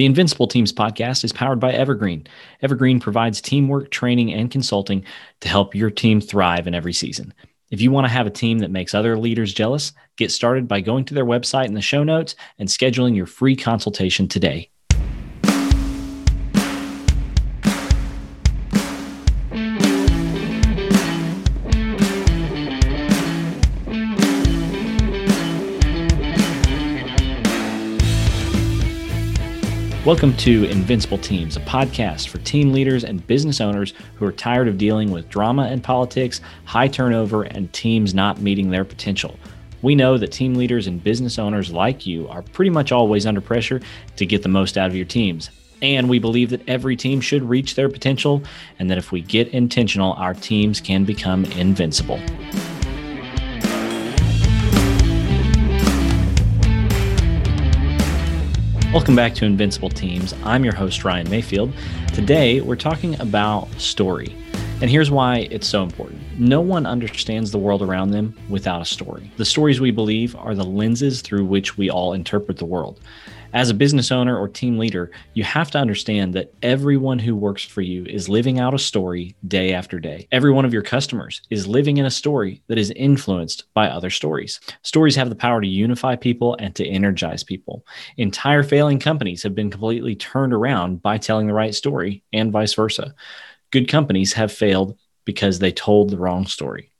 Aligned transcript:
The 0.00 0.06
Invincible 0.06 0.46
Teams 0.46 0.72
podcast 0.72 1.24
is 1.24 1.32
powered 1.34 1.60
by 1.60 1.72
Evergreen. 1.72 2.26
Evergreen 2.62 3.00
provides 3.00 3.42
teamwork, 3.42 3.90
training, 3.90 4.32
and 4.32 4.50
consulting 4.50 5.04
to 5.42 5.48
help 5.50 5.74
your 5.74 5.90
team 5.90 6.22
thrive 6.22 6.66
in 6.66 6.74
every 6.74 6.94
season. 6.94 7.34
If 7.70 7.82
you 7.82 7.90
want 7.90 8.06
to 8.06 8.10
have 8.10 8.26
a 8.26 8.30
team 8.30 8.60
that 8.60 8.70
makes 8.70 8.94
other 8.94 9.18
leaders 9.18 9.52
jealous, 9.52 9.92
get 10.16 10.30
started 10.30 10.66
by 10.66 10.80
going 10.80 11.04
to 11.04 11.12
their 11.12 11.26
website 11.26 11.66
in 11.66 11.74
the 11.74 11.82
show 11.82 12.02
notes 12.02 12.34
and 12.58 12.66
scheduling 12.66 13.14
your 13.14 13.26
free 13.26 13.54
consultation 13.54 14.26
today. 14.26 14.70
Welcome 30.06 30.34
to 30.38 30.64
Invincible 30.64 31.18
Teams, 31.18 31.58
a 31.58 31.60
podcast 31.60 32.28
for 32.28 32.38
team 32.38 32.72
leaders 32.72 33.04
and 33.04 33.24
business 33.26 33.60
owners 33.60 33.92
who 34.14 34.24
are 34.24 34.32
tired 34.32 34.66
of 34.66 34.78
dealing 34.78 35.10
with 35.10 35.28
drama 35.28 35.64
and 35.64 35.84
politics, 35.84 36.40
high 36.64 36.88
turnover, 36.88 37.42
and 37.42 37.70
teams 37.74 38.14
not 38.14 38.40
meeting 38.40 38.70
their 38.70 38.86
potential. 38.86 39.36
We 39.82 39.94
know 39.94 40.16
that 40.16 40.32
team 40.32 40.54
leaders 40.54 40.86
and 40.86 41.04
business 41.04 41.38
owners 41.38 41.70
like 41.70 42.06
you 42.06 42.26
are 42.28 42.40
pretty 42.40 42.70
much 42.70 42.92
always 42.92 43.26
under 43.26 43.42
pressure 43.42 43.82
to 44.16 44.24
get 44.24 44.42
the 44.42 44.48
most 44.48 44.78
out 44.78 44.88
of 44.88 44.96
your 44.96 45.04
teams. 45.04 45.50
And 45.82 46.08
we 46.08 46.18
believe 46.18 46.48
that 46.48 46.66
every 46.66 46.96
team 46.96 47.20
should 47.20 47.42
reach 47.42 47.74
their 47.74 47.90
potential, 47.90 48.42
and 48.78 48.88
that 48.90 48.96
if 48.96 49.12
we 49.12 49.20
get 49.20 49.48
intentional, 49.48 50.14
our 50.14 50.32
teams 50.32 50.80
can 50.80 51.04
become 51.04 51.44
invincible. 51.44 52.18
Welcome 58.92 59.14
back 59.14 59.36
to 59.36 59.44
Invincible 59.44 59.88
Teams. 59.88 60.34
I'm 60.42 60.64
your 60.64 60.74
host, 60.74 61.04
Ryan 61.04 61.30
Mayfield. 61.30 61.72
Today, 62.12 62.60
we're 62.60 62.74
talking 62.74 63.18
about 63.20 63.70
story. 63.80 64.34
And 64.80 64.90
here's 64.90 65.12
why 65.12 65.46
it's 65.52 65.68
so 65.68 65.84
important. 65.84 66.20
No 66.40 66.60
one 66.60 66.86
understands 66.86 67.52
the 67.52 67.58
world 67.58 67.82
around 67.82 68.10
them 68.10 68.36
without 68.48 68.82
a 68.82 68.84
story. 68.84 69.30
The 69.36 69.44
stories 69.44 69.80
we 69.80 69.92
believe 69.92 70.34
are 70.34 70.56
the 70.56 70.64
lenses 70.64 71.22
through 71.22 71.44
which 71.44 71.78
we 71.78 71.88
all 71.88 72.14
interpret 72.14 72.56
the 72.56 72.64
world. 72.64 72.98
As 73.52 73.68
a 73.68 73.74
business 73.74 74.12
owner 74.12 74.38
or 74.38 74.46
team 74.46 74.78
leader, 74.78 75.10
you 75.34 75.42
have 75.42 75.72
to 75.72 75.78
understand 75.78 76.34
that 76.34 76.54
everyone 76.62 77.18
who 77.18 77.34
works 77.34 77.64
for 77.64 77.82
you 77.82 78.04
is 78.04 78.28
living 78.28 78.60
out 78.60 78.74
a 78.74 78.78
story 78.78 79.34
day 79.48 79.72
after 79.72 79.98
day. 79.98 80.28
Every 80.30 80.52
one 80.52 80.64
of 80.64 80.72
your 80.72 80.82
customers 80.82 81.42
is 81.50 81.66
living 81.66 81.96
in 81.96 82.06
a 82.06 82.12
story 82.12 82.62
that 82.68 82.78
is 82.78 82.92
influenced 82.92 83.64
by 83.74 83.88
other 83.88 84.08
stories. 84.08 84.60
Stories 84.82 85.16
have 85.16 85.30
the 85.30 85.34
power 85.34 85.60
to 85.60 85.66
unify 85.66 86.14
people 86.14 86.56
and 86.60 86.76
to 86.76 86.86
energize 86.86 87.42
people. 87.42 87.84
Entire 88.16 88.62
failing 88.62 89.00
companies 89.00 89.42
have 89.42 89.54
been 89.56 89.70
completely 89.70 90.14
turned 90.14 90.52
around 90.52 91.02
by 91.02 91.18
telling 91.18 91.48
the 91.48 91.52
right 91.52 91.74
story, 91.74 92.22
and 92.32 92.52
vice 92.52 92.74
versa. 92.74 93.14
Good 93.72 93.88
companies 93.88 94.32
have 94.34 94.52
failed 94.52 94.96
because 95.24 95.58
they 95.58 95.72
told 95.72 96.10
the 96.10 96.18
wrong 96.18 96.46
story. 96.46 96.92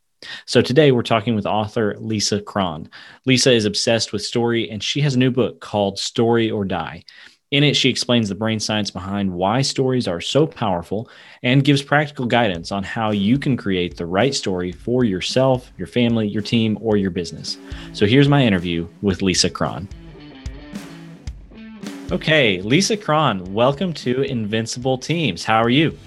So 0.44 0.60
today 0.60 0.92
we're 0.92 1.02
talking 1.02 1.34
with 1.34 1.46
author 1.46 1.96
Lisa 1.98 2.42
Cron. 2.42 2.90
Lisa 3.24 3.52
is 3.52 3.64
obsessed 3.64 4.12
with 4.12 4.22
story 4.22 4.70
and 4.70 4.82
she 4.82 5.00
has 5.00 5.14
a 5.14 5.18
new 5.18 5.30
book 5.30 5.60
called 5.60 5.98
Story 5.98 6.50
or 6.50 6.64
Die. 6.64 7.02
In 7.50 7.64
it, 7.64 7.74
she 7.74 7.88
explains 7.88 8.28
the 8.28 8.34
brain 8.34 8.60
science 8.60 8.90
behind 8.90 9.32
why 9.32 9.62
stories 9.62 10.06
are 10.06 10.20
so 10.20 10.46
powerful 10.46 11.10
and 11.42 11.64
gives 11.64 11.82
practical 11.82 12.26
guidance 12.26 12.70
on 12.70 12.84
how 12.84 13.10
you 13.10 13.38
can 13.38 13.56
create 13.56 13.96
the 13.96 14.06
right 14.06 14.34
story 14.34 14.70
for 14.70 15.04
yourself, 15.04 15.72
your 15.76 15.88
family, 15.88 16.28
your 16.28 16.42
team, 16.42 16.78
or 16.80 16.96
your 16.96 17.10
business. 17.10 17.58
So 17.92 18.06
here's 18.06 18.28
my 18.28 18.44
interview 18.44 18.86
with 19.02 19.22
Lisa 19.22 19.50
Cron. 19.50 19.88
Okay, 22.12 22.60
Lisa 22.60 22.96
Cron, 22.96 23.52
welcome 23.52 23.92
to 23.94 24.22
Invincible 24.22 24.98
Teams. 24.98 25.44
How 25.44 25.62
are 25.62 25.70
you? 25.70 25.98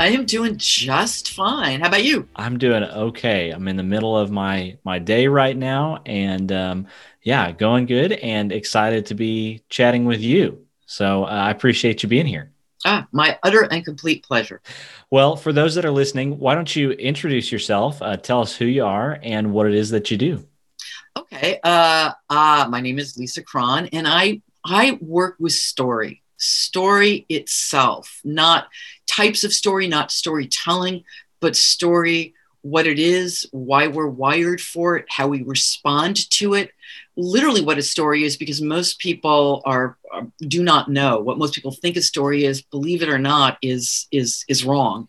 I 0.00 0.06
am 0.06 0.24
doing 0.24 0.56
just 0.56 1.32
fine. 1.32 1.82
How 1.82 1.88
about 1.88 2.04
you? 2.04 2.26
I'm 2.34 2.56
doing 2.56 2.84
okay. 2.84 3.50
I'm 3.50 3.68
in 3.68 3.76
the 3.76 3.82
middle 3.82 4.16
of 4.16 4.30
my 4.30 4.78
my 4.82 4.98
day 4.98 5.26
right 5.26 5.54
now, 5.54 6.00
and 6.06 6.50
um, 6.50 6.86
yeah, 7.22 7.52
going 7.52 7.84
good, 7.84 8.12
and 8.12 8.50
excited 8.50 9.04
to 9.06 9.14
be 9.14 9.62
chatting 9.68 10.06
with 10.06 10.22
you. 10.22 10.64
So 10.86 11.24
uh, 11.24 11.28
I 11.28 11.50
appreciate 11.50 12.02
you 12.02 12.08
being 12.08 12.24
here. 12.24 12.50
Ah, 12.86 13.08
my 13.12 13.38
utter 13.42 13.64
and 13.70 13.84
complete 13.84 14.24
pleasure. 14.24 14.62
Well, 15.10 15.36
for 15.36 15.52
those 15.52 15.74
that 15.74 15.84
are 15.84 15.90
listening, 15.90 16.38
why 16.38 16.54
don't 16.54 16.74
you 16.74 16.92
introduce 16.92 17.52
yourself? 17.52 18.00
Uh, 18.00 18.16
tell 18.16 18.40
us 18.40 18.56
who 18.56 18.64
you 18.64 18.86
are 18.86 19.18
and 19.22 19.52
what 19.52 19.66
it 19.66 19.74
is 19.74 19.90
that 19.90 20.10
you 20.10 20.16
do. 20.16 20.48
Okay. 21.14 21.60
Uh, 21.62 22.12
uh, 22.30 22.66
my 22.70 22.80
name 22.80 22.98
is 22.98 23.18
Lisa 23.18 23.42
Cron, 23.42 23.88
and 23.92 24.08
I 24.08 24.40
I 24.64 24.98
work 25.02 25.36
with 25.38 25.52
story 25.52 26.22
story 26.40 27.26
itself, 27.28 28.20
not 28.24 28.68
types 29.10 29.44
of 29.44 29.52
story, 29.52 29.88
not 29.88 30.12
storytelling, 30.12 31.04
but 31.40 31.56
story, 31.56 32.34
what 32.62 32.86
it 32.86 32.98
is, 32.98 33.46
why 33.50 33.88
we're 33.88 34.06
wired 34.06 34.60
for 34.60 34.96
it, 34.96 35.06
how 35.08 35.26
we 35.28 35.42
respond 35.42 36.30
to 36.30 36.54
it. 36.54 36.70
Literally, 37.16 37.62
what 37.62 37.78
a 37.78 37.82
story 37.82 38.24
is, 38.24 38.36
because 38.36 38.60
most 38.60 38.98
people 38.98 39.62
are, 39.64 39.96
are 40.12 40.26
do 40.46 40.62
not 40.62 40.88
know 40.88 41.20
what 41.20 41.38
most 41.38 41.54
people 41.54 41.72
think 41.72 41.96
a 41.96 42.02
story 42.02 42.44
is. 42.44 42.62
Believe 42.62 43.02
it 43.02 43.08
or 43.08 43.18
not, 43.18 43.58
is 43.62 44.06
is 44.10 44.44
is 44.48 44.64
wrong. 44.64 45.08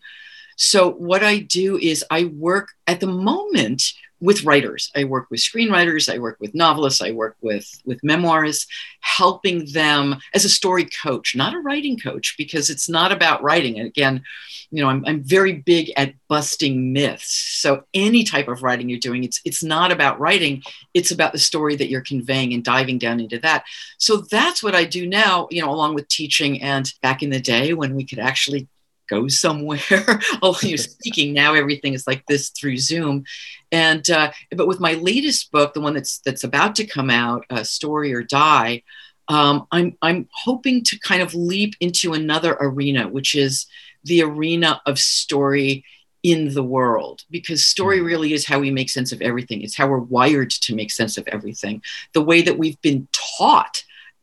So 0.56 0.90
what 0.90 1.22
I 1.22 1.38
do 1.38 1.78
is 1.78 2.04
I 2.10 2.24
work 2.24 2.68
at 2.86 3.00
the 3.00 3.06
moment 3.06 3.82
with 4.22 4.44
writers. 4.44 4.90
I 4.94 5.02
work 5.02 5.26
with 5.30 5.40
screenwriters, 5.40 6.10
I 6.10 6.18
work 6.18 6.36
with 6.40 6.54
novelists, 6.54 7.02
I 7.02 7.10
work 7.10 7.36
with 7.40 7.68
with 7.84 8.00
memoirists, 8.02 8.68
helping 9.00 9.66
them 9.72 10.16
as 10.32 10.44
a 10.44 10.48
story 10.48 10.84
coach, 10.84 11.34
not 11.34 11.54
a 11.54 11.58
writing 11.58 11.98
coach, 11.98 12.36
because 12.38 12.70
it's 12.70 12.88
not 12.88 13.10
about 13.10 13.42
writing. 13.42 13.78
And 13.78 13.88
again, 13.88 14.22
you 14.70 14.80
know, 14.80 14.88
I'm, 14.88 15.04
I'm 15.06 15.24
very 15.24 15.54
big 15.54 15.92
at 15.96 16.14
busting 16.28 16.92
myths. 16.92 17.34
So 17.60 17.82
any 17.94 18.22
type 18.22 18.46
of 18.46 18.62
writing 18.62 18.88
you're 18.88 19.00
doing, 19.00 19.24
it's 19.24 19.40
it's 19.44 19.64
not 19.64 19.90
about 19.90 20.20
writing, 20.20 20.62
it's 20.94 21.10
about 21.10 21.32
the 21.32 21.38
story 21.40 21.74
that 21.74 21.88
you're 21.88 22.00
conveying 22.00 22.54
and 22.54 22.62
diving 22.64 22.98
down 22.98 23.18
into 23.18 23.40
that. 23.40 23.64
So 23.98 24.18
that's 24.18 24.62
what 24.62 24.76
I 24.76 24.84
do 24.84 25.04
now, 25.04 25.48
you 25.50 25.60
know, 25.62 25.70
along 25.70 25.94
with 25.94 26.06
teaching 26.06 26.62
and 26.62 26.90
back 27.02 27.24
in 27.24 27.30
the 27.30 27.40
day 27.40 27.74
when 27.74 27.96
we 27.96 28.04
could 28.04 28.20
actually 28.20 28.68
go 29.12 29.28
somewhere. 29.28 30.20
Although 30.42 30.68
you're 30.68 30.78
speaking 30.96 31.32
now, 31.32 31.54
everything 31.54 31.94
is 31.94 32.06
like 32.06 32.24
this 32.26 32.50
through 32.50 32.78
Zoom. 32.78 33.24
And 33.70 34.08
uh, 34.10 34.32
but 34.50 34.66
with 34.68 34.80
my 34.80 34.94
latest 34.94 35.50
book, 35.52 35.74
the 35.74 35.80
one 35.80 35.94
that's 35.94 36.18
that's 36.18 36.44
about 36.44 36.74
to 36.76 36.86
come 36.86 37.10
out, 37.10 37.44
uh, 37.50 37.62
Story 37.62 38.14
or 38.14 38.22
Die, 38.22 38.82
um, 39.28 39.66
I'm 39.70 39.96
I'm 40.02 40.28
hoping 40.32 40.84
to 40.84 40.98
kind 40.98 41.22
of 41.22 41.34
leap 41.34 41.74
into 41.80 42.12
another 42.12 42.56
arena, 42.60 43.08
which 43.08 43.34
is 43.34 43.66
the 44.04 44.22
arena 44.22 44.80
of 44.86 44.98
story 44.98 45.84
in 46.22 46.54
the 46.54 46.62
world 46.62 47.22
because 47.30 47.66
story 47.66 47.98
hmm. 47.98 48.06
really 48.06 48.32
is 48.32 48.46
how 48.46 48.60
we 48.60 48.70
make 48.70 48.88
sense 48.88 49.10
of 49.10 49.20
everything 49.20 49.60
it's 49.60 49.76
how 49.76 49.88
we're 49.88 49.98
wired 49.98 50.50
to 50.50 50.72
make 50.72 50.90
sense 50.90 51.18
of 51.18 51.26
everything 51.26 51.82
the 52.12 52.22
way 52.22 52.40
that 52.42 52.56
we've 52.56 52.80
been 52.80 53.08
taught 53.10 53.82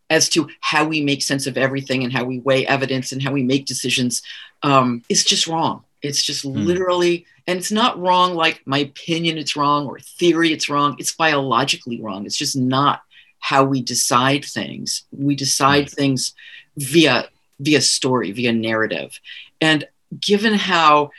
as 0.10 0.30
to 0.30 0.50
how 0.62 0.86
we 0.86 1.02
make 1.02 1.22
sense 1.22 1.48
of 1.48 1.58
everything 1.58 2.04
and 2.04 2.12
how 2.12 2.24
we 2.24 2.40
weigh 2.40 2.66
evidence 2.66 3.12
and 3.12 3.22
how 3.22 3.32
we 3.32 3.44
make 3.44 3.66
decisions 3.66 4.22
um, 4.64 5.04
is 5.10 5.24
just 5.24 5.48
wrong. 5.48 5.84
It's 6.02 6.24
just 6.24 6.46
mm. 6.46 6.66
literally, 6.66 7.26
and 7.48 7.60
it's 7.60 7.72
not 7.72 8.00
wrong 8.00 8.34
like 8.34 8.62
my 8.66 8.80
opinion, 8.80 9.38
it's 9.38 9.56
wrong, 9.56 9.88
or 9.88 10.00
theory, 10.00 10.52
it's 10.54 10.70
wrong. 10.70 10.96
It's 11.00 11.16
biologically 11.16 12.02
wrong. 12.02 12.26
It's 12.26 12.38
just 12.38 12.56
not 12.56 13.02
how 13.40 13.64
we 13.64 13.82
decide 13.82 14.46
things. 14.46 15.04
We 15.12 15.36
decide 15.36 15.86
mm. 15.86 15.92
things 15.92 16.34
via 16.78 17.30
via 17.60 17.82
story, 17.82 18.32
via 18.32 18.54
narrative. 18.54 19.20
And 19.60 19.86
given 20.20 20.54
how 20.54 21.12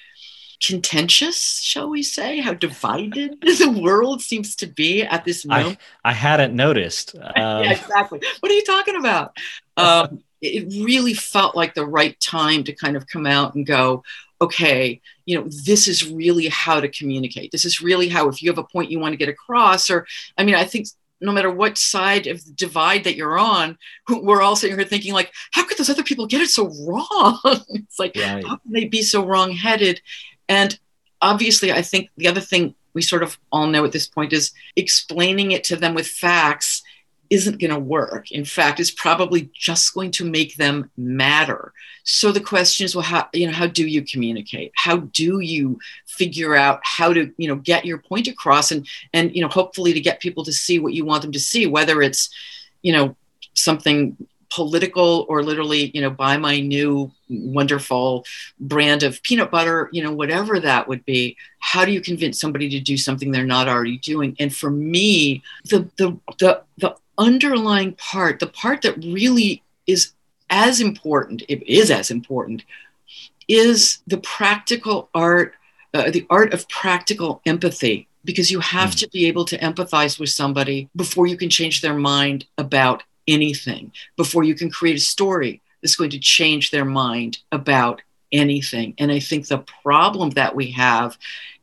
contentious, 0.65 1.61
shall 1.61 1.89
we 1.89 2.03
say, 2.03 2.41
how 2.41 2.53
divided 2.55 3.41
the 3.43 3.81
world 3.83 4.21
seems 4.21 4.55
to 4.57 4.67
be 4.67 5.03
at 5.03 5.25
this 5.25 5.45
moment. 5.47 5.79
I, 6.05 6.11
I 6.11 6.13
hadn't 6.13 6.55
noticed. 6.55 7.15
Um... 7.37 7.65
yeah, 7.65 7.73
exactly. 7.73 8.21
What 8.41 8.51
are 8.51 8.55
you 8.55 8.65
talking 8.65 8.97
about? 8.97 9.37
Um, 9.77 10.23
it 10.43 10.85
really 10.85 11.15
felt 11.15 11.55
like 11.55 11.75
the 11.75 11.87
right 11.87 12.19
time 12.21 12.65
to 12.65 12.73
kind 12.73 12.97
of 12.97 13.07
come 13.07 13.27
out 13.27 13.55
and 13.55 13.65
go, 13.65 14.03
okay, 14.41 15.01
you 15.27 15.39
know, 15.39 15.49
this 15.65 15.87
is 15.87 16.11
really 16.11 16.49
how 16.49 16.81
to 16.81 16.89
communicate. 16.89 17.53
This 17.53 17.65
is 17.65 17.81
really 17.81 18.09
how, 18.09 18.29
if 18.29 18.43
you 18.43 18.51
have 18.51 18.59
a 18.59 18.65
point 18.65 18.91
you 18.91 18.99
want 18.99 19.13
to 19.13 19.19
get 19.19 19.29
across, 19.29 19.91
or 19.91 20.07
I 20.37 20.45
mean, 20.45 20.55
I 20.55 20.65
think 20.65 20.89
no 21.21 21.33
matter 21.33 21.51
what 21.51 21.77
side 21.77 22.27
of 22.27 22.45
the 22.45 22.53
divide 22.53 23.05
that 23.05 23.17
you're 23.17 23.39
on, 23.39 23.79
we're 24.09 24.43
all 24.43 24.57
sitting 24.57 24.77
here 24.77 24.87
thinking, 24.87 25.13
like, 25.13 25.33
how 25.53 25.65
could 25.65 25.79
those 25.79 25.91
other 25.91 26.03
people 26.03 26.27
get 26.27 26.41
it 26.41 26.49
so 26.49 26.73
wrong? 26.87 27.39
it's 27.71 27.99
like, 27.99 28.17
right. 28.17 28.47
how 28.47 28.57
can 28.57 28.73
they 28.73 28.87
be 28.87 29.03
so 29.03 29.25
wrong-headed? 29.25 30.01
And 30.51 30.79
obviously, 31.23 31.73
I 31.73 31.81
think 31.81 32.11
the 32.17 32.29
other 32.29 32.41
thing 32.41 32.75
we 32.93 33.03
sort 33.03 33.23
of 33.23 33.39
all 33.53 33.69
know 33.69 33.85
at 33.85 33.93
this 33.93 34.09
point 34.09 34.33
is 34.33 34.53
explaining 34.75 35.53
it 35.53 35.63
to 35.65 35.77
them 35.77 35.95
with 35.95 36.09
facts 36.09 36.83
isn't 37.31 37.61
going 37.61 37.73
to 37.73 37.79
work. 37.79 38.33
In 38.33 38.45
fact, 38.45 38.81
it's 38.81 38.91
probably 38.91 39.49
just 39.55 39.95
going 39.95 40.11
to 40.11 40.25
make 40.25 40.57
them 40.57 40.91
madder. 40.97 41.73
So 42.03 42.33
the 42.33 42.41
question 42.41 42.85
is, 42.85 42.97
well, 42.97 43.05
how 43.05 43.29
you 43.33 43.47
know 43.47 43.53
how 43.53 43.69
do 43.69 43.87
you 43.87 44.03
communicate? 44.03 44.73
How 44.75 44.97
do 44.97 45.39
you 45.39 45.79
figure 46.07 46.57
out 46.57 46.81
how 46.83 47.13
to 47.13 47.33
you 47.37 47.47
know 47.47 47.55
get 47.55 47.85
your 47.85 47.99
point 47.99 48.27
across 48.27 48.73
and 48.73 48.85
and 49.13 49.33
you 49.35 49.43
know 49.43 49.49
hopefully 49.49 49.93
to 49.93 50.01
get 50.01 50.19
people 50.19 50.45
to 50.45 50.53
see 50.53 50.81
what 50.81 50.93
you 50.93 51.05
want 51.05 51.23
them 51.23 51.31
to 51.31 51.39
see, 51.39 51.69
whether 51.69 52.03
it's 52.03 52.29
you 52.83 52.93
know 52.93 53.17
something 53.55 54.17
political 54.51 55.27
or 55.29 55.43
literally 55.43 55.91
you 55.95 56.01
know 56.01 56.11
buy 56.11 56.37
my 56.37 56.61
new 56.61 57.11
wonderful 57.29 58.25
brand 58.59 59.03
of 59.03 59.23
peanut 59.23 59.51
butter 59.51 59.89
you 59.93 60.03
know 60.03 60.13
whatever 60.13 60.59
that 60.59 60.89
would 60.89 61.05
be 61.05 61.37
how 61.61 61.85
do 61.85 61.93
you 61.93 62.01
convince 62.01 62.41
somebody 62.41 62.69
to 62.69 62.81
do 62.81 62.97
something 62.97 63.31
they're 63.31 63.45
not 63.45 63.69
already 63.69 63.99
doing 63.99 64.37
and 64.39 64.55
for 64.55 64.71
me 64.71 65.43
the 65.67 65.89
the 65.97 66.19
the, 66.39 66.63
the 66.79 66.95
underlying 67.17 67.93
part 67.95 68.41
the 68.41 68.47
part 68.47 68.83
that 68.83 68.97
really 68.99 69.63
is 69.87 70.13
as 70.51 70.81
important 70.81 71.43
it 71.49 71.63
is 71.71 71.91
as 71.91 72.11
important 72.11 72.65
is 73.47 74.03
the 74.07 74.19
practical 74.19 75.09
art 75.15 75.55
uh, 75.95 76.11
the 76.11 76.27
art 76.31 76.53
of 76.53 76.69
practical 76.69 77.41
empathy 77.47 78.09
because 78.25 78.51
you 78.51 78.61
have 78.61 78.91
mm. 78.91 78.99
to 78.99 79.09
be 79.09 79.27
able 79.27 79.45
to 79.45 79.59
empathize 79.59 80.19
with 80.19 80.31
somebody 80.31 80.89
before 80.95 81.27
you 81.27 81.37
can 81.37 81.49
change 81.49 81.81
their 81.81 81.95
mind 81.95 82.47
about 82.59 83.03
anything, 83.31 83.93
before 84.17 84.45
you 84.45 84.55
can 84.55 84.71
create 84.71 84.97
a 84.97 85.01
story 85.01 85.63
that's 85.81 85.97
going 85.97 86.11
to 86.11 86.19
change 86.19 86.71
their 86.71 86.85
mind 86.85 87.39
about 87.53 88.03
anything. 88.33 88.95
And 88.99 89.11
I 89.11 89.19
think 89.19 89.47
the 89.49 89.65
problem 89.83 90.31
that 90.31 90.55
we 90.55 90.71
have 90.73 91.17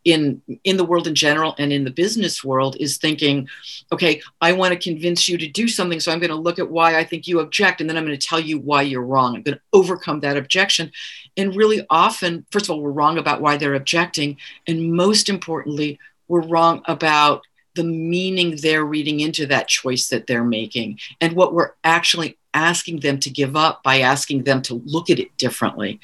in 0.07 0.41
in 0.63 0.77
the 0.77 0.85
world 0.85 1.05
in 1.05 1.13
general 1.15 1.53
and 1.57 1.73
in 1.73 1.83
the 1.83 1.91
business 1.91 2.41
world 2.43 2.77
is 2.79 2.97
thinking 2.97 3.47
okay 3.91 4.21
i 4.39 4.53
want 4.53 4.71
to 4.71 4.79
convince 4.79 5.27
you 5.27 5.37
to 5.37 5.47
do 5.47 5.67
something 5.67 5.99
so 5.99 6.11
i'm 6.11 6.19
going 6.19 6.29
to 6.29 6.35
look 6.35 6.59
at 6.59 6.69
why 6.69 6.97
i 6.97 7.03
think 7.03 7.27
you 7.27 7.41
object 7.41 7.81
and 7.81 7.89
then 7.89 7.97
i'm 7.97 8.05
going 8.05 8.17
to 8.17 8.27
tell 8.27 8.39
you 8.39 8.57
why 8.57 8.81
you're 8.81 9.01
wrong 9.01 9.35
i'm 9.35 9.41
going 9.41 9.57
to 9.57 9.61
overcome 9.73 10.21
that 10.21 10.37
objection 10.37 10.89
and 11.35 11.55
really 11.55 11.85
often 11.89 12.45
first 12.51 12.65
of 12.65 12.71
all 12.71 12.81
we're 12.81 12.89
wrong 12.89 13.17
about 13.17 13.41
why 13.41 13.57
they're 13.57 13.75
objecting 13.75 14.37
and 14.65 14.93
most 14.93 15.27
importantly 15.27 15.99
we're 16.29 16.47
wrong 16.47 16.81
about 16.85 17.45
the 17.77 17.83
meaning 17.83 18.57
they're 18.57 18.83
reading 18.83 19.19
into 19.19 19.45
that 19.45 19.68
choice 19.68 20.09
that 20.09 20.27
they're 20.27 20.44
making 20.44 21.00
and 21.21 21.33
what 21.33 21.53
we're 21.53 21.74
actually 21.83 22.38
asking 22.53 23.00
them 23.00 23.19
to 23.19 23.29
give 23.29 23.56
up 23.56 23.83
by 23.83 24.00
asking 24.00 24.44
them 24.44 24.62
to 24.63 24.81
look 24.85 25.09
at 25.12 25.19
it 25.19 25.38
differently. 25.38 26.00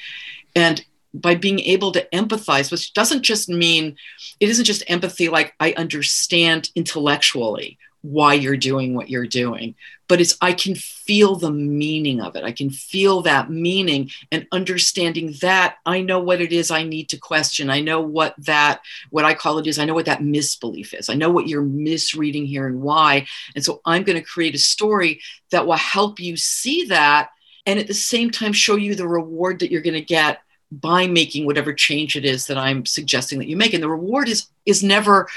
And 0.54 0.84
by 1.12 1.34
being 1.34 1.58
able 1.60 1.90
to 1.92 2.06
empathize, 2.12 2.70
which 2.70 2.92
doesn't 2.94 3.22
just 3.22 3.48
mean, 3.48 3.96
it 4.38 4.48
isn't 4.48 4.64
just 4.64 4.84
empathy 4.86 5.28
like 5.28 5.54
I 5.58 5.72
understand 5.72 6.70
intellectually 6.76 7.76
why 8.04 8.34
you're 8.34 8.56
doing 8.56 8.94
what 8.94 9.08
you're 9.08 9.26
doing 9.26 9.74
but 10.08 10.20
it's 10.20 10.36
i 10.40 10.52
can 10.52 10.74
feel 10.74 11.36
the 11.36 11.50
meaning 11.50 12.20
of 12.20 12.36
it. 12.36 12.44
I 12.44 12.52
can 12.52 12.70
feel 12.70 13.22
that 13.22 13.50
meaning 13.50 14.10
and 14.30 14.46
understanding 14.52 15.34
that 15.40 15.76
i 15.86 16.02
know 16.02 16.20
what 16.20 16.42
it 16.42 16.52
is 16.52 16.70
i 16.70 16.82
need 16.82 17.08
to 17.10 17.16
question. 17.16 17.70
I 17.70 17.80
know 17.80 18.02
what 18.02 18.34
that 18.38 18.82
what 19.08 19.24
i 19.24 19.32
call 19.32 19.58
it 19.58 19.66
is 19.66 19.78
i 19.78 19.86
know 19.86 19.94
what 19.94 20.06
that 20.06 20.22
misbelief 20.22 20.92
is. 20.92 21.08
I 21.08 21.14
know 21.14 21.30
what 21.30 21.48
you're 21.48 21.62
misreading 21.62 22.44
here 22.46 22.66
and 22.66 22.82
why. 22.82 23.26
And 23.54 23.64
so 23.64 23.80
i'm 23.86 24.02
going 24.02 24.18
to 24.18 24.24
create 24.24 24.54
a 24.54 24.58
story 24.58 25.20
that 25.50 25.66
will 25.66 25.76
help 25.76 26.20
you 26.20 26.36
see 26.36 26.84
that 26.86 27.30
and 27.66 27.78
at 27.78 27.86
the 27.86 27.94
same 27.94 28.30
time 28.30 28.52
show 28.52 28.76
you 28.76 28.94
the 28.94 29.08
reward 29.08 29.60
that 29.60 29.70
you're 29.70 29.80
going 29.80 29.94
to 29.94 30.02
get 30.02 30.40
by 30.70 31.06
making 31.06 31.46
whatever 31.46 31.72
change 31.72 32.16
it 32.16 32.26
is 32.26 32.46
that 32.48 32.58
i'm 32.58 32.84
suggesting 32.84 33.38
that 33.38 33.48
you 33.48 33.56
make. 33.56 33.72
And 33.72 33.82
the 33.82 33.88
reward 33.88 34.28
is 34.28 34.48
is 34.66 34.82
never 34.82 35.28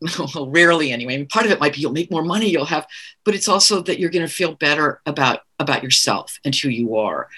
well, 0.34 0.48
rarely 0.48 0.92
anyway. 0.92 1.14
I 1.14 1.16
mean, 1.18 1.26
part 1.26 1.46
of 1.46 1.52
it 1.52 1.60
might 1.60 1.74
be 1.74 1.80
you'll 1.80 1.92
make 1.92 2.10
more 2.10 2.24
money, 2.24 2.48
you'll 2.48 2.64
have, 2.64 2.86
but 3.24 3.34
it's 3.34 3.48
also 3.48 3.82
that 3.82 3.98
you're 3.98 4.10
going 4.10 4.26
to 4.26 4.32
feel 4.32 4.54
better 4.54 5.00
about 5.06 5.40
about 5.58 5.82
yourself 5.82 6.38
and 6.44 6.54
who 6.54 6.68
you 6.68 6.96
are. 6.96 7.28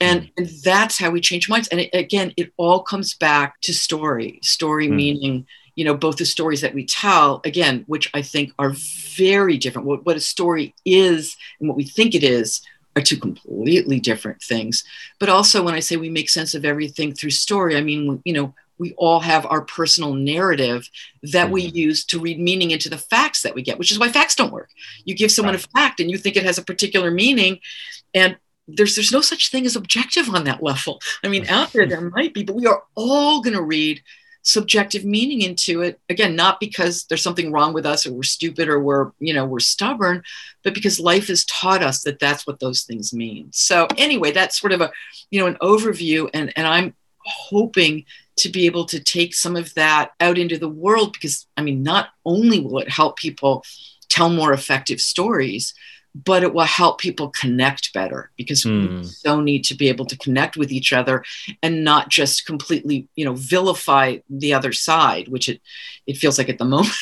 And, 0.00 0.22
mm. 0.22 0.30
and 0.36 0.46
that's 0.64 0.98
how 0.98 1.10
we 1.10 1.20
change 1.20 1.48
minds. 1.48 1.68
And 1.68 1.80
it, 1.80 1.90
again, 1.92 2.32
it 2.36 2.52
all 2.56 2.82
comes 2.82 3.14
back 3.14 3.60
to 3.62 3.72
story. 3.72 4.38
Story 4.42 4.88
mm. 4.88 4.94
meaning, 4.94 5.46
you 5.74 5.84
know, 5.84 5.94
both 5.94 6.16
the 6.16 6.26
stories 6.26 6.60
that 6.60 6.74
we 6.74 6.84
tell, 6.84 7.40
again, 7.44 7.84
which 7.86 8.10
I 8.14 8.22
think 8.22 8.52
are 8.58 8.74
very 9.16 9.58
different. 9.58 9.86
What, 9.86 10.04
what 10.04 10.16
a 10.16 10.20
story 10.20 10.74
is 10.84 11.36
and 11.60 11.68
what 11.68 11.76
we 11.76 11.84
think 11.84 12.14
it 12.14 12.24
is 12.24 12.62
are 12.94 13.02
two 13.02 13.16
completely 13.16 14.00
different 14.00 14.42
things. 14.42 14.84
But 15.18 15.28
also, 15.28 15.62
when 15.62 15.74
I 15.74 15.80
say 15.80 15.96
we 15.96 16.10
make 16.10 16.28
sense 16.28 16.54
of 16.54 16.64
everything 16.64 17.14
through 17.14 17.30
story, 17.30 17.76
I 17.76 17.80
mean, 17.80 18.20
you 18.24 18.34
know, 18.34 18.54
we 18.78 18.94
all 18.96 19.20
have 19.20 19.46
our 19.46 19.62
personal 19.62 20.14
narrative 20.14 20.88
that 21.22 21.50
we 21.50 21.66
mm-hmm. 21.66 21.76
use 21.76 22.04
to 22.06 22.18
read 22.18 22.40
meaning 22.40 22.70
into 22.70 22.88
the 22.88 22.98
facts 22.98 23.42
that 23.42 23.54
we 23.54 23.62
get, 23.62 23.78
which 23.78 23.92
is 23.92 23.98
why 23.98 24.08
facts 24.08 24.34
don't 24.34 24.52
work. 24.52 24.70
You 25.04 25.14
give 25.14 25.30
someone 25.30 25.54
right. 25.54 25.64
a 25.64 25.68
fact 25.68 26.00
and 26.00 26.10
you 26.10 26.18
think 26.18 26.36
it 26.36 26.44
has 26.44 26.58
a 26.58 26.64
particular 26.64 27.10
meaning, 27.10 27.60
and 28.14 28.36
there's 28.68 28.94
there's 28.94 29.12
no 29.12 29.20
such 29.20 29.50
thing 29.50 29.66
as 29.66 29.76
objective 29.76 30.28
on 30.34 30.44
that 30.44 30.62
level. 30.62 31.00
I 31.24 31.28
mean, 31.28 31.46
out 31.48 31.72
there 31.72 31.86
there 31.86 32.00
might 32.00 32.34
be, 32.34 32.42
but 32.42 32.56
we 32.56 32.66
are 32.66 32.82
all 32.94 33.40
going 33.40 33.56
to 33.56 33.62
read 33.62 34.02
subjective 34.42 35.04
meaning 35.04 35.42
into 35.42 35.82
it 35.82 36.00
again 36.08 36.34
not 36.34 36.58
because 36.58 37.04
there's 37.04 37.22
something 37.22 37.52
wrong 37.52 37.72
with 37.72 37.86
us 37.86 38.04
or 38.04 38.12
we're 38.12 38.24
stupid 38.24 38.68
or 38.68 38.80
we're 38.80 39.12
you 39.20 39.32
know 39.32 39.46
we're 39.46 39.60
stubborn 39.60 40.20
but 40.64 40.74
because 40.74 40.98
life 40.98 41.28
has 41.28 41.44
taught 41.44 41.80
us 41.82 42.02
that 42.02 42.18
that's 42.18 42.44
what 42.44 42.58
those 42.58 42.82
things 42.82 43.14
mean 43.14 43.48
so 43.52 43.86
anyway 43.96 44.32
that's 44.32 44.60
sort 44.60 44.72
of 44.72 44.80
a 44.80 44.90
you 45.30 45.38
know 45.38 45.46
an 45.46 45.56
overview 45.62 46.28
and 46.34 46.52
and 46.56 46.66
i'm 46.66 46.92
hoping 47.24 48.04
to 48.36 48.48
be 48.48 48.66
able 48.66 48.84
to 48.86 49.00
take 49.00 49.34
some 49.34 49.56
of 49.56 49.72
that 49.74 50.12
out 50.20 50.38
into 50.38 50.58
the 50.58 50.68
world 50.68 51.12
because 51.12 51.46
I 51.56 51.62
mean, 51.62 51.82
not 51.82 52.08
only 52.24 52.60
will 52.60 52.78
it 52.78 52.88
help 52.88 53.16
people 53.16 53.64
tell 54.08 54.30
more 54.30 54.52
effective 54.52 55.00
stories, 55.00 55.74
but 56.14 56.42
it 56.42 56.52
will 56.52 56.64
help 56.64 57.00
people 57.00 57.30
connect 57.30 57.92
better 57.92 58.30
because 58.36 58.64
mm. 58.64 58.80
we 58.80 58.96
hmm. 58.96 59.02
so 59.02 59.40
need 59.40 59.64
to 59.64 59.74
be 59.74 59.88
able 59.88 60.04
to 60.04 60.18
connect 60.18 60.56
with 60.56 60.70
each 60.70 60.92
other 60.92 61.24
and 61.62 61.84
not 61.84 62.10
just 62.10 62.44
completely, 62.44 63.08
you 63.16 63.24
know, 63.24 63.34
vilify 63.34 64.18
the 64.28 64.52
other 64.52 64.72
side, 64.72 65.28
which 65.28 65.48
it 65.48 65.60
it 66.06 66.16
feels 66.16 66.38
like 66.38 66.48
at 66.48 66.58
the 66.58 66.64
moment. 66.76 66.92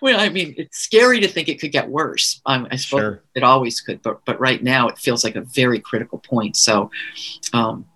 well, 0.00 0.20
I 0.20 0.28
mean, 0.28 0.54
it's 0.56 0.78
scary 0.78 1.20
to 1.20 1.28
think 1.28 1.48
it 1.48 1.60
could 1.60 1.72
get 1.72 1.88
worse. 1.88 2.40
Um, 2.46 2.68
I 2.70 2.76
suppose 2.76 3.00
sure. 3.00 3.22
it 3.34 3.42
always 3.42 3.80
could, 3.80 4.02
but 4.02 4.24
but 4.24 4.38
right 4.38 4.62
now 4.62 4.88
it 4.88 4.98
feels 4.98 5.24
like 5.24 5.36
a 5.36 5.42
very 5.42 5.80
critical 5.80 6.18
point. 6.18 6.56
So, 6.56 6.90
um, 7.52 7.86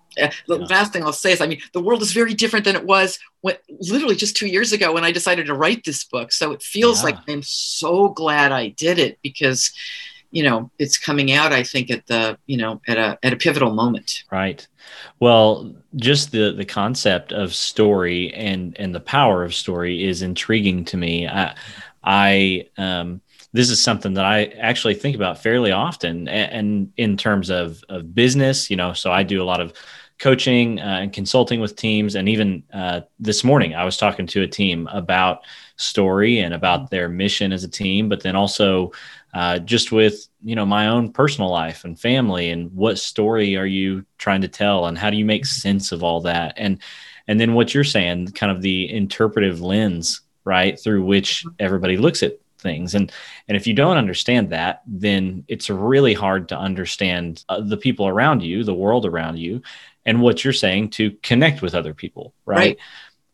the 0.47 0.59
yeah. 0.59 0.65
last 0.65 0.93
thing 0.93 1.03
I'll 1.03 1.13
say 1.13 1.31
is, 1.31 1.41
I 1.41 1.47
mean, 1.47 1.61
the 1.73 1.81
world 1.81 2.01
is 2.01 2.13
very 2.13 2.33
different 2.33 2.65
than 2.65 2.75
it 2.75 2.85
was 2.85 3.19
when, 3.41 3.55
literally 3.79 4.15
just 4.15 4.35
two 4.35 4.47
years 4.47 4.71
ago 4.73 4.93
when 4.93 5.03
I 5.03 5.11
decided 5.11 5.47
to 5.47 5.53
write 5.53 5.83
this 5.83 6.03
book. 6.03 6.31
So 6.31 6.51
it 6.51 6.61
feels 6.61 6.99
yeah. 6.99 7.05
like 7.05 7.17
I'm 7.27 7.43
so 7.43 8.09
glad 8.09 8.51
I 8.51 8.69
did 8.69 8.99
it 8.99 9.19
because, 9.21 9.71
you 10.31 10.43
know, 10.43 10.71
it's 10.79 10.97
coming 10.97 11.31
out. 11.31 11.51
I 11.53 11.63
think 11.63 11.91
at 11.91 12.07
the, 12.07 12.37
you 12.45 12.57
know, 12.57 12.81
at 12.87 12.97
a 12.97 13.17
at 13.23 13.33
a 13.33 13.37
pivotal 13.37 13.73
moment. 13.73 14.23
Right. 14.31 14.65
Well, 15.19 15.73
just 15.95 16.31
the 16.31 16.51
the 16.51 16.65
concept 16.65 17.31
of 17.31 17.53
story 17.53 18.33
and 18.33 18.75
and 18.79 18.95
the 18.95 18.99
power 18.99 19.43
of 19.43 19.53
story 19.53 20.03
is 20.03 20.21
intriguing 20.21 20.85
to 20.85 20.97
me. 20.97 21.27
I, 21.27 21.55
I 22.03 22.67
um 22.77 23.21
this 23.53 23.69
is 23.69 23.83
something 23.83 24.13
that 24.13 24.25
I 24.25 24.45
actually 24.59 24.95
think 24.95 25.15
about 25.15 25.41
fairly 25.41 25.71
often 25.71 26.27
and, 26.27 26.51
and 26.51 26.93
in 26.97 27.17
terms 27.17 27.49
of, 27.49 27.83
of 27.89 28.15
business, 28.15 28.69
you 28.69 28.77
know, 28.77 28.93
so 28.93 29.11
I 29.11 29.23
do 29.23 29.41
a 29.41 29.45
lot 29.45 29.59
of 29.59 29.73
coaching 30.21 30.79
uh, 30.79 30.99
and 31.01 31.11
consulting 31.11 31.59
with 31.59 31.75
teams. 31.75 32.13
And 32.13 32.29
even 32.29 32.63
uh, 32.71 33.01
this 33.19 33.43
morning, 33.43 33.73
I 33.73 33.83
was 33.83 33.97
talking 33.97 34.27
to 34.27 34.43
a 34.43 34.47
team 34.47 34.87
about 34.93 35.41
story 35.77 36.39
and 36.39 36.53
about 36.53 36.91
their 36.91 37.09
mission 37.09 37.51
as 37.51 37.63
a 37.63 37.67
team, 37.67 38.07
but 38.07 38.21
then 38.21 38.35
also 38.35 38.91
uh, 39.33 39.57
just 39.59 39.91
with 39.91 40.27
you 40.43 40.55
know 40.55 40.65
my 40.65 40.87
own 40.87 41.11
personal 41.11 41.49
life 41.49 41.85
and 41.85 41.99
family 41.99 42.51
and 42.51 42.71
what 42.73 42.99
story 42.99 43.57
are 43.57 43.65
you 43.65 44.05
trying 44.19 44.41
to 44.41 44.47
tell 44.47 44.85
and 44.85 44.97
how 44.97 45.09
do 45.09 45.17
you 45.17 45.25
make 45.25 45.45
sense 45.45 45.91
of 45.91 46.03
all 46.03 46.21
that? 46.21 46.53
And 46.55 46.79
and 47.27 47.39
then 47.39 47.53
what 47.55 47.73
you're 47.73 47.83
saying, 47.83 48.27
kind 48.27 48.51
of 48.51 48.61
the 48.61 48.93
interpretive 48.93 49.59
lens 49.59 50.21
right 50.43 50.79
through 50.79 51.03
which 51.03 51.45
everybody 51.59 51.97
looks 51.97 52.21
at 52.21 52.37
things. 52.59 52.93
And 52.93 53.11
and 53.47 53.57
if 53.57 53.65
you 53.65 53.73
don't 53.73 53.97
understand 53.97 54.51
that 54.51 54.83
then 54.85 55.43
it's 55.47 55.69
really 55.69 56.13
hard 56.13 56.47
to 56.49 56.57
understand 56.57 57.43
uh, 57.49 57.59
the 57.59 57.77
people 57.77 58.07
around 58.07 58.43
you 58.43 58.63
the 58.63 58.73
world 58.73 59.05
around 59.05 59.37
you 59.37 59.63
and 60.05 60.21
what 60.21 60.43
you're 60.43 60.53
saying 60.53 60.89
to 60.89 61.11
connect 61.23 61.61
with 61.61 61.75
other 61.75 61.93
people 61.93 62.33
right, 62.45 62.79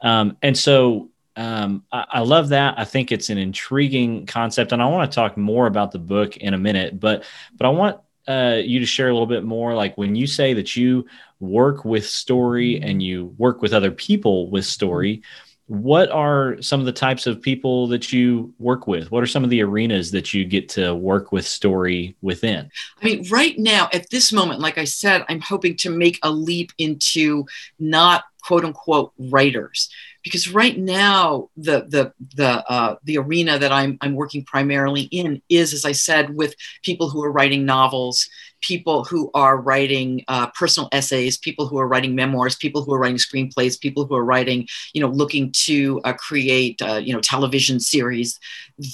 right. 0.01 0.11
Um, 0.19 0.37
and 0.41 0.57
so 0.57 1.09
um, 1.35 1.83
I, 1.91 2.05
I, 2.09 2.19
love 2.21 2.49
that 2.49 2.79
i 2.79 2.83
think 2.83 3.11
it's 3.11 3.29
an 3.29 3.37
intriguing 3.37 4.25
concept 4.25 4.71
and 4.71 4.81
i 4.81 4.87
want 4.87 5.11
to 5.11 5.15
talk 5.15 5.37
more 5.37 5.67
about 5.67 5.91
the 5.91 5.99
book 5.99 6.37
in 6.37 6.53
a 6.53 6.57
minute 6.57 6.99
but 6.99 7.25
but 7.55 7.67
i 7.67 7.69
want 7.69 7.99
uh, 8.27 8.59
you 8.61 8.79
to 8.79 8.85
share 8.85 9.07
a 9.07 9.13
little 9.13 9.27
bit 9.27 9.43
more 9.43 9.73
like 9.73 9.97
when 9.97 10.15
you 10.15 10.27
say 10.27 10.53
that 10.53 10.75
you 10.75 11.05
work 11.39 11.85
with 11.85 12.05
story 12.05 12.81
and 12.81 13.01
you 13.01 13.33
work 13.37 13.61
with 13.61 13.71
other 13.73 13.91
people 13.91 14.49
with 14.49 14.65
story 14.65 15.21
what 15.67 16.09
are 16.11 16.61
some 16.61 16.79
of 16.79 16.85
the 16.85 16.93
types 16.93 17.27
of 17.27 17.41
people 17.41 17.87
that 17.87 18.13
you 18.13 18.53
work 18.57 18.87
with? 18.87 19.11
What 19.11 19.21
are 19.21 19.27
some 19.27 19.43
of 19.43 19.49
the 19.49 19.61
arenas 19.61 20.11
that 20.11 20.33
you 20.33 20.45
get 20.45 20.69
to 20.69 20.95
work 20.95 21.31
with 21.31 21.45
story 21.45 22.15
within? 22.21 22.71
I 23.01 23.05
mean 23.05 23.27
right 23.29 23.57
now 23.59 23.89
at 23.93 24.09
this 24.09 24.31
moment 24.31 24.59
like 24.59 24.77
i 24.77 24.83
said 24.83 25.23
i'm 25.29 25.41
hoping 25.41 25.75
to 25.77 25.89
make 25.89 26.19
a 26.23 26.31
leap 26.31 26.71
into 26.77 27.45
not 27.79 28.23
quote 28.47 28.63
unquote 28.63 29.11
writers. 29.17 29.89
Because 30.23 30.51
right 30.53 30.77
now 30.77 31.49
the 31.57 31.85
the 31.87 32.13
the 32.35 32.63
uh, 32.71 32.95
the 33.03 33.17
arena 33.17 33.59
that 33.59 33.71
I'm 33.71 33.97
I'm 34.01 34.15
working 34.15 34.43
primarily 34.43 35.03
in 35.03 35.41
is 35.49 35.73
as 35.73 35.85
I 35.85 35.91
said 35.91 36.35
with 36.35 36.55
people 36.83 37.09
who 37.09 37.23
are 37.23 37.31
writing 37.31 37.65
novels 37.65 38.29
people 38.61 39.03
who 39.03 39.29
are 39.33 39.57
writing 39.57 40.23
uh, 40.27 40.47
personal 40.47 40.89
essays, 40.91 41.37
people 41.37 41.67
who 41.67 41.77
are 41.77 41.87
writing 41.87 42.15
memoirs, 42.15 42.55
people 42.55 42.83
who 42.83 42.93
are 42.93 42.99
writing 42.99 43.17
screenplays, 43.17 43.79
people 43.79 44.05
who 44.05 44.15
are 44.15 44.25
writing, 44.25 44.67
you 44.93 45.01
know, 45.01 45.09
looking 45.09 45.51
to 45.51 46.01
uh, 46.03 46.13
create, 46.13 46.81
uh, 46.81 46.95
you 46.95 47.13
know, 47.13 47.21
television 47.21 47.79
series, 47.79 48.39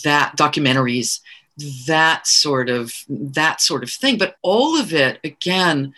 that 0.03 0.35
documentaries. 0.37 1.19
that 1.85 2.25
sort 2.25 2.67
of 2.67 2.91
that 3.07 3.61
sort 3.61 3.83
of 3.83 3.89
thing 3.91 4.17
but 4.17 4.37
all 4.41 4.75
of 4.79 4.91
it 4.91 5.19
again 5.23 5.93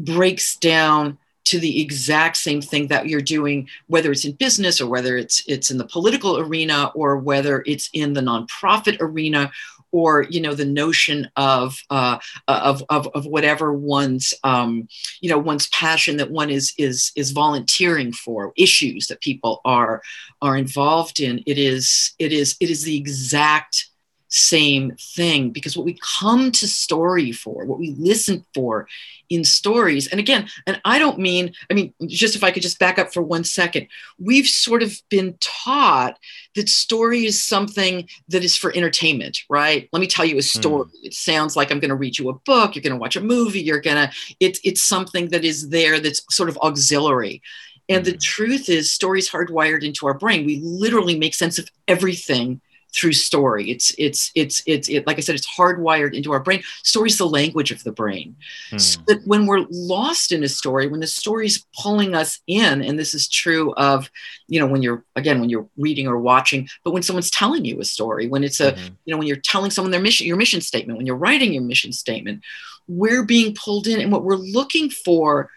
breaks 0.00 0.56
down 0.56 1.16
to 1.44 1.60
the 1.60 1.80
exact 1.80 2.36
same 2.36 2.60
thing 2.60 2.88
that 2.88 3.06
you're 3.06 3.20
doing 3.20 3.68
whether 3.86 4.10
it's 4.10 4.24
in 4.24 4.32
business 4.32 4.80
or 4.80 4.88
whether 4.88 5.16
it's 5.16 5.44
it's 5.46 5.70
in 5.70 5.78
the 5.78 5.86
political 5.86 6.38
arena 6.38 6.90
or 6.96 7.18
whether 7.18 7.62
it's 7.66 7.88
in 7.92 8.14
the 8.14 8.20
nonprofit 8.20 8.96
arena 9.00 9.48
or 9.96 10.26
you 10.28 10.42
know 10.42 10.54
the 10.54 10.66
notion 10.66 11.26
of 11.36 11.78
uh, 11.88 12.18
of, 12.48 12.84
of, 12.90 13.08
of 13.14 13.24
whatever 13.24 13.72
one's 13.72 14.34
um, 14.44 14.86
you 15.22 15.30
know 15.30 15.38
one's 15.38 15.68
passion 15.68 16.18
that 16.18 16.30
one 16.30 16.50
is 16.50 16.74
is 16.76 17.12
is 17.16 17.30
volunteering 17.30 18.12
for 18.12 18.52
issues 18.58 19.06
that 19.06 19.22
people 19.22 19.62
are 19.64 20.02
are 20.42 20.54
involved 20.54 21.18
in. 21.18 21.42
It 21.46 21.56
is 21.56 22.12
it 22.18 22.30
is 22.30 22.56
it 22.60 22.68
is 22.68 22.82
the 22.84 22.94
exact 22.94 23.86
same 24.36 24.94
thing 24.98 25.50
because 25.50 25.76
what 25.76 25.86
we 25.86 25.98
come 26.18 26.52
to 26.52 26.68
story 26.68 27.32
for, 27.32 27.64
what 27.64 27.78
we 27.78 27.94
listen 27.98 28.44
for 28.54 28.86
in 29.28 29.44
stories, 29.44 30.06
and 30.06 30.20
again, 30.20 30.48
and 30.66 30.80
I 30.84 30.98
don't 30.98 31.18
mean, 31.18 31.52
I 31.70 31.74
mean, 31.74 31.94
just 32.06 32.36
if 32.36 32.44
I 32.44 32.50
could 32.50 32.62
just 32.62 32.78
back 32.78 32.98
up 32.98 33.12
for 33.12 33.22
one 33.22 33.44
second, 33.44 33.88
we've 34.18 34.46
sort 34.46 34.82
of 34.82 34.92
been 35.08 35.36
taught 35.40 36.18
that 36.54 36.68
story 36.68 37.24
is 37.24 37.42
something 37.42 38.08
that 38.28 38.44
is 38.44 38.56
for 38.56 38.76
entertainment, 38.76 39.38
right? 39.48 39.88
Let 39.92 40.00
me 40.00 40.06
tell 40.06 40.24
you 40.24 40.38
a 40.38 40.42
story. 40.42 40.84
Mm. 40.84 40.90
It 41.04 41.14
sounds 41.14 41.56
like 41.56 41.70
I'm 41.70 41.80
going 41.80 41.88
to 41.88 41.96
read 41.96 42.18
you 42.18 42.28
a 42.28 42.34
book, 42.34 42.74
you're 42.74 42.82
going 42.82 42.92
to 42.92 43.00
watch 43.00 43.16
a 43.16 43.22
movie, 43.22 43.60
you're 43.60 43.80
going 43.80 43.96
to, 44.08 44.14
it's, 44.38 44.60
it's 44.64 44.82
something 44.82 45.30
that 45.30 45.44
is 45.44 45.70
there 45.70 45.98
that's 45.98 46.22
sort 46.34 46.48
of 46.48 46.58
auxiliary. 46.58 47.42
And 47.88 48.04
the 48.04 48.12
hmm. 48.12 48.18
truth 48.18 48.68
is, 48.68 48.90
stories 48.90 49.30
hardwired 49.30 49.84
into 49.84 50.08
our 50.08 50.14
brain. 50.14 50.44
We 50.44 50.60
literally 50.60 51.16
make 51.16 51.34
sense 51.34 51.56
of 51.56 51.70
everything 51.86 52.60
through 52.96 53.12
story. 53.12 53.70
It's 53.70 53.94
it's 53.98 54.30
it's 54.34 54.62
it's 54.66 54.88
it, 54.88 55.06
like 55.06 55.18
I 55.18 55.20
said, 55.20 55.34
it's 55.34 55.46
hardwired 55.46 56.14
into 56.14 56.32
our 56.32 56.40
brain. 56.40 56.62
Story's 56.82 57.18
the 57.18 57.26
language 57.26 57.70
of 57.70 57.84
the 57.84 57.92
brain. 57.92 58.36
Hmm. 58.70 58.78
So 58.78 59.00
that 59.06 59.26
when 59.26 59.46
we're 59.46 59.66
lost 59.70 60.32
in 60.32 60.42
a 60.42 60.48
story, 60.48 60.86
when 60.88 61.00
the 61.00 61.06
story's 61.06 61.66
pulling 61.78 62.14
us 62.14 62.40
in, 62.46 62.82
and 62.82 62.98
this 62.98 63.12
is 63.12 63.28
true 63.28 63.74
of, 63.74 64.10
you 64.48 64.58
know, 64.58 64.66
when 64.66 64.82
you're 64.82 65.04
again 65.14 65.40
when 65.40 65.50
you're 65.50 65.68
reading 65.76 66.08
or 66.08 66.18
watching, 66.18 66.68
but 66.84 66.92
when 66.92 67.02
someone's 67.02 67.30
telling 67.30 67.64
you 67.64 67.78
a 67.80 67.84
story, 67.84 68.28
when 68.28 68.42
it's 68.42 68.60
a, 68.60 68.72
mm-hmm. 68.72 68.94
you 69.04 69.12
know, 69.12 69.18
when 69.18 69.26
you're 69.26 69.36
telling 69.36 69.70
someone 69.70 69.90
their 69.90 70.00
mission, 70.00 70.26
your 70.26 70.36
mission 70.36 70.60
statement, 70.60 70.96
when 70.96 71.06
you're 71.06 71.16
writing 71.16 71.52
your 71.52 71.62
mission 71.62 71.92
statement, 71.92 72.42
we're 72.88 73.24
being 73.24 73.54
pulled 73.54 73.86
in, 73.86 74.00
and 74.00 74.10
what 74.10 74.24
we're 74.24 74.36
looking 74.36 74.88
for 74.88 75.50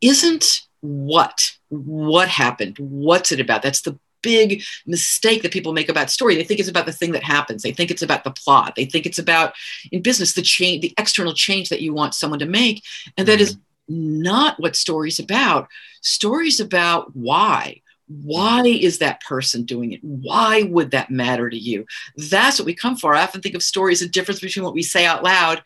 isn't 0.00 0.60
what 0.80 1.52
what 1.70 2.28
happened 2.28 2.76
what's 2.78 3.32
it 3.32 3.40
about 3.40 3.62
that's 3.62 3.80
the 3.80 3.98
big 4.24 4.62
mistake 4.86 5.42
that 5.42 5.52
people 5.52 5.72
make 5.72 5.88
about 5.88 6.10
story. 6.10 6.34
They 6.34 6.42
think 6.42 6.58
it's 6.58 6.68
about 6.68 6.86
the 6.86 6.92
thing 6.92 7.12
that 7.12 7.22
happens. 7.22 7.62
They 7.62 7.72
think 7.72 7.90
it's 7.92 8.02
about 8.02 8.24
the 8.24 8.32
plot. 8.32 8.74
They 8.74 8.86
think 8.86 9.06
it's 9.06 9.20
about 9.20 9.52
in 9.92 10.02
business 10.02 10.32
the 10.32 10.42
change, 10.42 10.82
the 10.82 10.94
external 10.98 11.34
change 11.34 11.68
that 11.68 11.82
you 11.82 11.94
want 11.94 12.14
someone 12.14 12.40
to 12.40 12.46
make, 12.46 12.82
and 13.16 13.28
that 13.28 13.40
is 13.40 13.54
mm-hmm. 13.54 14.22
not 14.22 14.58
what 14.58 14.74
story's 14.74 15.20
about. 15.20 15.68
Story's 16.00 16.58
about 16.58 17.14
why. 17.14 17.82
Why 18.06 18.62
is 18.66 18.98
that 18.98 19.22
person 19.22 19.64
doing 19.64 19.92
it? 19.92 20.00
Why 20.02 20.62
would 20.64 20.90
that 20.90 21.10
matter 21.10 21.48
to 21.48 21.56
you? 21.56 21.86
That's 22.16 22.58
what 22.58 22.66
we 22.66 22.74
come 22.74 22.96
for. 22.96 23.14
I 23.14 23.22
often 23.22 23.40
think 23.40 23.54
of 23.54 23.62
stories, 23.62 24.02
a 24.02 24.08
difference 24.08 24.40
between 24.40 24.64
what 24.64 24.74
we 24.74 24.82
say 24.82 25.06
out 25.06 25.22
loud 25.22 25.62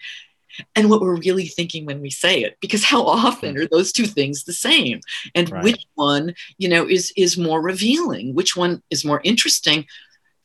and 0.75 0.91
what 0.91 1.01
we're 1.01 1.17
really 1.17 1.47
thinking 1.47 1.87
when 1.87 2.01
we 2.01 2.11
say 2.11 2.43
it 2.43 2.57
because 2.61 2.85
how 2.85 3.03
often 3.03 3.57
are 3.59 3.67
those 3.67 3.93
two 3.93 4.07
things 4.07 4.45
the 4.45 4.53
same? 4.53 5.01
And 5.35 5.51
right. 5.51 5.65
which 5.65 5.85
one 5.95 6.35
you 6.59 6.69
know 6.69 6.89
is 6.89 7.13
is 7.17 7.37
more 7.37 7.61
revealing? 7.61 8.35
Which 8.35 8.57
one 8.57 8.83
is 8.91 9.05
more 9.05 9.21
interesting? 9.25 9.87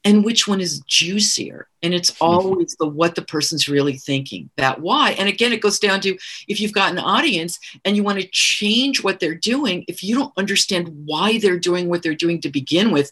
And 0.05 0.25
which 0.25 0.49
one 0.49 0.59
is 0.59 0.81
juicier? 0.81 1.69
And 1.81 1.93
it's 1.93 2.11
mm-hmm. 2.11 2.25
always 2.25 2.75
the 2.77 2.87
what 2.87 3.15
the 3.15 3.21
person's 3.21 3.69
really 3.69 3.97
thinking 3.97 4.49
that 4.57 4.81
why? 4.81 5.11
And 5.11 5.29
again 5.29 5.53
it 5.53 5.61
goes 5.61 5.79
down 5.79 6.01
to 6.01 6.17
if 6.47 6.59
you've 6.59 6.73
got 6.73 6.91
an 6.91 6.99
audience 6.99 7.59
and 7.85 7.95
you 7.95 8.03
want 8.03 8.19
to 8.19 8.27
change 8.31 9.03
what 9.03 9.19
they're 9.19 9.35
doing 9.35 9.85
if 9.87 10.03
you 10.03 10.15
don't 10.15 10.33
understand 10.37 10.89
why 11.05 11.39
they're 11.39 11.59
doing 11.59 11.89
what 11.89 12.03
they're 12.03 12.15
doing 12.15 12.41
to 12.41 12.49
begin 12.49 12.91
with 12.91 13.11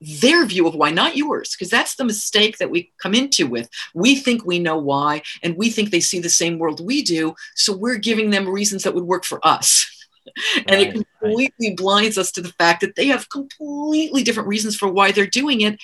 their 0.00 0.46
view 0.46 0.66
of 0.66 0.74
why, 0.74 0.90
not 0.90 1.16
yours, 1.16 1.54
because 1.54 1.70
that's 1.70 1.96
the 1.96 2.04
mistake 2.04 2.58
that 2.58 2.70
we 2.70 2.90
come 2.98 3.14
into 3.14 3.46
with. 3.46 3.68
We 3.94 4.16
think 4.16 4.44
we 4.44 4.58
know 4.58 4.78
why, 4.78 5.22
and 5.42 5.56
we 5.56 5.70
think 5.70 5.90
they 5.90 6.00
see 6.00 6.20
the 6.20 6.30
same 6.30 6.58
world 6.58 6.84
we 6.84 7.02
do. 7.02 7.34
So 7.54 7.76
we're 7.76 7.98
giving 7.98 8.30
them 8.30 8.48
reasons 8.48 8.82
that 8.82 8.94
would 8.94 9.04
work 9.04 9.24
for 9.24 9.46
us. 9.46 9.86
and 10.56 10.70
right, 10.70 10.86
it 10.88 10.92
completely 11.20 11.68
right. 11.68 11.76
blinds 11.76 12.18
us 12.18 12.30
to 12.32 12.40
the 12.40 12.52
fact 12.52 12.80
that 12.80 12.96
they 12.96 13.06
have 13.06 13.28
completely 13.28 14.22
different 14.22 14.48
reasons 14.48 14.76
for 14.76 14.88
why 14.88 15.12
they're 15.12 15.26
doing 15.26 15.60
it. 15.60 15.78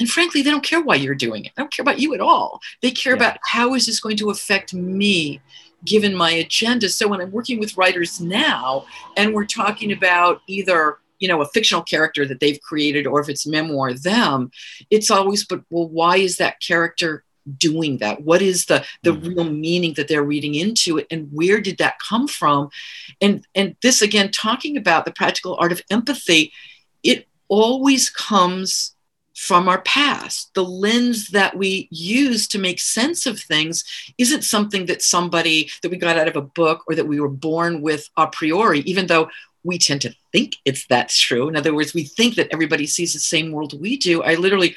And 0.00 0.08
frankly, 0.08 0.42
they 0.42 0.50
don't 0.50 0.64
care 0.64 0.82
why 0.82 0.94
you're 0.94 1.14
doing 1.14 1.44
it. 1.44 1.52
They 1.56 1.62
don't 1.62 1.72
care 1.72 1.82
about 1.82 1.98
you 1.98 2.14
at 2.14 2.20
all. 2.20 2.60
They 2.82 2.90
care 2.90 3.14
yeah. 3.14 3.18
about 3.18 3.38
how 3.42 3.74
is 3.74 3.86
this 3.86 4.00
going 4.00 4.16
to 4.18 4.30
affect 4.30 4.72
me 4.72 5.40
given 5.84 6.14
my 6.14 6.30
agenda. 6.30 6.88
So 6.88 7.08
when 7.08 7.20
I'm 7.20 7.30
working 7.30 7.58
with 7.58 7.76
writers 7.76 8.20
now 8.20 8.84
and 9.16 9.32
we're 9.32 9.46
talking 9.46 9.92
about 9.92 10.42
either 10.46 10.98
you 11.18 11.28
know 11.28 11.40
a 11.40 11.48
fictional 11.48 11.82
character 11.82 12.26
that 12.26 12.40
they've 12.40 12.60
created 12.60 13.06
or 13.06 13.20
if 13.20 13.28
it's 13.28 13.46
memoir 13.46 13.92
them 13.92 14.50
it's 14.90 15.10
always 15.10 15.44
but 15.44 15.62
well 15.70 15.88
why 15.88 16.16
is 16.16 16.36
that 16.36 16.60
character 16.60 17.24
doing 17.56 17.98
that 17.98 18.22
what 18.22 18.42
is 18.42 18.66
the 18.66 18.84
the 19.02 19.10
mm-hmm. 19.10 19.28
real 19.28 19.44
meaning 19.44 19.94
that 19.94 20.08
they're 20.08 20.22
reading 20.22 20.54
into 20.54 20.98
it 20.98 21.06
and 21.10 21.28
where 21.32 21.60
did 21.60 21.78
that 21.78 21.98
come 21.98 22.28
from 22.28 22.68
and 23.20 23.46
and 23.54 23.74
this 23.82 24.02
again 24.02 24.30
talking 24.30 24.76
about 24.76 25.04
the 25.04 25.12
practical 25.12 25.56
art 25.58 25.72
of 25.72 25.82
empathy 25.90 26.52
it 27.02 27.26
always 27.48 28.10
comes 28.10 28.94
from 29.38 29.68
our 29.68 29.80
past. 29.82 30.52
The 30.54 30.64
lens 30.64 31.28
that 31.28 31.56
we 31.56 31.86
use 31.92 32.48
to 32.48 32.58
make 32.58 32.80
sense 32.80 33.24
of 33.24 33.38
things 33.38 33.84
isn't 34.18 34.42
something 34.42 34.86
that 34.86 35.00
somebody 35.00 35.70
that 35.82 35.90
we 35.90 35.96
got 35.96 36.18
out 36.18 36.26
of 36.26 36.34
a 36.34 36.42
book 36.42 36.82
or 36.88 36.96
that 36.96 37.06
we 37.06 37.20
were 37.20 37.28
born 37.28 37.80
with 37.80 38.08
a 38.16 38.26
priori, 38.26 38.80
even 38.80 39.06
though 39.06 39.30
we 39.68 39.78
tend 39.78 40.00
to 40.00 40.14
think 40.32 40.56
it's 40.64 40.86
that's 40.86 41.18
true. 41.18 41.48
In 41.48 41.54
other 41.54 41.74
words, 41.74 41.94
we 41.94 42.04
think 42.04 42.34
that 42.36 42.48
everybody 42.50 42.86
sees 42.86 43.12
the 43.12 43.20
same 43.20 43.52
world 43.52 43.78
we 43.78 43.98
do. 43.98 44.22
I 44.22 44.34
literally, 44.34 44.74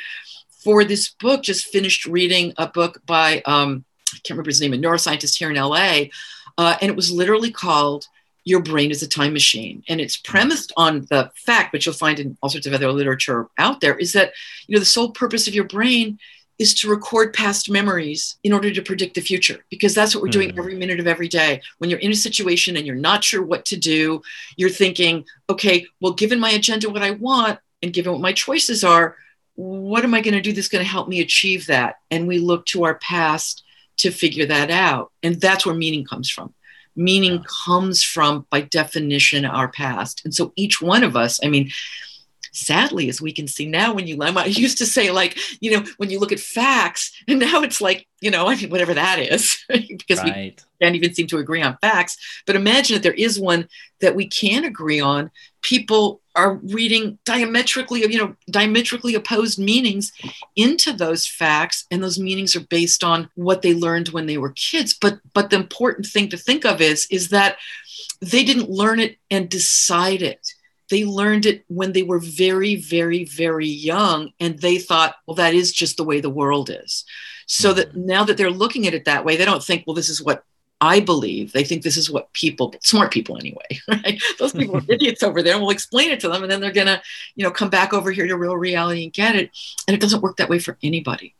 for 0.50 0.84
this 0.84 1.10
book, 1.10 1.44
just 1.44 1.68
finished 1.68 2.06
reading 2.06 2.54
a 2.58 2.68
book 2.68 3.02
by 3.06 3.42
um, 3.46 3.86
I 4.14 4.18
can't 4.18 4.32
remember 4.32 4.50
his 4.50 4.60
name, 4.62 4.74
a 4.74 4.78
neuroscientist 4.78 5.38
here 5.38 5.50
in 5.50 5.56
LA, 5.56 6.10
uh, 6.58 6.76
and 6.82 6.90
it 6.90 6.96
was 6.96 7.10
literally 7.10 7.52
called 7.52 8.08
"Your 8.44 8.62
Brain 8.62 8.92
is 8.92 9.02
a 9.02 9.08
Time 9.08 9.32
Machine," 9.32 9.82
and 9.88 10.02
it's 10.02 10.18
premised 10.18 10.74
on 10.76 11.08
the 11.10 11.32
fact, 11.36 11.72
which 11.72 11.86
you'll 11.86 11.96
find 11.96 12.20
in 12.20 12.38
all 12.42 12.50
sorts 12.50 12.68
of 12.68 12.74
other 12.74 12.92
literature 12.92 13.48
out 13.58 13.80
there, 13.80 13.98
is 13.98 14.12
that 14.12 14.34
you 14.68 14.76
know 14.76 14.80
the 14.80 14.86
sole 14.86 15.12
purpose 15.12 15.48
of 15.48 15.56
your 15.56 15.68
brain 15.68 16.20
is 16.60 16.74
to 16.76 16.90
record 16.90 17.34
past 17.34 17.70
memories 17.70 18.38
in 18.44 18.54
order 18.54 18.72
to 18.72 18.82
predict 18.82 19.16
the 19.16 19.22
future 19.22 19.64
because 19.70 19.96
that's 19.96 20.14
what 20.14 20.22
we're 20.22 20.30
doing 20.30 20.52
mm. 20.52 20.60
every 20.60 20.76
minute 20.76 21.00
of 21.00 21.08
every 21.08 21.28
day. 21.28 21.62
When 21.80 21.90
you're 21.90 22.00
in 22.00 22.12
a 22.12 22.16
situation 22.16 22.78
and 22.78 22.86
you're 22.86 22.96
not 22.96 23.24
sure 23.24 23.44
what 23.44 23.66
to 23.66 23.78
do 23.78 24.22
you're 24.58 24.70
thinking 24.70 25.26
okay 25.50 25.86
well 26.00 26.14
given 26.14 26.40
my 26.40 26.52
agenda 26.52 26.90
what 26.90 27.04
i 27.04 27.12
want 27.12 27.60
and 27.82 27.94
given 27.94 28.12
what 28.12 28.22
my 28.22 28.34
choices 28.34 28.84
are 28.84 29.16
what 29.56 30.04
am 30.04 30.14
i 30.14 30.22
going 30.22 30.34
to 30.34 30.42
do 30.42 30.54
that's 30.54 30.68
going 30.68 30.84
to 30.84 30.90
help 30.90 31.08
me 31.08 31.20
achieve 31.20 31.68
that? 31.68 31.96
And 32.10 32.28
we 32.28 32.40
look 32.40 32.66
to 32.68 32.84
our 32.84 32.96
past 32.96 33.64
to 33.98 34.12
figure 34.12 34.46
that 34.48 34.72
out. 34.72 35.12
And 35.22 35.40
that's 35.40 35.66
where 35.66 35.76
meaning 35.76 36.06
comes 36.06 36.30
from. 36.30 36.54
Meaning 36.96 37.34
yeah. 37.34 37.44
comes 37.66 38.04
from 38.04 38.46
by 38.50 38.62
definition 38.62 39.46
our 39.46 39.68
past. 39.68 40.22
And 40.26 40.34
so 40.34 40.54
each 40.56 40.82
one 40.82 41.04
of 41.04 41.16
us 41.16 41.40
i 41.44 41.48
mean 41.48 41.70
sadly, 42.52 43.10
as 43.10 43.22
we 43.22 43.32
can 43.32 43.48
see 43.48 43.66
now, 43.66 43.94
when 43.94 44.08
you, 44.08 44.22
I 44.22 44.46
used 44.46 44.78
to 44.80 44.86
say, 44.86 45.12
like, 45.12 45.38
you 45.60 45.72
know, 45.72 45.86
when 45.98 46.10
you 46.10 46.20
look 46.20 46.32
at 46.32 46.40
facts, 46.40 47.12
and 47.28 47.40
now 47.40 47.62
it's 47.62 47.82
like, 47.82 48.08
you 48.20 48.30
know, 48.30 48.48
I 48.48 48.56
mean, 48.56 48.70
whatever 48.70 48.94
that 48.94 49.20
is, 49.20 49.64
because 49.70 50.20
right. 50.20 50.62
we 50.80 50.86
can't 50.86 50.96
even 50.96 51.14
seem 51.14 51.28
to 51.28 51.38
agree 51.38 51.62
on 51.62 51.78
facts. 51.82 52.18
But 52.46 52.56
imagine 52.56 52.96
that 52.96 53.04
there 53.04 53.14
is 53.14 53.40
one 53.40 53.68
that 54.00 54.16
we 54.16 54.28
can 54.28 54.64
agree 54.64 55.00
on. 55.00 55.32
People 55.64 56.22
are 56.36 56.56
reading 56.56 57.18
diametrically, 57.26 58.02
you 58.02 58.18
know, 58.18 58.36
diametrically 58.50 59.16
opposed 59.16 59.60
meanings 59.60 60.12
into 60.56 60.94
those 60.94 61.28
facts, 61.28 61.86
and 61.92 62.04
those 62.04 62.20
meanings 62.20 62.56
are 62.56 62.62
based 62.68 63.04
on 63.04 63.30
what 63.36 63.62
they 63.62 63.74
learned 63.74 64.10
when 64.10 64.28
they 64.28 64.38
were 64.38 64.52
kids. 64.52 64.94
But 64.94 65.20
but 65.34 65.50
the 65.50 65.58
important 65.58 66.06
thing 66.08 66.30
to 66.30 66.38
think 66.38 66.64
of 66.64 66.80
is 66.80 67.08
is 67.10 67.30
that 67.30 67.58
they 68.22 68.44
didn't 68.44 68.70
learn 68.70 69.00
it 69.00 69.18
and 69.30 69.50
decide 69.50 70.22
it 70.22 70.54
they 70.92 71.06
learned 71.06 71.46
it 71.46 71.64
when 71.70 71.94
they 71.94 72.04
were 72.04 72.20
very, 72.20 72.76
very, 72.76 73.24
very 73.24 73.68
young. 73.68 74.34
And 74.40 74.60
they 74.60 74.78
thought, 74.78 75.16
well, 75.26 75.36
that 75.36 75.54
is 75.54 75.72
just 75.72 75.98
the 75.98 76.04
way 76.04 76.20
the 76.20 76.30
world 76.30 76.70
is. 76.70 77.06
So 77.48 77.74
that 77.74 77.90
mm-hmm. 77.90 78.06
now 78.06 78.24
that 78.26 78.38
they're 78.38 78.52
looking 78.52 78.86
at 78.86 78.94
it 78.94 79.06
that 79.06 79.26
way, 79.26 79.38
they 79.38 79.46
don't 79.46 79.64
think, 79.64 79.86
well, 79.88 79.96
this 79.96 80.10
is 80.10 80.22
what 80.22 80.44
I 80.82 81.00
believe. 81.00 81.54
They 81.54 81.64
think 81.64 81.84
this 81.84 81.96
is 81.96 82.12
what 82.12 82.34
people, 82.34 82.76
smart 82.82 83.12
people 83.12 83.38
anyway, 83.38 83.64
right? 83.88 84.22
Those 84.38 84.52
people 84.52 84.78
are 84.78 84.84
idiots 84.90 85.24
over 85.24 85.42
there. 85.42 85.54
And 85.54 85.62
we'll 85.62 85.72
explain 85.72 86.12
it 86.12 86.20
to 86.20 86.30
them. 86.30 86.44
And 86.44 86.52
then 86.52 86.60
they're 86.60 86.72
going 86.72 86.88
to, 86.88 87.02
you 87.36 87.46
know, 87.46 87.52
come 87.52 87.70
back 87.70 87.94
over 87.94 88.12
here 88.12 88.28
to 88.28 88.36
real 88.36 88.58
reality 88.58 89.06
and 89.06 89.14
get 89.14 89.36
it. 89.36 89.50
And 89.88 89.96
it 89.96 90.02
doesn't 90.02 90.22
work 90.22 90.38
that 90.38 90.50
way 90.50 90.60
for 90.60 90.78
anybody. 90.84 91.36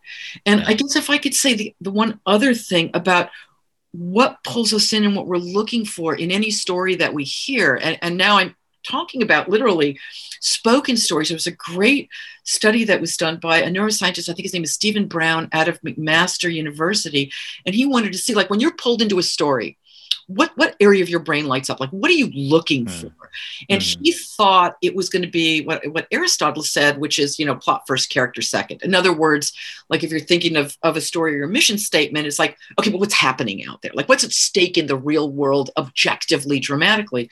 And 0.46 0.62
yeah. 0.62 0.68
I 0.68 0.74
guess 0.76 0.96
if 0.96 1.10
I 1.10 1.18
could 1.18 1.36
say 1.36 1.56
the, 1.56 1.76
the 1.82 1.92
one 1.92 2.22
other 2.26 2.54
thing 2.54 2.90
about 2.94 3.30
what 3.92 4.42
pulls 4.46 4.74
us 4.74 4.94
in 4.94 5.04
and 5.04 5.14
what 5.14 5.28
we're 5.28 5.36
looking 5.36 5.84
for 5.84 6.16
in 6.16 6.32
any 6.32 6.52
story 6.52 6.96
that 6.96 7.14
we 7.14 7.26
hear, 7.26 7.76
and, 7.76 8.00
and 8.02 8.18
now 8.18 8.38
I'm 8.38 8.56
talking 8.84 9.22
about 9.22 9.50
literally 9.50 10.00
spoken 10.40 10.98
stories. 10.98 11.30
There 11.30 11.36
was 11.36 11.48
a 11.48 11.52
great 11.52 12.10
study 12.44 12.84
that 12.86 13.02
was 13.02 13.18
done 13.18 13.38
by 13.38 13.60
a 13.60 13.70
neuroscientist, 13.70 14.30
I 14.30 14.34
think 14.34 14.44
his 14.44 14.54
name 14.54 14.64
is 14.64 14.74
Stephen 14.74 15.08
Brown 15.08 15.50
out 15.52 15.68
of 15.68 15.82
McMaster 15.82 16.52
University. 16.52 17.32
And 17.66 17.76
he 17.76 17.86
wanted 17.86 18.12
to 18.14 18.18
see, 18.18 18.34
like, 18.34 18.50
when 18.50 18.60
you're 18.60 18.74
pulled 18.74 19.02
into 19.02 19.20
a 19.20 19.24
story, 19.24 19.78
what 20.28 20.52
what 20.56 20.76
area 20.80 21.04
of 21.04 21.10
your 21.10 21.20
brain 21.20 21.48
lights 21.48 21.70
up 21.70 21.80
like 21.80 21.90
what 21.90 22.10
are 22.10 22.16
you 22.16 22.30
looking 22.34 22.86
mm. 22.86 22.92
for 22.92 23.12
and 23.70 23.82
mm. 23.82 23.98
he 24.02 24.12
thought 24.12 24.78
it 24.82 24.96
was 24.96 25.10
going 25.10 25.22
to 25.22 25.30
be 25.30 25.62
what 25.64 25.86
what 25.92 26.08
aristotle 26.12 26.64
said 26.64 26.98
which 26.98 27.20
is 27.20 27.40
you 27.40 27.46
know 27.46 27.56
plot 27.56 27.84
first 27.88 28.10
character 28.10 28.42
second 28.42 28.82
in 28.84 28.96
other 28.96 29.14
words 29.14 29.54
like 29.90 30.04
if 30.04 30.12
you're 30.12 30.20
thinking 30.20 30.56
of 30.56 30.78
of 30.84 30.96
a 30.96 31.02
story 31.02 31.34
or 31.34 31.38
your 31.38 31.48
mission 31.48 31.78
statement 31.78 32.28
it's 32.28 32.40
like 32.40 32.58
okay 32.80 32.90
but 32.90 33.00
what's 33.00 33.14
happening 33.14 33.66
out 33.66 33.82
there 33.82 33.92
like 33.94 34.08
what's 34.08 34.24
at 34.24 34.32
stake 34.32 34.78
in 34.78 34.88
the 34.88 34.98
real 34.98 35.30
world 35.30 35.70
objectively 35.78 36.60
dramatically 36.60 37.30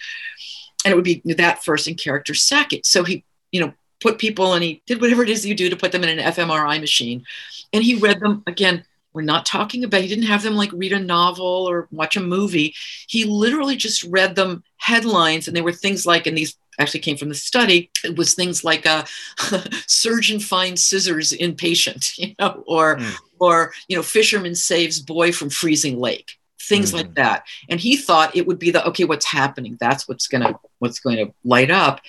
and 0.86 0.92
it 0.92 0.96
would 0.96 1.04
be 1.04 1.22
that 1.26 1.64
first 1.64 1.88
and 1.88 1.98
character 1.98 2.34
second. 2.34 2.84
So 2.84 3.04
he 3.04 3.24
you 3.52 3.62
know 3.62 3.74
put 4.02 4.18
people 4.18 4.54
and 4.54 4.64
he 4.64 4.82
did 4.86 5.02
whatever 5.02 5.24
it 5.24 5.30
is 5.30 5.46
you 5.46 5.56
do 5.56 5.70
to 5.70 5.76
put 5.76 5.92
them 5.92 6.04
in 6.04 6.20
an 6.20 6.34
fMRI 6.34 6.80
machine. 6.80 7.26
And 7.74 7.84
he 7.84 7.96
read 7.96 8.20
them 8.20 8.44
again 8.48 8.84
we're 9.14 9.22
not 9.24 9.46
talking 9.46 9.84
about, 9.84 10.02
he 10.02 10.08
didn't 10.08 10.26
have 10.26 10.44
them 10.44 10.56
like 10.56 10.72
read 10.72 10.94
a 10.94 11.00
novel 11.00 11.46
or 11.46 11.88
watch 11.92 12.16
a 12.16 12.22
movie. 12.22 12.76
He 13.08 13.26
literally 13.26 13.76
just 13.76 14.04
read 14.04 14.36
them 14.36 14.64
headlines, 14.78 15.48
and 15.48 15.58
they 15.58 15.62
were 15.62 15.74
things 15.74 16.06
like, 16.06 16.28
and 16.28 16.38
these 16.38 16.56
actually 16.78 17.02
came 17.02 17.18
from 17.18 17.30
the 17.30 17.36
study, 17.36 17.92
it 18.04 18.16
was 18.16 18.34
things 18.34 18.64
like 18.64 18.86
a 18.86 19.06
surgeon 19.88 20.40
finds 20.40 20.86
scissors 20.86 21.34
in 21.34 21.56
patient, 21.56 22.12
you 22.18 22.34
know, 22.40 22.64
or, 22.68 22.98
mm. 22.98 23.16
or, 23.40 23.74
you 23.88 23.96
know, 23.98 24.04
fisherman 24.04 24.56
saves 24.56 25.00
boy 25.00 25.32
from 25.32 25.50
freezing 25.50 26.00
lake 26.00 26.32
things 26.62 26.92
mm 26.92 26.98
like 26.98 27.16
that. 27.16 27.46
And 27.68 27.80
he 27.80 27.98
thought 27.98 28.36
it 28.36 28.46
would 28.46 28.60
be 28.60 28.70
the 28.70 28.86
okay 28.90 29.04
what's 29.04 29.26
happening? 29.26 29.76
That's 29.80 30.08
what's 30.08 30.28
going 30.28 30.44
to 30.44 30.60
what's 30.80 31.00
going 31.00 31.18
to 31.18 31.34
light 31.44 31.72
up 31.72 32.02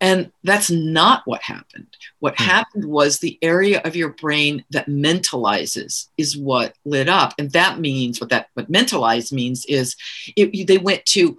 and 0.00 0.32
that's 0.42 0.70
not 0.70 1.22
what 1.26 1.42
happened. 1.42 1.94
What 2.20 2.36
hmm. 2.38 2.44
happened 2.44 2.84
was 2.86 3.18
the 3.18 3.38
area 3.42 3.80
of 3.84 3.96
your 3.96 4.10
brain 4.10 4.64
that 4.70 4.86
mentalizes 4.88 6.08
is 6.16 6.36
what 6.36 6.74
lit 6.84 7.08
up. 7.08 7.34
And 7.38 7.50
that 7.52 7.78
means 7.78 8.20
what 8.20 8.30
that 8.30 8.48
what 8.54 8.72
mentalize 8.72 9.32
means 9.32 9.64
is 9.66 9.96
it, 10.36 10.66
they 10.66 10.78
went 10.78 11.04
to 11.06 11.36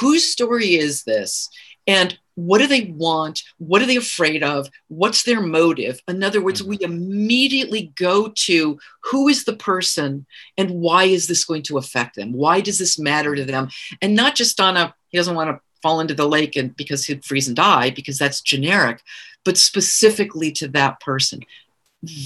whose 0.00 0.30
story 0.30 0.74
is 0.74 1.04
this? 1.04 1.48
And 1.86 2.16
what 2.34 2.58
do 2.58 2.66
they 2.66 2.94
want? 2.96 3.42
What 3.58 3.82
are 3.82 3.86
they 3.86 3.96
afraid 3.96 4.42
of? 4.42 4.68
What's 4.88 5.24
their 5.24 5.40
motive? 5.40 6.00
In 6.08 6.22
other 6.22 6.42
words, 6.42 6.60
hmm. 6.60 6.68
we 6.68 6.78
immediately 6.82 7.92
go 7.96 8.28
to 8.28 8.78
who 9.10 9.28
is 9.28 9.44
the 9.44 9.56
person 9.56 10.26
and 10.58 10.70
why 10.70 11.04
is 11.04 11.28
this 11.28 11.46
going 11.46 11.62
to 11.64 11.78
affect 11.78 12.16
them? 12.16 12.32
Why 12.34 12.60
does 12.60 12.78
this 12.78 12.98
matter 12.98 13.34
to 13.34 13.44
them? 13.46 13.70
And 14.02 14.14
not 14.14 14.34
just 14.34 14.60
on 14.60 14.76
a, 14.76 14.94
he 15.08 15.16
doesn't 15.16 15.34
want 15.34 15.48
to 15.50 15.60
fall 15.82 16.00
into 16.00 16.14
the 16.14 16.28
lake 16.28 16.56
and 16.56 16.76
because 16.76 17.04
he'd 17.04 17.24
freeze 17.24 17.48
and 17.48 17.56
die 17.56 17.90
because 17.90 18.18
that's 18.18 18.40
generic 18.40 19.02
but 19.44 19.58
specifically 19.58 20.52
to 20.52 20.68
that 20.68 21.00
person. 21.00 21.40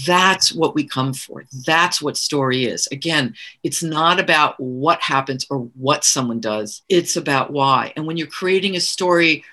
That's 0.07 0.55
what 0.55 0.75
we 0.75 0.87
come 0.87 1.15
for. 1.15 1.45
That's 1.67 2.01
what 2.01 2.17
story 2.17 2.65
is. 2.65 2.87
Again 2.93 3.35
it's 3.63 3.83
not 3.83 4.21
about 4.21 4.59
what 4.61 5.01
happens 5.03 5.47
or 5.51 5.59
what 5.75 6.05
someone 6.05 6.41
does. 6.41 6.83
It's 6.89 7.17
about 7.17 7.53
why. 7.53 7.93
And 7.97 8.07
when 8.07 8.17
you're 8.17 8.27
creating 8.27 8.77
a 8.77 8.81
story 8.81 9.45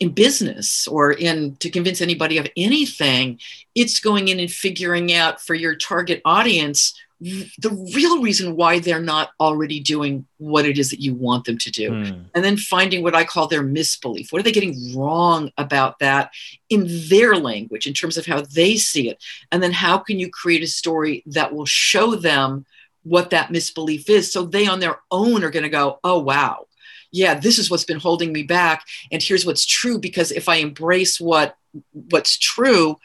in 0.00 0.10
business 0.10 0.88
or 0.88 1.12
in 1.12 1.56
to 1.56 1.70
convince 1.70 2.00
anybody 2.00 2.36
of 2.38 2.48
anything 2.56 3.38
it's 3.74 4.00
going 4.00 4.28
in 4.28 4.40
and 4.40 4.50
figuring 4.50 5.12
out 5.12 5.40
for 5.40 5.54
your 5.54 5.74
target 5.74 6.20
audience 6.24 6.94
the 7.20 7.90
real 7.94 8.20
reason 8.20 8.56
why 8.56 8.78
they're 8.78 9.00
not 9.00 9.30
already 9.40 9.80
doing 9.80 10.26
what 10.38 10.66
it 10.66 10.78
is 10.78 10.90
that 10.90 11.00
you 11.00 11.14
want 11.14 11.44
them 11.44 11.56
to 11.58 11.70
do. 11.70 11.90
Mm. 11.90 12.24
And 12.34 12.44
then 12.44 12.56
finding 12.56 13.02
what 13.02 13.14
I 13.14 13.24
call 13.24 13.46
their 13.46 13.62
misbelief. 13.62 14.30
What 14.30 14.40
are 14.40 14.42
they 14.42 14.52
getting 14.52 14.94
wrong 14.94 15.50
about 15.56 16.00
that 16.00 16.32
in 16.68 16.86
their 17.08 17.36
language, 17.36 17.86
in 17.86 17.94
terms 17.94 18.18
of 18.18 18.26
how 18.26 18.42
they 18.42 18.76
see 18.76 19.08
it? 19.08 19.22
And 19.50 19.62
then 19.62 19.72
how 19.72 19.96
can 19.98 20.18
you 20.18 20.30
create 20.30 20.62
a 20.62 20.66
story 20.66 21.22
that 21.26 21.54
will 21.54 21.66
show 21.66 22.14
them 22.14 22.66
what 23.04 23.30
that 23.30 23.50
misbelief 23.50 24.10
is? 24.10 24.32
So 24.32 24.44
they 24.44 24.66
on 24.66 24.80
their 24.80 24.98
own 25.10 25.44
are 25.44 25.50
going 25.50 25.62
to 25.62 25.68
go, 25.70 26.00
oh, 26.04 26.18
wow. 26.18 26.66
Yeah, 27.14 27.34
this 27.34 27.60
is 27.60 27.70
what's 27.70 27.84
been 27.84 28.00
holding 28.00 28.32
me 28.32 28.42
back. 28.42 28.84
And 29.12 29.22
here's 29.22 29.46
what's 29.46 29.64
true 29.64 29.98
because 29.98 30.32
if 30.32 30.48
I 30.48 30.56
embrace 30.56 31.20
what 31.20 31.56
what's 31.92 32.36
true, 32.36 32.96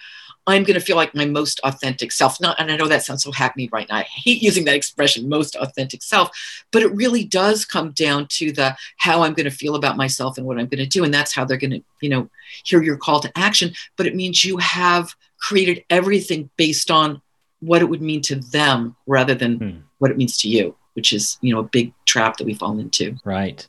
I'm 0.47 0.63
going 0.63 0.79
to 0.79 0.85
feel 0.85 0.95
like 0.95 1.13
my 1.13 1.25
most 1.25 1.59
authentic 1.63 2.11
self. 2.11 2.41
Not, 2.41 2.59
and 2.59 2.71
I 2.71 2.75
know 2.75 2.87
that 2.87 3.03
sounds 3.03 3.21
so 3.21 3.31
hackneyed 3.31 3.71
right 3.71 3.87
now. 3.87 3.97
I 3.97 4.01
hate 4.01 4.41
using 4.41 4.65
that 4.65 4.73
expression, 4.73 5.29
most 5.29 5.55
authentic 5.55 6.01
self, 6.01 6.31
but 6.71 6.81
it 6.81 6.91
really 6.95 7.23
does 7.23 7.65
come 7.65 7.91
down 7.91 8.25
to 8.31 8.51
the 8.51 8.75
how 8.97 9.21
I'm 9.21 9.35
going 9.35 9.49
to 9.49 9.55
feel 9.55 9.75
about 9.75 9.95
myself 9.95 10.39
and 10.39 10.47
what 10.47 10.57
I'm 10.57 10.65
going 10.65 10.83
to 10.83 10.87
do, 10.87 11.03
and 11.03 11.13
that's 11.13 11.35
how 11.35 11.45
they're 11.45 11.57
going 11.57 11.71
to, 11.71 11.83
you 12.01 12.09
know, 12.09 12.29
hear 12.63 12.81
your 12.81 12.97
call 12.97 13.19
to 13.19 13.37
action. 13.37 13.73
But 13.95 14.07
it 14.07 14.15
means 14.15 14.43
you 14.43 14.57
have 14.57 15.13
created 15.39 15.83
everything 15.91 16.49
based 16.57 16.89
on 16.89 17.21
what 17.59 17.83
it 17.83 17.85
would 17.85 18.01
mean 18.01 18.21
to 18.23 18.37
them 18.37 18.95
rather 19.05 19.35
than 19.35 19.57
hmm. 19.57 19.77
what 19.99 20.09
it 20.09 20.17
means 20.17 20.37
to 20.39 20.49
you, 20.49 20.75
which 20.99 21.13
is, 21.13 21.37
you 21.39 21.53
know, 21.53 21.61
a 21.61 21.63
big 21.63 21.93
trap 22.03 22.35
that 22.35 22.43
we 22.43 22.53
fall 22.53 22.77
into. 22.77 23.15
Right. 23.23 23.65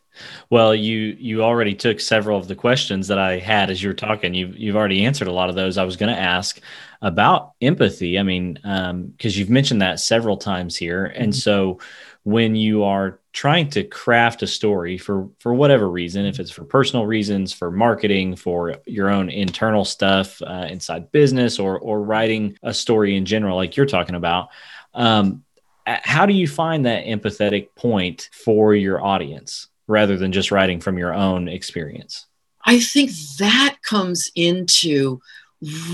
Well, 0.51 0.75
you 0.75 1.16
you 1.16 1.45
already 1.45 1.77
took 1.77 2.01
several 2.01 2.37
of 2.37 2.49
the 2.49 2.57
questions 2.57 3.07
that 3.07 3.21
I 3.21 3.38
had 3.38 3.71
as 3.71 3.81
you 3.81 3.88
were 3.88 3.95
talking. 3.95 4.35
You've 4.35 4.59
you've 4.59 4.75
already 4.75 5.05
answered 5.05 5.29
a 5.29 5.33
lot 5.33 5.49
of 5.49 5.55
those. 5.55 5.79
I 5.79 5.85
was 5.85 5.97
going 5.97 6.12
to 6.12 6.21
ask 6.21 6.61
about 7.03 7.53
empathy. 7.62 8.19
I 8.19 8.25
mean, 8.25 8.55
because 8.55 8.90
um, 8.90 9.14
you've 9.21 9.49
mentioned 9.49 9.81
that 9.81 10.01
several 10.01 10.37
times 10.38 10.77
here, 10.77 11.05
and 11.07 11.33
mm-hmm. 11.33 11.38
so 11.38 11.79
when 12.25 12.57
you 12.57 12.83
are 12.83 13.21
trying 13.33 13.71
to 13.71 13.85
craft 13.85 14.43
a 14.43 14.47
story 14.49 14.99
for 14.99 15.29
for 15.38 15.55
whatever 15.55 15.88
reason, 15.88 16.27
if 16.27 16.40
it's 16.40 16.51
for 16.51 16.64
personal 16.64 17.07
reasons, 17.07 17.53
for 17.53 17.71
marketing, 17.71 18.35
for 18.35 18.75
your 18.87 19.09
own 19.09 19.31
internal 19.31 19.85
stuff 19.85 20.43
uh, 20.43 20.66
inside 20.69 21.12
business, 21.12 21.61
or 21.61 21.79
or 21.79 22.03
writing 22.03 22.59
a 22.64 22.75
story 22.75 23.16
in 23.16 23.25
general, 23.25 23.55
like 23.55 23.77
you're 23.77 23.87
talking 23.87 24.16
about. 24.16 24.49
Um, 24.93 25.45
how 26.03 26.26
do 26.26 26.33
you 26.33 26.46
find 26.46 26.87
that 26.87 27.05
empathetic 27.05 27.68
point 27.74 28.29
for 28.33 28.74
your 28.74 29.03
audience? 29.03 29.68
rather 29.90 30.16
than 30.16 30.31
just 30.31 30.53
writing 30.53 30.81
from 30.81 30.96
your 30.96 31.12
own 31.12 31.48
experience? 31.48 32.26
I 32.64 32.79
think 32.79 33.11
that 33.38 33.76
comes 33.83 34.31
into 34.37 35.20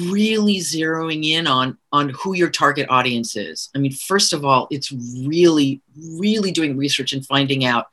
really 0.05 0.59
zeroing 0.59 1.25
in 1.25 1.49
on 1.49 1.77
on 1.91 2.11
who 2.11 2.35
your 2.35 2.51
target 2.51 2.87
audience 2.89 3.35
is. 3.35 3.69
I 3.75 3.79
mean, 3.79 3.93
first 3.93 4.33
of 4.33 4.45
all, 4.45 4.69
it's 4.71 4.93
really 4.93 5.81
really 5.97 6.53
doing 6.53 6.77
research 6.77 7.13
and 7.13 7.27
finding 7.27 7.65
out 7.65 7.87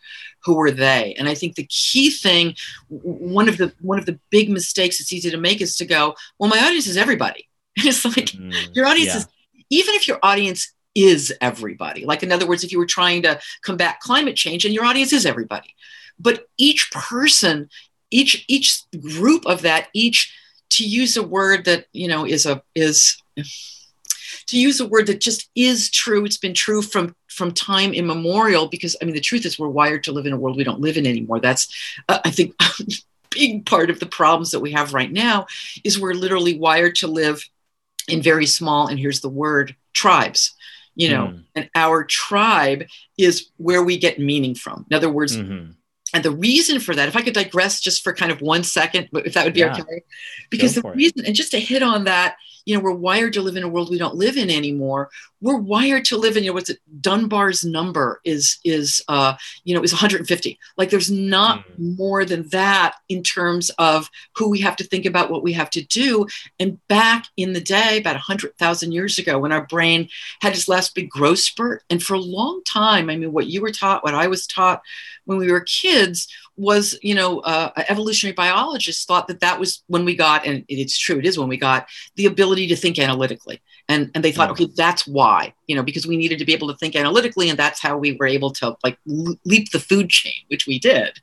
who 0.44 0.60
are 0.60 0.72
they. 0.72 1.16
And 1.18 1.30
I 1.30 1.34
think 1.34 1.56
the 1.56 1.68
key 1.68 2.12
thing 2.12 2.56
one 2.90 3.48
of 3.48 3.58
the 3.58 3.74
one 3.82 3.98
of 3.98 4.06
the 4.06 4.20
big 4.30 4.50
mistakes 4.50 5.00
it's 5.00 5.14
easy 5.14 5.32
to 5.32 5.38
make 5.38 5.62
is 5.62 5.78
to 5.78 5.86
go, 5.86 6.16
well, 6.38 6.50
my 6.50 6.60
audience 6.60 6.86
is 6.86 6.98
everybody. 6.98 7.48
And 7.78 7.86
it's 7.88 8.06
like 8.06 8.26
mm, 8.26 8.76
your 8.76 8.86
audience 8.86 9.14
yeah. 9.14 9.18
is 9.18 9.28
even 9.70 9.96
if 9.96 10.08
your 10.08 10.20
audience 10.22 10.74
is 10.96 11.34
everybody. 11.42 12.06
Like, 12.06 12.24
in 12.24 12.32
other 12.32 12.48
words, 12.48 12.64
if 12.64 12.72
you 12.72 12.78
were 12.78 12.86
trying 12.86 13.24
to 13.24 13.40
combat 13.62 14.00
climate 14.00 14.36
change 14.36 14.66
and 14.66 14.74
your 14.74 14.86
audience 14.86 15.14
is 15.14 15.26
everybody, 15.26 15.76
but 16.20 16.48
each 16.58 16.92
person, 16.92 17.70
each 18.12 18.46
each 18.48 18.84
group 19.02 19.46
of 19.46 19.64
that, 19.64 19.88
each 19.94 20.36
to 20.72 20.86
use 20.86 21.18
a 21.18 21.24
word 21.24 21.66
that 21.66 21.86
you 21.94 22.08
know 22.08 22.26
is 22.26 22.46
a 22.46 22.62
is 22.76 23.22
to 24.48 24.60
use 24.60 24.80
a 24.80 24.88
word 24.88 25.08
that 25.08 25.22
just 25.22 25.50
is 25.56 25.90
true. 25.90 26.26
It's 26.26 26.38
been 26.38 26.54
true 26.54 26.82
from 26.82 27.16
from 27.28 27.52
time 27.52 27.94
immemorial 27.94 28.68
because 28.68 28.96
I 29.02 29.06
mean 29.06 29.16
the 29.16 29.22
truth 29.22 29.46
is 29.46 29.58
we're 29.58 29.68
wired 29.68 30.04
to 30.04 30.12
live 30.12 30.26
in 30.26 30.34
a 30.34 30.38
world 30.38 30.58
we 30.58 30.64
don't 30.64 30.82
live 30.82 30.98
in 30.98 31.08
anymore. 31.08 31.40
That's 31.40 31.74
uh, 32.10 32.20
I 32.24 32.32
think. 32.32 32.56
A 32.60 32.84
big 33.36 33.66
part 33.66 33.90
of 33.90 34.00
the 34.00 34.06
problems 34.06 34.52
that 34.52 34.60
we 34.60 34.72
have 34.74 34.94
right 34.94 35.12
now 35.12 35.48
is 35.84 36.00
we're 36.00 36.14
literally 36.14 36.56
wired 36.56 36.94
to 36.94 37.08
live 37.08 37.44
in 38.08 38.22
very 38.22 38.46
small 38.46 38.86
and 38.86 39.00
here's 39.00 39.22
the 39.22 39.28
word 39.28 39.76
tribes 39.94 40.54
you 40.96 41.10
know 41.10 41.28
mm. 41.28 41.44
and 41.56 41.70
our 41.76 42.04
tribe 42.04 42.84
is 43.18 43.50
where 43.58 43.84
we 43.84 43.98
get 43.98 44.20
meaning 44.20 44.56
from 44.56 44.86
in 44.90 44.96
other 44.96 45.10
words 45.10 45.38
mm-hmm. 45.38 45.72
and 46.14 46.24
the 46.24 46.32
reason 46.32 46.80
for 46.80 46.96
that 46.96 47.08
if 47.08 47.16
i 47.16 47.22
could 47.22 47.34
digress 47.34 47.80
just 47.80 48.04
for 48.04 48.14
kind 48.14 48.32
of 48.32 48.42
one 48.42 48.64
second 48.64 49.10
if 49.14 49.34
that 49.34 49.46
would 49.46 49.54
be 49.54 49.62
yeah. 49.62 49.74
okay 49.74 50.04
because 50.50 50.76
Go 50.76 50.82
the 50.82 50.96
reason 50.96 51.22
it. 51.22 51.28
and 51.28 51.36
just 51.36 51.52
to 51.52 51.60
hit 51.60 51.84
on 51.84 52.06
that 52.06 52.36
you 52.66 52.76
know 52.76 52.84
we're 52.84 52.92
wired 52.92 53.34
to 53.34 53.42
live 53.42 53.56
in 53.56 53.64
a 53.64 53.68
world 53.68 53.90
we 53.90 53.98
don't 53.98 54.16
live 54.16 54.38
in 54.38 54.50
anymore 54.50 55.10
we're 55.44 55.58
wired 55.58 56.06
to 56.06 56.18
live 56.18 56.38
in 56.38 56.44
you 56.44 56.50
know 56.50 56.54
what's 56.54 56.70
it 56.70 56.80
dunbar's 57.02 57.66
number 57.66 58.22
is 58.24 58.58
is 58.64 59.04
uh 59.10 59.34
you 59.66 59.76
know 59.76 59.84
is 59.84 59.92
150 59.92 60.58
like 60.78 60.90
there's 60.90 61.12
not 61.12 61.60
mm. 61.68 61.98
more 61.98 62.24
than 62.24 62.48
that 62.50 62.96
in 63.10 63.22
terms 63.22 63.70
of 63.72 64.10
who 64.36 64.50
we 64.50 64.60
have 64.62 64.78
to 64.78 64.86
think 64.86 65.06
about 65.06 65.30
what 65.30 65.44
we 65.44 65.52
have 65.54 65.70
to 65.70 65.86
do 65.86 66.26
and 66.60 66.80
back 66.88 67.28
in 67.36 67.54
the 67.54 67.62
day 67.62 67.98
about 68.00 68.16
100000 68.16 68.92
years 68.92 69.20
ago 69.20 69.38
when 69.38 69.52
our 69.52 69.68
brain 69.68 70.08
had 70.42 70.54
its 70.54 70.70
last 70.70 70.96
big 70.96 71.10
growth 71.10 71.40
spurt 71.40 71.84
and 71.90 72.02
for 72.02 72.14
a 72.14 72.20
long 72.20 72.62
time 72.66 73.10
i 73.10 73.16
mean 73.16 73.34
what 73.34 73.48
you 73.48 73.62
were 73.62 73.72
taught 73.72 74.04
what 74.04 74.16
i 74.16 74.28
was 74.28 74.48
taught 74.48 74.82
when 75.26 75.38
we 75.38 75.52
were 75.52 75.62
kids 75.62 76.28
was, 76.56 76.98
you 77.02 77.16
know, 77.16 77.40
uh, 77.40 77.72
evolutionary 77.88 78.34
biologists 78.34 79.06
thought 79.06 79.28
that 79.28 79.40
that 79.40 79.60
was 79.60 79.84
when 79.88 80.06
we 80.06 80.16
got, 80.16 80.46
and 80.46 80.64
it's 80.68 80.98
true, 80.98 81.18
it 81.18 81.26
is 81.26 81.38
when 81.38 81.50
we 81.50 81.58
got 81.58 81.88
the 82.16 82.26
ability 82.26 82.68
to 82.68 82.76
think 82.76 83.00
analytically. 83.00 83.62
And, 83.90 84.12
and 84.16 84.24
they 84.24 84.32
thought, 84.32 84.50
okay, 84.52 84.70
that's 84.76 85.06
why, 85.06 85.54
you 85.68 85.76
know, 85.76 85.84
because 85.84 86.08
we 86.08 86.16
needed 86.16 86.40
to 86.40 86.46
be 86.46 86.54
able 86.54 86.70
to 86.70 86.78
think 86.78 86.96
analytically, 86.96 87.50
and 87.50 87.60
that's 87.60 87.82
how 87.82 87.98
we 87.98 88.14
were 88.14 88.28
able 88.28 88.52
to 88.52 88.78
like 88.84 88.98
leap 89.06 89.72
the 89.72 89.80
food 89.80 90.10
chain, 90.10 90.34
which 90.48 90.66
we 90.68 90.80
did. 90.80 91.20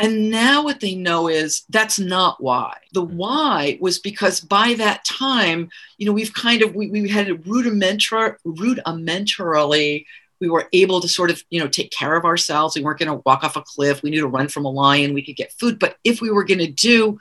And 0.00 0.30
now 0.30 0.62
what 0.62 0.80
they 0.80 0.94
know 0.94 1.28
is 1.28 1.62
that's 1.70 1.98
not 1.98 2.42
why. 2.42 2.76
The 2.92 3.02
Hmm. 3.02 3.16
why 3.16 3.78
was 3.80 3.98
because 3.98 4.40
by 4.40 4.74
that 4.74 5.04
time, 5.04 5.70
you 5.96 6.06
know, 6.06 6.12
we've 6.12 6.32
kind 6.32 6.62
of 6.62 6.74
we, 6.74 6.88
we 6.88 7.08
had 7.08 7.28
a 7.28 7.34
rudimentary 7.34 8.32
rudimentarily 8.46 10.04
we 10.40 10.48
were 10.48 10.68
able 10.72 11.00
to 11.00 11.08
sort 11.08 11.30
of 11.30 11.42
you 11.50 11.58
know 11.60 11.66
take 11.68 11.90
care 11.90 12.16
of 12.16 12.24
ourselves 12.24 12.76
we 12.76 12.82
weren't 12.82 12.98
going 12.98 13.10
to 13.10 13.22
walk 13.26 13.42
off 13.42 13.56
a 13.56 13.62
cliff 13.62 14.02
we 14.02 14.10
knew 14.10 14.20
to 14.20 14.28
run 14.28 14.48
from 14.48 14.64
a 14.64 14.70
lion 14.70 15.14
we 15.14 15.24
could 15.24 15.36
get 15.36 15.52
food 15.52 15.78
but 15.78 15.96
if 16.04 16.20
we 16.20 16.30
were 16.30 16.44
going 16.44 16.58
to 16.58 16.70
do 16.70 17.18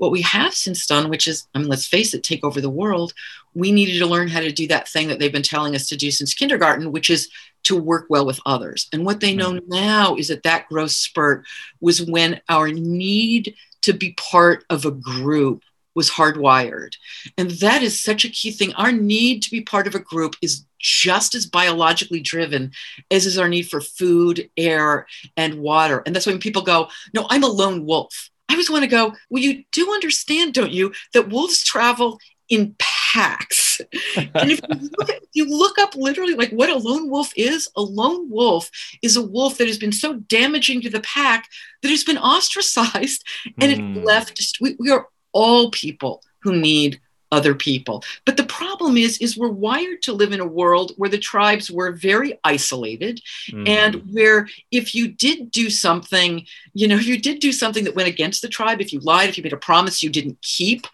what 0.00 0.10
we 0.10 0.22
have 0.22 0.54
since 0.54 0.86
done 0.86 1.10
which 1.10 1.28
is 1.28 1.46
i 1.54 1.58
mean 1.58 1.68
let's 1.68 1.86
face 1.86 2.14
it 2.14 2.22
take 2.22 2.42
over 2.42 2.60
the 2.60 2.70
world 2.70 3.12
we 3.54 3.70
needed 3.70 3.98
to 3.98 4.06
learn 4.06 4.28
how 4.28 4.40
to 4.40 4.50
do 4.50 4.66
that 4.66 4.88
thing 4.88 5.08
that 5.08 5.18
they've 5.18 5.32
been 5.32 5.42
telling 5.42 5.74
us 5.74 5.88
to 5.88 5.96
do 5.96 6.10
since 6.10 6.34
kindergarten 6.34 6.90
which 6.90 7.10
is 7.10 7.28
to 7.62 7.76
work 7.76 8.06
well 8.08 8.24
with 8.24 8.40
others 8.46 8.88
and 8.92 9.04
what 9.04 9.20
they 9.20 9.34
know 9.34 9.60
now 9.68 10.16
is 10.16 10.28
that 10.28 10.42
that 10.42 10.66
growth 10.68 10.90
spurt 10.90 11.44
was 11.80 12.02
when 12.02 12.40
our 12.48 12.68
need 12.68 13.54
to 13.82 13.92
be 13.92 14.12
part 14.12 14.64
of 14.70 14.84
a 14.84 14.90
group 14.90 15.62
was 15.94 16.10
hardwired. 16.10 16.94
And 17.36 17.50
that 17.52 17.82
is 17.82 17.98
such 18.00 18.24
a 18.24 18.28
key 18.28 18.52
thing. 18.52 18.72
Our 18.74 18.92
need 18.92 19.42
to 19.42 19.50
be 19.50 19.60
part 19.60 19.86
of 19.86 19.94
a 19.94 20.00
group 20.00 20.36
is 20.40 20.64
just 20.78 21.34
as 21.34 21.46
biologically 21.46 22.20
driven 22.20 22.72
as 23.10 23.26
is 23.26 23.38
our 23.38 23.48
need 23.48 23.68
for 23.68 23.80
food, 23.80 24.48
air, 24.56 25.06
and 25.36 25.60
water. 25.60 26.02
And 26.06 26.14
that's 26.14 26.26
when 26.26 26.38
people 26.38 26.62
go, 26.62 26.88
No, 27.12 27.26
I'm 27.28 27.42
a 27.42 27.48
lone 27.48 27.84
wolf. 27.84 28.30
I 28.50 28.54
always 28.54 28.70
want 28.70 28.82
to 28.84 28.90
go, 28.90 29.14
Well, 29.30 29.42
you 29.42 29.64
do 29.72 29.92
understand, 29.92 30.54
don't 30.54 30.72
you, 30.72 30.92
that 31.14 31.30
wolves 31.30 31.62
travel 31.62 32.18
in 32.48 32.74
packs. 32.78 33.80
and 34.16 34.50
if 34.50 34.60
you, 34.68 34.90
look 34.98 35.08
at, 35.08 35.22
you 35.32 35.48
look 35.48 35.78
up 35.78 35.94
literally 35.94 36.34
like 36.34 36.50
what 36.50 36.68
a 36.68 36.76
lone 36.76 37.08
wolf 37.08 37.32
is, 37.36 37.68
a 37.76 37.80
lone 37.80 38.28
wolf 38.28 38.70
is 39.02 39.16
a 39.16 39.22
wolf 39.22 39.56
that 39.58 39.68
has 39.68 39.78
been 39.78 39.92
so 39.92 40.14
damaging 40.14 40.80
to 40.80 40.90
the 40.90 41.00
pack 41.00 41.48
that 41.82 41.90
it's 41.90 42.04
been 42.04 42.18
ostracized 42.18 43.24
and 43.60 43.72
Hmm. 43.72 43.96
it 43.96 44.04
left. 44.04 44.58
We, 44.60 44.76
we 44.78 44.90
are 44.90 45.06
all 45.32 45.70
people 45.70 46.22
who 46.42 46.56
need 46.56 47.00
other 47.32 47.54
people. 47.54 48.02
But 48.24 48.36
the 48.36 48.44
problem 48.44 48.96
is, 48.96 49.18
is 49.18 49.36
we're 49.36 49.48
wired 49.48 50.02
to 50.02 50.12
live 50.12 50.32
in 50.32 50.40
a 50.40 50.46
world 50.46 50.92
where 50.96 51.10
the 51.10 51.18
tribes 51.18 51.70
were 51.70 51.92
very 51.92 52.38
isolated 52.44 53.20
Mhm. 53.50 53.68
and 53.68 53.94
where 54.12 54.48
if 54.70 54.94
you 54.94 55.08
did 55.08 55.50
do 55.50 55.70
something, 55.70 56.46
you 56.74 56.88
know, 56.88 56.96
you 56.96 57.18
did 57.18 57.40
do 57.40 57.52
something 57.52 57.84
that 57.84 57.94
went 57.94 58.08
against 58.08 58.42
the 58.42 58.48
tribe, 58.48 58.80
if 58.80 58.92
you 58.92 59.00
lied, 59.00 59.28
if 59.28 59.36
you 59.36 59.44
made 59.44 59.52
a 59.52 59.56
promise 59.56 60.02
you 60.02 60.10
didn't 60.10 60.40
keep, 60.42 60.86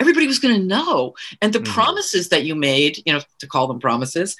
everybody 0.00 0.26
was 0.26 0.38
going 0.38 0.60
to 0.60 0.66
know. 0.66 1.14
And 1.40 1.52
the 1.52 1.60
Mhm. 1.60 1.72
promises 1.72 2.28
that 2.28 2.44
you 2.44 2.54
made, 2.54 3.02
you 3.04 3.12
know, 3.12 3.22
to 3.38 3.46
call 3.46 3.66
them 3.66 3.80
promises, 3.80 4.36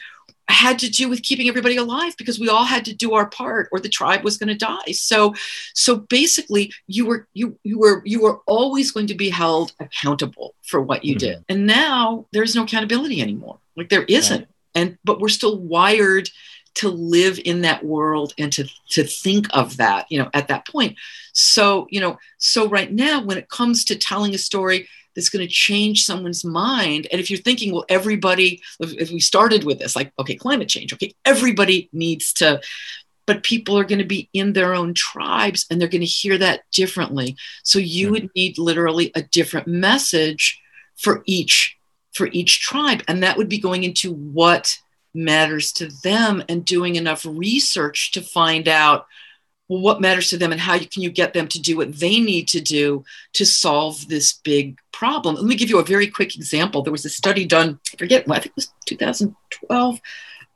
had 0.48 0.78
to 0.78 0.90
do 0.90 1.08
with 1.08 1.22
keeping 1.22 1.48
everybody 1.48 1.76
alive 1.76 2.14
because 2.16 2.38
we 2.40 2.48
all 2.48 2.64
had 2.64 2.84
to 2.86 2.94
do 2.94 3.14
our 3.14 3.26
part 3.28 3.68
or 3.70 3.80
the 3.80 3.88
tribe 3.88 4.24
was 4.24 4.38
going 4.38 4.48
to 4.48 4.54
die. 4.56 4.92
So 4.92 5.34
so 5.74 5.96
basically 5.96 6.72
you 6.86 7.06
were 7.06 7.28
you 7.34 7.58
you 7.64 7.78
were 7.78 8.02
you 8.04 8.22
were 8.22 8.40
always 8.46 8.90
going 8.90 9.06
to 9.08 9.14
be 9.14 9.30
held 9.30 9.72
accountable 9.80 10.54
for 10.66 10.80
what 10.80 11.04
you 11.04 11.14
Mhm. 11.16 11.18
did. 11.18 11.44
And 11.48 11.66
now 11.66 12.26
there's 12.32 12.54
no 12.54 12.64
accountability 12.64 13.20
anymore. 13.20 13.58
Like 13.76 13.88
there 13.90 14.04
isn't. 14.04 14.48
And 14.74 14.96
but 15.04 15.20
we're 15.20 15.28
still 15.28 15.58
wired 15.58 16.30
to 16.76 16.88
live 16.88 17.40
in 17.44 17.62
that 17.62 17.84
world 17.84 18.32
and 18.38 18.52
to 18.52 18.64
to 18.90 19.02
think 19.04 19.46
of 19.52 19.76
that, 19.78 20.06
you 20.10 20.18
know, 20.18 20.30
at 20.32 20.48
that 20.48 20.66
point. 20.66 20.96
So, 21.32 21.86
you 21.90 22.00
know, 22.00 22.18
so 22.38 22.68
right 22.68 22.92
now 22.92 23.20
when 23.22 23.38
it 23.38 23.48
comes 23.48 23.84
to 23.86 23.96
telling 23.96 24.34
a 24.34 24.38
story 24.38 24.88
that's 25.18 25.30
going 25.30 25.44
to 25.44 25.52
change 25.52 26.04
someone's 26.04 26.44
mind. 26.44 27.08
And 27.10 27.20
if 27.20 27.28
you're 27.28 27.40
thinking, 27.40 27.72
well, 27.72 27.84
everybody, 27.88 28.62
if 28.78 29.10
we 29.10 29.18
started 29.18 29.64
with 29.64 29.80
this, 29.80 29.96
like, 29.96 30.12
okay, 30.16 30.36
climate 30.36 30.68
change, 30.68 30.92
okay, 30.92 31.12
everybody 31.24 31.88
needs 31.92 32.32
to, 32.34 32.60
but 33.26 33.42
people 33.42 33.76
are 33.76 33.82
going 33.84 33.98
to 33.98 34.04
be 34.04 34.30
in 34.32 34.52
their 34.52 34.74
own 34.74 34.94
tribes 34.94 35.66
and 35.68 35.80
they're 35.80 35.88
going 35.88 36.02
to 36.02 36.06
hear 36.06 36.38
that 36.38 36.60
differently. 36.70 37.34
So 37.64 37.80
you 37.80 38.06
Mhm. 38.06 38.10
would 38.12 38.30
need 38.36 38.58
literally 38.58 39.10
a 39.16 39.22
different 39.22 39.66
message 39.66 40.60
for 40.96 41.24
each 41.26 41.74
for 42.12 42.28
each 42.32 42.60
tribe 42.60 43.02
and 43.08 43.22
that 43.22 43.36
would 43.36 43.48
be 43.48 43.58
going 43.58 43.82
into 43.84 44.12
what 44.12 44.78
matters 45.14 45.72
to 45.72 45.88
them 46.04 46.44
and 46.48 46.64
doing 46.64 46.94
enough 46.94 47.26
research 47.28 48.12
to 48.12 48.22
find 48.22 48.68
out 48.68 49.06
well, 49.68 49.80
what 49.80 50.00
matters 50.00 50.30
to 50.30 50.38
them 50.38 50.52
and 50.52 50.60
how 50.60 50.74
you, 50.74 50.86
can 50.86 51.02
you 51.02 51.10
get 51.10 51.34
them 51.34 51.46
to 51.48 51.60
do 51.60 51.76
what 51.76 51.98
they 51.98 52.20
need 52.20 52.48
to 52.48 52.60
do 52.60 53.04
to 53.34 53.44
solve 53.44 54.08
this 54.08 54.32
big 54.32 54.78
problem. 54.92 55.34
Let 55.34 55.44
me 55.44 55.56
give 55.56 55.70
you 55.70 55.78
a 55.78 55.84
very 55.84 56.06
quick 56.06 56.34
example. 56.34 56.82
There 56.82 56.92
was 56.92 57.04
a 57.04 57.10
study 57.10 57.44
done, 57.44 57.78
I 57.92 57.96
forget, 57.96 58.24
I 58.28 58.34
think 58.34 58.46
it 58.46 58.56
was 58.56 58.72
2012, 58.86 60.00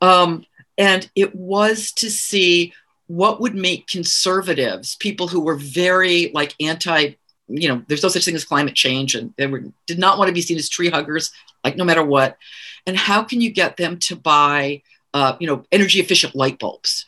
um, 0.01 0.45
and 0.77 1.09
it 1.15 1.35
was 1.35 1.91
to 1.93 2.09
see 2.09 2.73
what 3.07 3.39
would 3.39 3.55
make 3.55 3.87
conservatives, 3.87 4.95
people 4.95 5.27
who 5.27 5.41
were 5.41 5.55
very 5.55 6.31
like 6.33 6.55
anti, 6.59 7.13
you 7.47 7.69
know, 7.69 7.83
there's 7.87 8.01
no 8.01 8.09
such 8.09 8.25
thing 8.25 8.35
as 8.35 8.45
climate 8.45 8.73
change, 8.73 9.13
and 9.13 9.33
they 9.37 9.45
were 9.45 9.63
did 9.85 9.99
not 9.99 10.17
want 10.17 10.29
to 10.29 10.33
be 10.33 10.41
seen 10.41 10.57
as 10.57 10.69
tree 10.69 10.89
huggers, 10.89 11.31
like 11.63 11.77
no 11.77 11.83
matter 11.83 12.03
what. 12.03 12.37
And 12.87 12.97
how 12.97 13.23
can 13.23 13.41
you 13.41 13.51
get 13.51 13.77
them 13.77 13.99
to 13.99 14.15
buy, 14.15 14.81
uh, 15.13 15.35
you 15.39 15.47
know, 15.47 15.63
energy 15.71 15.99
efficient 15.99 16.35
light 16.35 16.57
bulbs? 16.57 17.05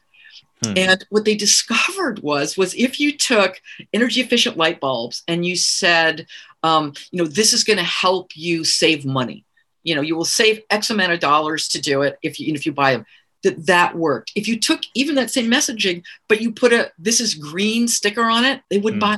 Hmm. 0.63 0.74
And 0.78 1.06
what 1.10 1.26
they 1.26 1.36
discovered 1.36 2.20
was 2.20 2.58
was 2.58 2.74
if 2.76 3.00
you 3.00 3.18
took 3.18 3.62
energy 3.94 4.22
efficient 4.22 4.58
light 4.58 4.80
bulbs 4.80 5.24
and 5.28 5.46
you 5.46 5.56
said, 5.56 6.28
um, 6.63 6.94
you 7.12 7.22
know, 7.22 7.28
this 7.28 7.54
is 7.54 7.63
going 7.63 7.78
to 7.78 7.84
help 7.84 8.36
you 8.36 8.63
save 8.63 9.06
money. 9.06 9.46
You 9.84 9.96
know, 9.96 10.02
you 10.02 10.15
will 10.15 10.26
save 10.26 10.62
X 10.70 10.89
amount 10.89 11.12
of 11.12 11.20
dollars 11.20 11.68
to 11.70 11.82
do 11.82 12.02
it 12.02 12.18
if 12.24 12.39
you 12.39 12.54
if 12.54 12.65
you 12.65 12.72
buy 12.72 12.94
them. 12.94 13.06
That 13.45 13.65
that 13.67 13.95
worked. 13.95 14.31
If 14.36 14.47
you 14.47 14.60
took 14.60 14.81
even 14.95 15.13
that 15.15 15.29
same 15.29 15.49
messaging, 15.49 16.03
but 16.27 16.41
you 16.41 16.51
put 16.51 16.73
a 16.73 16.91
this 16.97 17.19
is 17.21 17.36
green 17.36 17.88
sticker 17.88 18.23
on 18.23 18.43
it, 18.43 18.62
they 18.71 18.79
wouldn't 18.79 19.01
Hmm. 19.03 19.12
buy 19.12 19.13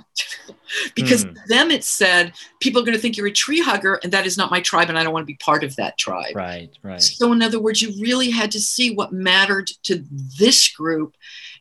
it 0.49 0.55
because 0.95 1.23
to 1.23 1.33
them 1.47 1.71
it 1.71 1.83
said 1.85 2.33
people 2.59 2.81
are 2.81 2.85
going 2.85 2.95
to 2.97 3.01
think 3.01 3.15
you're 3.15 3.27
a 3.27 3.31
tree 3.31 3.61
hugger, 3.61 4.01
and 4.03 4.11
that 4.11 4.25
is 4.25 4.37
not 4.37 4.51
my 4.51 4.59
tribe, 4.59 4.89
and 4.89 4.99
I 4.99 5.03
don't 5.03 5.13
want 5.13 5.23
to 5.23 5.33
be 5.33 5.35
part 5.49 5.63
of 5.63 5.75
that 5.77 5.97
tribe. 5.97 6.35
right, 6.35 6.69
right. 6.83 7.01
So, 7.01 7.31
in 7.31 7.41
other 7.41 7.59
words, 7.61 7.81
you 7.81 7.93
really 8.01 8.29
had 8.29 8.51
to 8.51 8.59
see 8.59 8.93
what 8.93 9.13
mattered 9.13 9.67
to 9.83 10.03
this 10.37 10.67
group 10.67 11.15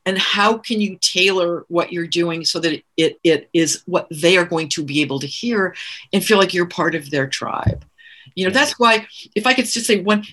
and 0.05 0.19
how 0.19 0.59
can 0.59 0.81
you 0.81 0.99
tailor 1.01 1.65
what 1.69 1.93
you're 1.93 2.07
doing 2.09 2.45
so 2.45 2.59
that 2.61 2.83
it, 2.97 3.19
it 3.23 3.49
is 3.53 3.83
what 3.87 4.09
they 4.11 4.37
are 4.37 4.45
going 4.45 4.69
to 4.71 4.83
be 4.85 5.03
able 5.03 5.21
to 5.21 5.27
hear 5.29 5.75
and 6.13 6.25
feel 6.25 6.39
like 6.39 6.53
you're 6.53 6.67
part 6.67 6.95
of 6.97 7.11
their 7.11 7.29
tribe. 7.29 7.85
You 8.35 8.45
know, 8.45 8.51
Yeah. 8.51 8.59
that's 8.61 8.79
why, 8.79 9.07
if 9.37 9.47
I 9.47 9.55
could 9.55 9.67
just 9.67 9.87
say 9.87 10.01
one, 10.01 10.25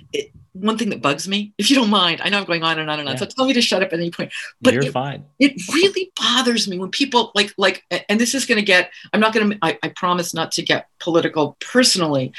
one 0.54 0.78
thing 0.78 0.90
that 0.90 1.02
bugs 1.02 1.28
me, 1.28 1.54
if 1.58 1.70
you 1.70 1.76
don't 1.76 1.90
mind, 1.90 2.22
I 2.24 2.30
know 2.30 2.38
I'm 2.38 2.46
going 2.46 2.64
on 2.64 2.80
and 2.80 2.90
on 2.90 3.00
and 3.00 3.10
on, 3.10 3.16
Yeah. 3.16 3.20
so 3.20 3.26
tell 3.26 3.46
me 3.46 3.54
to 3.54 3.62
shut 3.62 3.82
up 3.84 3.92
at 3.92 4.00
any 4.00 4.12
point. 4.12 4.32
But 4.62 4.74
You're 4.74 4.84
it, 4.84 4.92
fine. 4.92 5.26
it 5.40 5.54
really 5.74 6.12
bothers 6.16 6.68
me 6.68 6.78
when 6.78 6.90
people 6.90 7.32
like 7.36 7.54
like 7.58 7.84
and 8.10 8.20
this 8.20 8.34
is 8.36 8.46
going 8.46 8.60
to 8.60 8.66
get 8.66 8.92
i'm 9.12 9.20
not 9.20 9.34
going 9.34 9.50
to 9.50 9.58
I, 9.62 9.78
I 9.84 9.90
promise 9.90 10.34
not 10.34 10.52
to 10.54 10.62
get 10.62 10.88
political 11.00 11.58
personally 11.60 12.34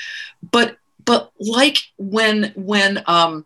but 0.50 0.76
but 1.04 1.30
like 1.38 1.78
when 1.98 2.52
when 2.56 3.02
um 3.06 3.44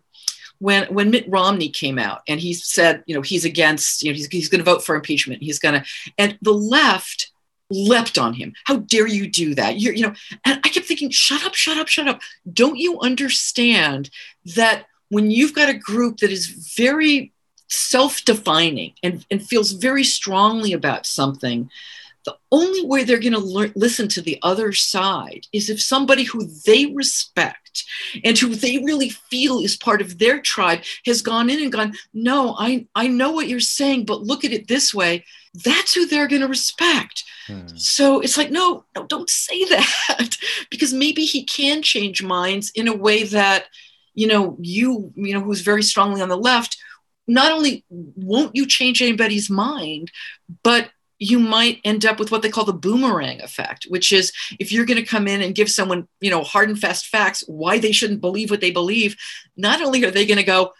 when 0.59 0.93
when 0.93 1.11
Mitt 1.11 1.29
Romney 1.29 1.69
came 1.69 1.99
out 1.99 2.23
and 2.27 2.41
he 2.41 2.53
said, 2.53 3.05
you 3.07 3.15
know, 3.15 3.23
he's 3.23 3.45
against, 3.45 4.03
you 4.03 4.11
know, 4.11 4.17
he's, 4.17 4.27
he's 4.27 4.49
going 4.49 4.59
to 4.59 4.65
vote 4.65 4.85
for 4.85 4.97
impeachment. 4.97 5.41
He's 5.41 5.61
going 5.61 5.81
to, 5.81 5.87
and 6.19 6.37
the 6.43 6.53
left 6.53 7.31
leapt 7.71 8.19
on 8.19 8.35
him. 8.35 8.55
How 8.65 8.77
dare 8.77 9.07
you 9.07 9.29
do 9.29 9.55
that? 9.55 9.81
You're, 9.81 9.95
you 9.95 10.03
know, 10.03 10.15
and 10.45 10.61
I 10.65 10.69
kept 10.69 10.87
thinking, 10.87 11.11
shut 11.11 11.45
up, 11.45 11.55
shut 11.55 11.79
up, 11.79 11.89
shut 11.89 12.09
up. 12.09 12.21
Don't 12.53 12.79
you 12.79 12.99
understand 13.01 14.11
that 14.57 14.87
when 15.11 15.31
you've 15.31 15.55
got 15.55 15.69
a 15.69 15.75
group 15.75 16.19
that 16.19 16.31
is 16.31 16.47
very 16.77 17.33
self-defining 17.69 18.95
and, 19.03 19.27
and 19.31 19.47
feels 19.47 19.73
very 19.73 20.05
strongly 20.05 20.73
about 20.73 21.07
something, 21.07 21.71
the 22.25 22.37
only 22.51 22.85
way 22.85 23.05
they're 23.05 23.19
going 23.19 23.33
to 23.33 23.73
listen 23.77 24.09
to 24.09 24.23
the 24.23 24.39
other 24.43 24.73
side 24.73 25.47
is 25.53 25.71
if 25.71 25.81
somebody 25.81 26.25
who 26.25 26.47
they 26.67 26.87
respect 26.87 27.68
and 28.25 28.39
who 28.39 28.55
they 28.55 28.79
really 28.79 29.11
feel 29.11 29.61
is 29.61 29.77
part 29.77 30.01
of 30.01 30.19
their 30.19 30.41
tribe 30.41 30.81
has 31.07 31.23
gone 31.23 31.51
in 31.51 31.63
and 31.63 31.73
gone, 31.73 31.95
no, 32.13 32.55
I, 32.59 32.87
I 32.95 33.09
know 33.09 33.33
what 33.33 33.49
you're 33.49 33.61
saying, 33.61 34.07
but 34.07 34.23
look 34.23 34.45
at 34.45 34.53
it 34.53 34.69
this 34.69 34.95
way. 34.95 35.25
That's 35.65 35.95
who 35.95 36.07
they're 36.07 36.29
going 36.29 36.43
to 36.43 36.49
respect. 36.49 37.25
Hmm. 37.47 37.67
So 37.77 38.21
it's 38.21 38.37
like, 38.37 38.51
no, 38.51 38.85
no, 38.95 39.07
don't 39.07 39.31
say 39.31 39.65
that 39.69 40.37
because 40.71 40.93
maybe 40.93 41.25
he 41.25 41.45
can 41.45 41.83
change 41.83 42.23
minds 42.23 42.71
in 42.75 42.89
a 42.89 42.97
way 42.97 43.25
that, 43.25 43.65
you 44.15 44.27
know, 44.27 44.57
you, 44.61 45.13
you 45.15 45.35
know, 45.35 45.41
who's 45.41 45.63
very 45.63 45.83
strongly 45.83 46.21
on 46.21 46.29
the 46.29 46.37
left, 46.37 46.77
not 47.27 47.53
only 47.53 47.85
won't 47.91 48.57
you 48.57 48.67
change 48.67 49.03
anybody's 49.03 49.51
mind, 49.51 50.11
but 50.63 50.91
you 51.19 51.39
might 51.39 51.81
end 51.85 52.07
up 52.07 52.19
with 52.19 52.31
what 52.31 52.43
they 52.43 52.51
call 52.51 52.65
the 52.65 52.73
boomerang 52.73 53.41
effect, 53.43 53.87
which 53.89 54.13
is 54.13 54.33
if 54.59 54.71
you're 54.71 54.87
going 54.87 54.99
to 54.99 55.09
come 55.09 55.27
in 55.27 55.43
and 55.43 55.55
give 55.55 55.71
someone, 55.71 56.07
you 56.21 56.31
know, 56.31 56.43
hard 56.43 56.69
and 56.69 56.79
fast 56.79 57.07
facts 57.07 57.43
why 57.47 57.79
they 57.79 57.93
shouldn't 57.93 58.21
believe 58.21 58.51
what 58.51 58.61
they 58.61 58.71
believe, 58.71 59.17
not 59.57 59.83
only 59.83 60.05
are 60.05 60.11
they 60.11 60.27
going 60.27 60.39
to 60.39 60.45
go, 60.45 60.73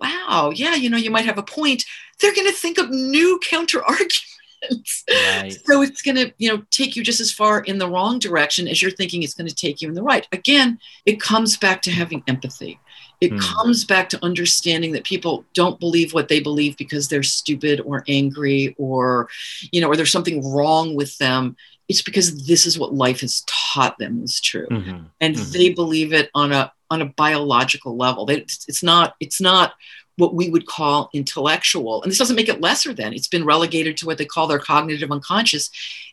wow, 0.00 0.52
yeah, 0.54 0.74
you 0.74 0.90
know, 0.90 0.98
you 0.98 1.10
might 1.10 1.24
have 1.24 1.38
a 1.38 1.42
point, 1.42 1.84
they're 2.20 2.34
going 2.34 2.46
to 2.46 2.52
think 2.52 2.78
of 2.78 2.90
new 2.90 3.40
counter 3.48 3.82
arguments. 3.88 5.04
Right. 5.08 5.56
So 5.64 5.82
it's 5.82 6.02
going 6.02 6.16
to, 6.16 6.32
you 6.38 6.50
know, 6.50 6.62
take 6.70 6.96
you 6.96 7.02
just 7.02 7.20
as 7.20 7.32
far 7.32 7.60
in 7.60 7.78
the 7.78 7.88
wrong 7.88 8.18
direction 8.18 8.68
as 8.68 8.82
you're 8.82 8.90
thinking 8.90 9.22
it's 9.22 9.34
going 9.34 9.48
to 9.48 9.54
take 9.54 9.80
you 9.80 9.88
in 9.88 9.94
the 9.94 10.02
right. 10.02 10.26
Again, 10.32 10.78
it 11.04 11.20
comes 11.20 11.56
back 11.56 11.82
to 11.82 11.90
having 11.90 12.22
empathy. 12.26 12.78
It 13.20 13.32
mm. 13.32 13.40
comes 13.40 13.84
back 13.84 14.08
to 14.10 14.24
understanding 14.24 14.92
that 14.92 15.04
people 15.04 15.44
don't 15.54 15.80
believe 15.80 16.12
what 16.12 16.28
they 16.28 16.40
believe 16.40 16.76
because 16.76 17.08
they're 17.08 17.22
stupid 17.22 17.80
or 17.80 18.04
angry 18.08 18.74
or 18.78 19.28
you 19.72 19.80
know 19.80 19.88
or 19.88 19.96
there's 19.96 20.12
something 20.12 20.46
wrong 20.52 20.94
with 20.94 21.16
them. 21.18 21.56
It's 21.88 22.02
because 22.02 22.46
this 22.46 22.66
is 22.66 22.78
what 22.78 22.94
life 22.94 23.20
has 23.20 23.44
taught 23.46 23.96
them 23.98 24.22
is 24.22 24.40
true. 24.40 24.66
Mm-hmm. 24.70 25.04
and 25.20 25.36
mm-hmm. 25.36 25.52
they 25.52 25.72
believe 25.72 26.12
it 26.12 26.30
on 26.34 26.52
a 26.52 26.72
on 26.90 27.02
a 27.02 27.06
biological 27.06 27.96
level. 27.96 28.26
They, 28.26 28.38
it's, 28.38 28.64
it's 28.68 28.82
not 28.82 29.14
it's 29.20 29.40
not 29.40 29.74
what 30.16 30.34
we 30.34 30.48
would 30.48 30.66
call 30.66 31.10
intellectual. 31.12 32.02
And 32.02 32.10
this 32.10 32.18
doesn't 32.18 32.36
make 32.36 32.48
it 32.48 32.60
lesser 32.60 32.94
than. 32.94 33.12
It's 33.12 33.28
been 33.28 33.44
relegated 33.44 33.96
to 33.98 34.06
what 34.06 34.18
they 34.18 34.24
call 34.24 34.46
their 34.46 34.58
cognitive 34.58 35.12
unconscious. 35.12 35.70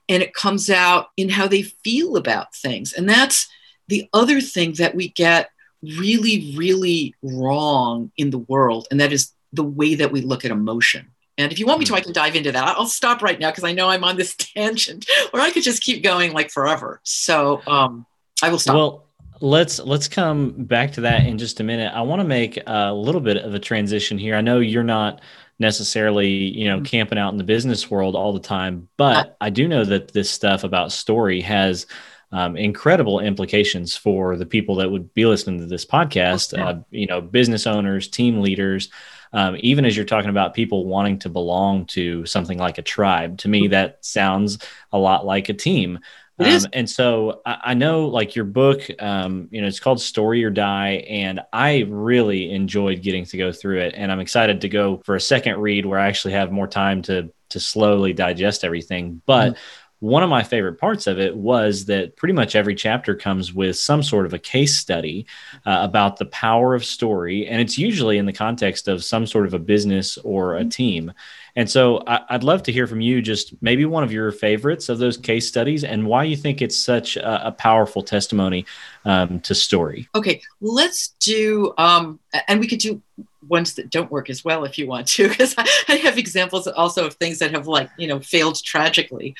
And 0.10 0.22
it 0.22 0.34
comes 0.34 0.70
out 0.70 1.08
in 1.16 1.30
how 1.30 1.48
they 1.48 1.62
feel 1.62 2.18
about 2.18 2.54
things. 2.54 2.92
And 2.92 3.08
that's 3.08 3.48
the 3.88 4.10
other 4.13 4.42
thing 4.42 4.74
that 4.74 4.96
we 4.96 5.10
get 5.10 5.50
really 5.98 6.56
really 6.58 7.13
wrong 7.22 8.12
in 8.17 8.30
the 8.30 8.39
world 8.39 8.88
and 8.89 9.00
that 9.00 9.12
is 9.12 9.32
the 9.52 9.63
way 9.63 9.96
that 9.96 10.12
we 10.12 10.22
look 10.22 10.46
at 10.46 10.52
emotion 10.52 11.12
and 11.38 11.52
if 11.52 11.60
you 11.60 11.65
want 11.65 11.80
me 11.80 11.86
to, 11.86 11.96
I 11.96 12.02
can 12.02 12.13
dive 12.13 12.36
into 12.36 12.52
that. 12.52 12.63
I'll 12.78 12.86
stop 12.86 13.22
right 13.22 13.39
now 13.39 13.50
because 13.50 13.63
I 13.63 13.72
know 13.72 13.89
I'm 13.89 14.04
on 14.04 14.17
this 14.17 14.36
tangent, 14.38 15.10
or 15.34 15.39
I 15.39 15.52
could 15.52 15.63
just 15.63 15.82
keep 15.82 16.04
going 16.04 16.34
like 16.34 16.52
forever. 16.52 17.02
So 17.04 17.62
um, 17.65 18.06
I 18.41 18.50
will 18.50 18.60
stop. 18.60 18.76
Well, 18.76 19.08
let's 19.41 19.80
let's 19.80 20.08
come 20.08 20.52
back 20.52 20.91
to 20.93 21.02
that 21.02 21.26
in 21.26 21.38
just 21.38 21.60
a 21.60 21.63
minute. 21.63 21.91
I 21.93 22.02
want 22.02 22.19
to 22.22 22.28
make 22.28 22.60
a 22.67 22.93
little 22.93 23.22
bit 23.22 23.38
of 23.38 23.54
a 23.54 23.60
transition 23.60 24.17
here. 24.17 24.36
I 24.36 24.41
know 24.41 24.60
you're 24.60 24.84
not 24.84 25.22
necessarily 25.60 26.30
you 26.30 26.67
know 26.67 26.78
mm-hmm. 26.78 26.86
camping 26.86 27.17
out 27.17 27.32
in 27.32 27.38
the 27.38 27.43
business 27.43 27.89
world 27.89 28.15
all 28.15 28.34
the 28.34 28.39
time, 28.39 28.88
but 28.98 29.36
I 29.41 29.50
do 29.50 29.67
know 29.67 29.86
that 29.86 30.13
this 30.13 30.30
stuff 30.30 30.63
about 30.63 30.91
story 30.91 31.41
has. 31.41 31.88
Um, 32.34 32.58
incredible 32.58 33.19
implications 33.19 33.96
for 33.96 34.38
the 34.38 34.46
people 34.46 34.78
that 34.78 34.89
would 34.89 35.13
be 35.13 35.28
listening 35.28 35.60
to 35.60 35.67
this 35.67 35.86
podcast. 35.86 36.58
Uh, 36.60 36.80
you 36.89 37.06
know, 37.06 37.22
business 37.22 37.67
owners, 37.67 38.08
team 38.08 38.41
leaders, 38.41 38.89
um, 39.34 39.56
even 39.60 39.86
as 39.86 39.96
you're 39.96 40.04
talking 40.04 40.32
about 40.32 40.56
people 40.56 40.86
wanting 40.86 41.19
to 41.19 41.30
belong 41.30 41.86
to 41.88 42.26
something 42.26 42.58
like 42.58 42.80
a 42.80 42.82
tribe, 42.84 43.38
to 43.39 43.50
me, 43.50 43.67
that 43.67 44.04
sounds 44.04 44.58
a 44.91 44.98
lot 44.98 45.28
like 45.28 45.50
a 45.50 45.54
team. 45.54 46.00
Um, 46.39 46.62
and 46.74 46.89
so 46.89 47.41
I, 47.46 47.58
I, 47.65 47.74
know 47.76 48.08
like 48.08 48.36
your 48.36 48.46
book, 48.46 48.82
um, 49.00 49.48
you 49.52 49.62
know, 49.62 49.67
it's 49.67 49.80
called 49.80 50.02
Story 50.02 50.43
or 50.43 50.50
Die. 50.50 51.06
And 51.08 51.41
I 51.54 51.86
really 51.88 52.52
enjoyed 52.52 53.04
getting 53.04 53.26
to 53.26 53.38
go 53.38 53.52
through 53.52 53.82
it. 53.82 53.93
And 53.96 54.12
I'm 54.12 54.19
excited 54.19 54.62
to 54.62 54.69
go 54.69 55.02
for 55.06 55.15
a 55.15 55.22
second 55.22 55.60
read 55.60 55.86
where 55.86 56.00
I 56.00 56.08
actually 56.08 56.34
have 56.34 56.52
more 56.52 56.67
time 56.67 57.04
to 57.04 57.32
to 57.50 57.60
slowly 57.60 58.13
digest 58.13 58.63
everything. 58.63 59.22
But 59.28 59.52
mm-hmm 59.52 59.83
one 60.04 60.22
of 60.22 60.30
my 60.30 60.44
favorite 60.44 60.78
parts 60.78 61.08
of 61.08 61.18
it 61.18 61.34
was 61.34 61.86
that 61.86 62.18
pretty 62.18 62.34
much 62.34 62.58
every 62.58 62.76
chapter 62.76 63.16
comes 63.16 63.54
with 63.54 63.78
some 63.78 64.04
sort 64.04 64.26
of 64.26 64.34
a 64.34 64.38
case 64.38 64.76
study 64.76 65.26
uh, 65.66 65.80
about 65.82 66.18
the 66.18 66.26
power 66.26 66.76
of 66.76 66.84
story. 66.84 67.48
And 67.48 67.62
it's 67.62 67.78
usually 67.78 68.18
in 68.18 68.26
the 68.26 68.34
context 68.34 68.89
of 68.89 69.02
some 69.02 69.26
sort 69.26 69.46
of 69.46 69.54
a 69.54 69.60
business 69.60 70.18
or 70.18 70.58
a 70.58 70.60
mm-hmm. 70.60 70.68
team. 70.68 71.13
And 71.56 71.70
so 71.70 72.04
I, 72.06 72.34
would 72.34 72.44
love 72.44 72.63
to 72.63 72.74
hear 72.74 72.86
from 72.86 73.00
you 73.00 73.22
just 73.22 73.54
maybe 73.62 73.86
one 73.86 74.04
of 74.04 74.12
your 74.12 74.34
favorites 74.34 74.89
of 74.89 74.98
those 74.98 75.16
case 75.16 75.48
studies 75.48 75.86
and 75.86 76.06
why 76.06 76.26
you 76.26 76.36
think 76.36 76.62
it's 76.62 76.78
such 76.78 77.16
a, 77.16 77.48
a 77.48 77.52
powerful 77.54 78.04
testimony 78.04 78.66
um, 79.06 79.39
to 79.39 79.56
story. 79.56 80.10
Okay, 80.16 80.42
let's 80.60 81.13
do, 81.22 81.74
um, 81.78 82.20
and 82.50 82.60
we 82.60 82.68
could 82.68 82.80
do 82.80 83.02
ones 83.48 83.76
that 83.76 83.89
don't 83.89 84.12
work 84.12 84.30
as 84.30 84.44
well 84.44 84.63
if 84.63 84.78
you 84.78 84.88
want 84.88 85.08
to 85.08 85.30
because 85.30 85.54
I, 85.58 85.68
I, 85.88 85.96
have 85.98 86.18
examples 86.18 86.66
also 86.68 87.06
of 87.06 87.16
things 87.16 87.39
that 87.39 87.52
have 87.52 87.68
like 87.68 87.89
you 87.98 88.08
know 88.08 88.20
failed 88.20 88.62
tragically 88.63 89.36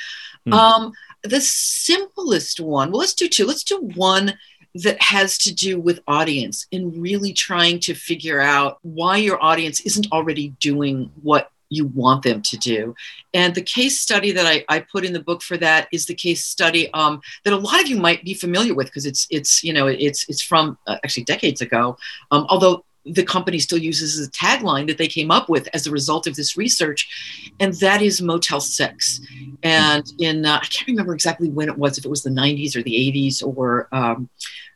mm. 0.48 0.54
um, 0.54 0.94
the 1.24 1.42
simplest 1.42 2.60
one 2.60 2.92
well 2.92 3.00
let's 3.00 3.14
do 3.14 3.28
two 3.28 3.46
let's 3.46 3.64
do 3.64 3.78
one 3.96 4.34
that 4.76 5.02
has 5.02 5.38
to 5.38 5.54
do 5.54 5.80
with 5.80 6.00
audience 6.08 6.68
and 6.72 7.00
really 7.00 7.32
trying 7.32 7.80
to 7.80 7.94
figure 7.94 8.40
out 8.40 8.80
why 8.82 9.18
your 9.18 9.42
audience 9.44 9.80
isn't 9.82 10.12
already 10.12 10.50
doing 10.60 11.12
what 11.22 11.52
you 11.70 11.88
want 11.88 12.24
them 12.24 12.42
to 12.42 12.58
do. 12.58 12.96
And 13.34 13.54
the 13.54 13.62
case 13.62 14.00
study 14.00 14.32
that 14.32 14.46
I, 14.46 14.64
I 14.70 14.80
put 14.80 15.06
in 15.06 15.14
the 15.14 15.20
book 15.22 15.42
for 15.42 15.58
that 15.58 15.88
is 15.92 16.06
the 16.06 16.14
case 16.14 16.44
study 16.44 16.92
um, 16.94 17.22
that 17.44 17.54
a 17.54 17.58
lot 17.58 17.82
of 17.82 17.88
you 17.88 17.98
might 17.98 18.24
be 18.24 18.34
familiar 18.34 18.74
with 18.74 18.88
because 18.88 19.06
it's 19.06 19.28
it's 19.30 19.64
you 19.64 19.74
know 19.74 19.88
it's 19.88 20.28
it's 20.30 20.42
from 20.42 20.78
uh, 20.88 20.98
actually 21.04 21.24
decades 21.24 21.62
ago. 21.62 21.98
Um, 22.32 22.46
although 22.50 22.86
the 23.06 23.24
company 23.24 23.60
still 23.60 23.78
uses 23.78 24.18
as 24.18 24.28
a 24.28 24.32
tagline 24.32 24.88
that 24.88 24.98
they 24.98 25.08
came 25.08 25.32
up 25.32 25.50
with 25.50 25.68
as 25.74 25.86
a 25.86 25.92
result 25.92 26.28
of 26.28 26.36
this 26.36 26.56
research, 26.58 27.52
and 27.60 27.74
that 27.76 28.02
is 28.02 28.22
Motel 28.22 28.62
6. 28.62 29.22
And 29.64 30.06
in, 30.20 30.46
uh, 30.46 30.60
I 30.62 30.66
can't 30.66 30.88
remember 30.88 31.14
exactly 31.14 31.50
when 31.50 31.70
it 31.70 31.78
was, 31.78 31.98
if 31.98 32.06
it 32.06 32.10
was 32.10 32.24
the 32.24 32.30
90s 32.30 32.76
or 32.76 32.84
the 32.84 32.94
80s 32.94 33.44
or 33.46 33.88
um, 33.92 34.30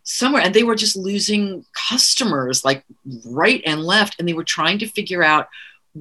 somewhere, 0.03 0.41
and 0.41 0.53
they 0.53 0.63
were 0.63 0.75
just 0.75 0.95
losing 0.95 1.65
customers 1.73 2.65
like 2.65 2.83
right 3.25 3.61
and 3.65 3.83
left, 3.83 4.15
and 4.19 4.27
they 4.27 4.33
were 4.33 4.43
trying 4.43 4.79
to 4.79 4.87
figure 4.87 5.23
out 5.23 5.47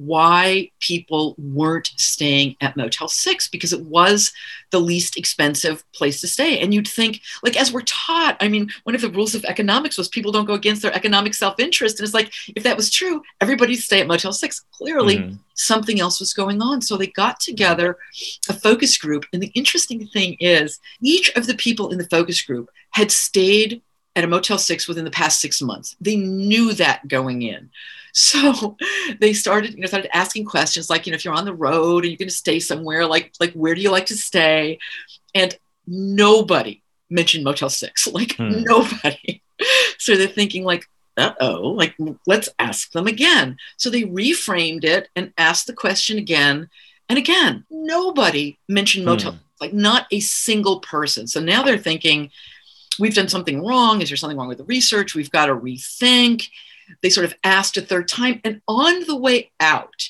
why 0.05 0.71
people 0.79 1.35
weren't 1.37 1.87
staying 1.97 2.55
at 2.61 2.77
Motel 2.77 3.07
6 3.07 3.47
because 3.49 3.73
it 3.73 3.81
was 3.81 4.31
the 4.71 4.79
least 4.79 5.17
expensive 5.17 5.83
place 5.93 6.21
to 6.21 6.27
stay. 6.27 6.59
And 6.59 6.73
you'd 6.73 6.87
think, 6.87 7.21
like, 7.43 7.59
as 7.59 7.71
we're 7.71 7.81
taught, 7.81 8.37
I 8.39 8.47
mean, 8.47 8.69
one 8.83 8.95
of 8.95 9.01
the 9.01 9.09
rules 9.09 9.35
of 9.35 9.45
economics 9.45 9.97
was 9.97 10.07
people 10.07 10.31
don't 10.31 10.45
go 10.45 10.53
against 10.53 10.81
their 10.81 10.93
economic 10.93 11.33
self 11.33 11.59
interest. 11.59 11.99
And 11.99 12.05
it's 12.05 12.13
like, 12.13 12.31
if 12.55 12.63
that 12.63 12.77
was 12.77 12.91
true, 12.91 13.21
everybody'd 13.41 13.77
stay 13.77 14.01
at 14.01 14.07
Motel 14.07 14.33
6. 14.33 14.59
Clearly, 14.71 15.17
mm-hmm. 15.17 15.35
something 15.55 15.99
else 15.99 16.19
was 16.19 16.33
going 16.33 16.61
on. 16.61 16.81
So 16.81 16.97
they 16.97 17.07
got 17.07 17.39
together 17.39 17.97
a 18.49 18.53
focus 18.53 18.97
group. 18.97 19.25
And 19.33 19.41
the 19.41 19.51
interesting 19.55 20.07
thing 20.07 20.37
is, 20.39 20.79
each 21.01 21.35
of 21.35 21.47
the 21.47 21.55
people 21.55 21.91
in 21.91 21.97
the 21.97 22.07
focus 22.07 22.41
group 22.41 22.69
had 22.91 23.11
stayed 23.11 23.81
at 24.17 24.23
a 24.23 24.27
Motel 24.27 24.57
6 24.57 24.87
within 24.87 25.05
the 25.05 25.11
past 25.11 25.39
six 25.39 25.61
months. 25.61 25.95
They 26.01 26.15
knew 26.15 26.73
that 26.73 27.07
going 27.07 27.43
in. 27.43 27.69
So 28.17 28.75
they 29.19 29.33
started, 29.33 29.75
you 29.75 29.81
know, 29.81 29.87
started 29.87 30.15
asking 30.15 30.45
questions 30.45 30.89
like, 30.89 31.05
you 31.05 31.11
know, 31.11 31.15
if 31.15 31.23
you're 31.23 31.35
on 31.35 31.45
the 31.45 31.53
road 31.53 32.03
and 32.03 32.11
you're 32.11 32.17
going 32.17 32.29
to 32.29 32.33
stay 32.33 32.59
somewhere, 32.59 33.05
like, 33.05 33.31
like 33.39 33.53
where 33.53 33.75
do 33.75 33.81
you 33.81 33.91
like 33.91 34.07
to 34.07 34.17
stay? 34.17 34.79
And 35.35 35.55
nobody 35.85 36.81
mentioned 37.11 37.43
Motel 37.43 37.69
Six, 37.69 38.07
like 38.11 38.35
hmm. 38.35 38.63
nobody. 38.63 39.41
so 39.99 40.17
they're 40.17 40.27
thinking 40.27 40.63
like, 40.63 40.85
uh 41.15 41.33
oh, 41.39 41.69
like 41.69 41.95
let's 42.25 42.49
ask 42.57 42.91
them 42.91 43.07
again. 43.07 43.57
So 43.77 43.89
they 43.89 44.03
reframed 44.03 44.83
it 44.83 45.09
and 45.15 45.33
asked 45.37 45.67
the 45.67 45.73
question 45.73 46.17
again 46.17 46.69
and 47.09 47.19
again. 47.19 47.65
Nobody 47.69 48.57
mentioned 48.67 49.03
hmm. 49.03 49.09
Motel, 49.09 49.31
hmm. 49.33 49.37
like 49.61 49.73
not 49.73 50.07
a 50.11 50.19
single 50.21 50.79
person. 50.79 51.27
So 51.27 51.39
now 51.39 51.61
they're 51.61 51.77
thinking, 51.77 52.31
we've 52.99 53.15
done 53.15 53.29
something 53.29 53.63
wrong. 53.63 54.01
Is 54.01 54.09
there 54.09 54.17
something 54.17 54.37
wrong 54.37 54.47
with 54.47 54.57
the 54.57 54.63
research? 54.63 55.13
We've 55.13 55.31
got 55.31 55.47
to 55.47 55.55
rethink. 55.55 56.49
They 57.01 57.09
sort 57.09 57.25
of 57.25 57.35
asked 57.43 57.77
a 57.77 57.81
third 57.81 58.07
time. 58.07 58.41
And 58.43 58.61
on 58.67 59.03
the 59.05 59.15
way 59.15 59.51
out, 59.59 60.09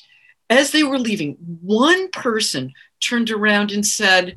as 0.50 0.70
they 0.70 0.82
were 0.82 0.98
leaving, 0.98 1.36
one 1.60 2.10
person 2.10 2.72
turned 3.00 3.30
around 3.30 3.70
and 3.70 3.86
said, 3.86 4.36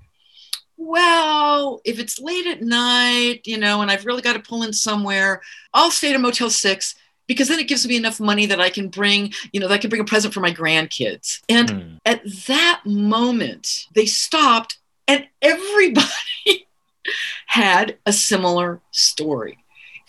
well, 0.77 1.79
if 1.85 1.99
it's 1.99 2.19
late 2.19 2.47
at 2.47 2.61
night, 2.61 3.41
you 3.45 3.57
know, 3.57 3.81
and 3.81 3.91
I've 3.91 4.05
really 4.05 4.21
got 4.21 4.33
to 4.33 4.39
pull 4.39 4.63
in 4.63 4.73
somewhere, 4.73 5.41
I'll 5.73 5.91
stay 5.91 6.09
at 6.09 6.15
a 6.15 6.19
Motel 6.19 6.49
6 6.49 6.95
because 7.27 7.47
then 7.47 7.59
it 7.59 7.67
gives 7.67 7.87
me 7.87 7.95
enough 7.95 8.19
money 8.19 8.47
that 8.47 8.59
I 8.59 8.69
can 8.69 8.89
bring, 8.89 9.31
you 9.53 9.59
know, 9.59 9.67
that 9.67 9.75
I 9.75 9.77
can 9.77 9.89
bring 9.89 10.01
a 10.01 10.05
present 10.05 10.33
for 10.33 10.39
my 10.39 10.51
grandkids. 10.51 11.39
And 11.47 11.69
mm. 11.69 11.97
at 12.05 12.23
that 12.47 12.81
moment, 12.85 13.85
they 13.93 14.05
stopped 14.05 14.79
and 15.07 15.27
everybody 15.41 16.07
had 17.45 17.97
a 18.05 18.11
similar 18.11 18.81
story. 18.91 19.59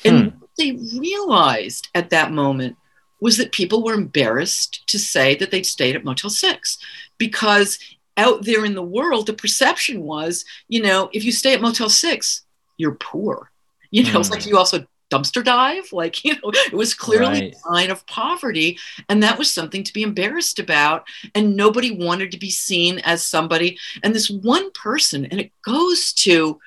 And 0.04 0.32
hmm 0.32 0.41
they 0.58 0.72
realized 0.98 1.88
at 1.94 2.10
that 2.10 2.32
moment 2.32 2.76
was 3.20 3.36
that 3.36 3.52
people 3.52 3.84
were 3.84 3.94
embarrassed 3.94 4.86
to 4.88 4.98
say 4.98 5.34
that 5.36 5.50
they'd 5.50 5.66
stayed 5.66 5.94
at 5.94 6.04
Motel 6.04 6.30
6 6.30 6.78
because 7.18 7.78
out 8.16 8.44
there 8.44 8.64
in 8.64 8.74
the 8.74 8.82
world, 8.82 9.26
the 9.26 9.32
perception 9.32 10.02
was, 10.02 10.44
you 10.68 10.82
know, 10.82 11.08
if 11.12 11.24
you 11.24 11.32
stay 11.32 11.54
at 11.54 11.62
Motel 11.62 11.88
6, 11.88 12.42
you're 12.76 12.96
poor. 12.96 13.50
You 13.90 14.04
know, 14.04 14.10
mm. 14.10 14.20
it's 14.20 14.30
like 14.30 14.42
hmm. 14.42 14.50
you 14.50 14.58
also 14.58 14.86
dumpster 15.12 15.44
dive. 15.44 15.92
Like, 15.92 16.24
you 16.24 16.34
know, 16.34 16.50
it 16.52 16.72
was 16.72 16.94
clearly 16.94 17.40
right. 17.40 17.54
a 17.54 17.58
sign 17.58 17.90
of 17.90 18.06
poverty. 18.06 18.78
And 19.08 19.22
that 19.22 19.38
was 19.38 19.52
something 19.52 19.84
to 19.84 19.92
be 19.92 20.02
embarrassed 20.02 20.58
about. 20.58 21.06
And 21.34 21.56
nobody 21.56 21.92
wanted 21.92 22.32
to 22.32 22.38
be 22.38 22.50
seen 22.50 22.98
as 23.00 23.24
somebody. 23.24 23.78
And 24.02 24.14
this 24.14 24.30
one 24.30 24.70
person, 24.72 25.26
and 25.26 25.38
it 25.38 25.52
goes 25.64 26.12
to, 26.14 26.58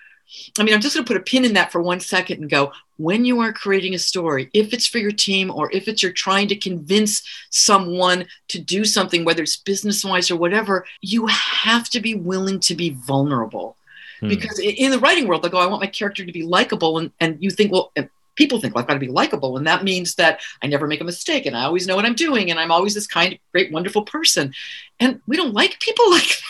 I 0.57 0.63
mean, 0.63 0.73
I'm 0.73 0.81
just 0.81 0.95
going 0.95 1.05
to 1.05 1.07
put 1.07 1.19
a 1.19 1.23
pin 1.23 1.45
in 1.45 1.53
that 1.53 1.71
for 1.71 1.81
one 1.81 1.99
second 1.99 2.41
and 2.41 2.49
go, 2.49 2.71
when 2.97 3.25
you 3.25 3.39
are 3.41 3.51
creating 3.51 3.93
a 3.93 3.99
story, 3.99 4.49
if 4.53 4.73
it's 4.73 4.87
for 4.87 4.99
your 4.99 5.11
team 5.11 5.51
or 5.51 5.71
if 5.71 5.87
it's 5.87 6.01
you're 6.01 6.11
trying 6.11 6.47
to 6.47 6.55
convince 6.55 7.23
someone 7.49 8.25
to 8.49 8.59
do 8.59 8.85
something, 8.85 9.25
whether 9.25 9.43
it's 9.43 9.57
business 9.57 10.03
wise 10.05 10.31
or 10.31 10.37
whatever, 10.37 10.85
you 11.01 11.27
have 11.27 11.89
to 11.89 11.99
be 11.99 12.15
willing 12.15 12.59
to 12.61 12.75
be 12.75 12.91
vulnerable. 12.91 13.75
Hmm. 14.21 14.29
Because 14.29 14.59
in 14.59 14.91
the 14.91 14.99
writing 14.99 15.27
world, 15.27 15.43
they 15.43 15.49
go, 15.49 15.57
I 15.57 15.67
want 15.67 15.81
my 15.81 15.87
character 15.87 16.25
to 16.25 16.31
be 16.31 16.43
likable. 16.43 16.99
And, 16.99 17.11
and 17.19 17.37
you 17.41 17.49
think, 17.51 17.71
well, 17.71 17.91
people 18.35 18.59
think, 18.59 18.75
well, 18.75 18.81
I've 18.81 18.87
got 18.87 18.93
to 18.93 18.99
be 18.99 19.07
likable. 19.07 19.57
And 19.57 19.67
that 19.67 19.83
means 19.83 20.15
that 20.15 20.41
I 20.61 20.67
never 20.67 20.87
make 20.87 21.01
a 21.01 21.05
mistake 21.05 21.45
and 21.45 21.55
I 21.55 21.63
always 21.63 21.87
know 21.87 21.95
what 21.95 22.05
I'm 22.05 22.15
doing. 22.15 22.51
And 22.51 22.59
I'm 22.59 22.71
always 22.71 22.93
this 22.93 23.07
kind, 23.07 23.37
great, 23.51 23.71
wonderful 23.71 24.03
person. 24.03 24.53
And 24.99 25.21
we 25.27 25.37
don't 25.37 25.53
like 25.53 25.79
people 25.79 26.09
like 26.11 26.27
that. 26.27 26.41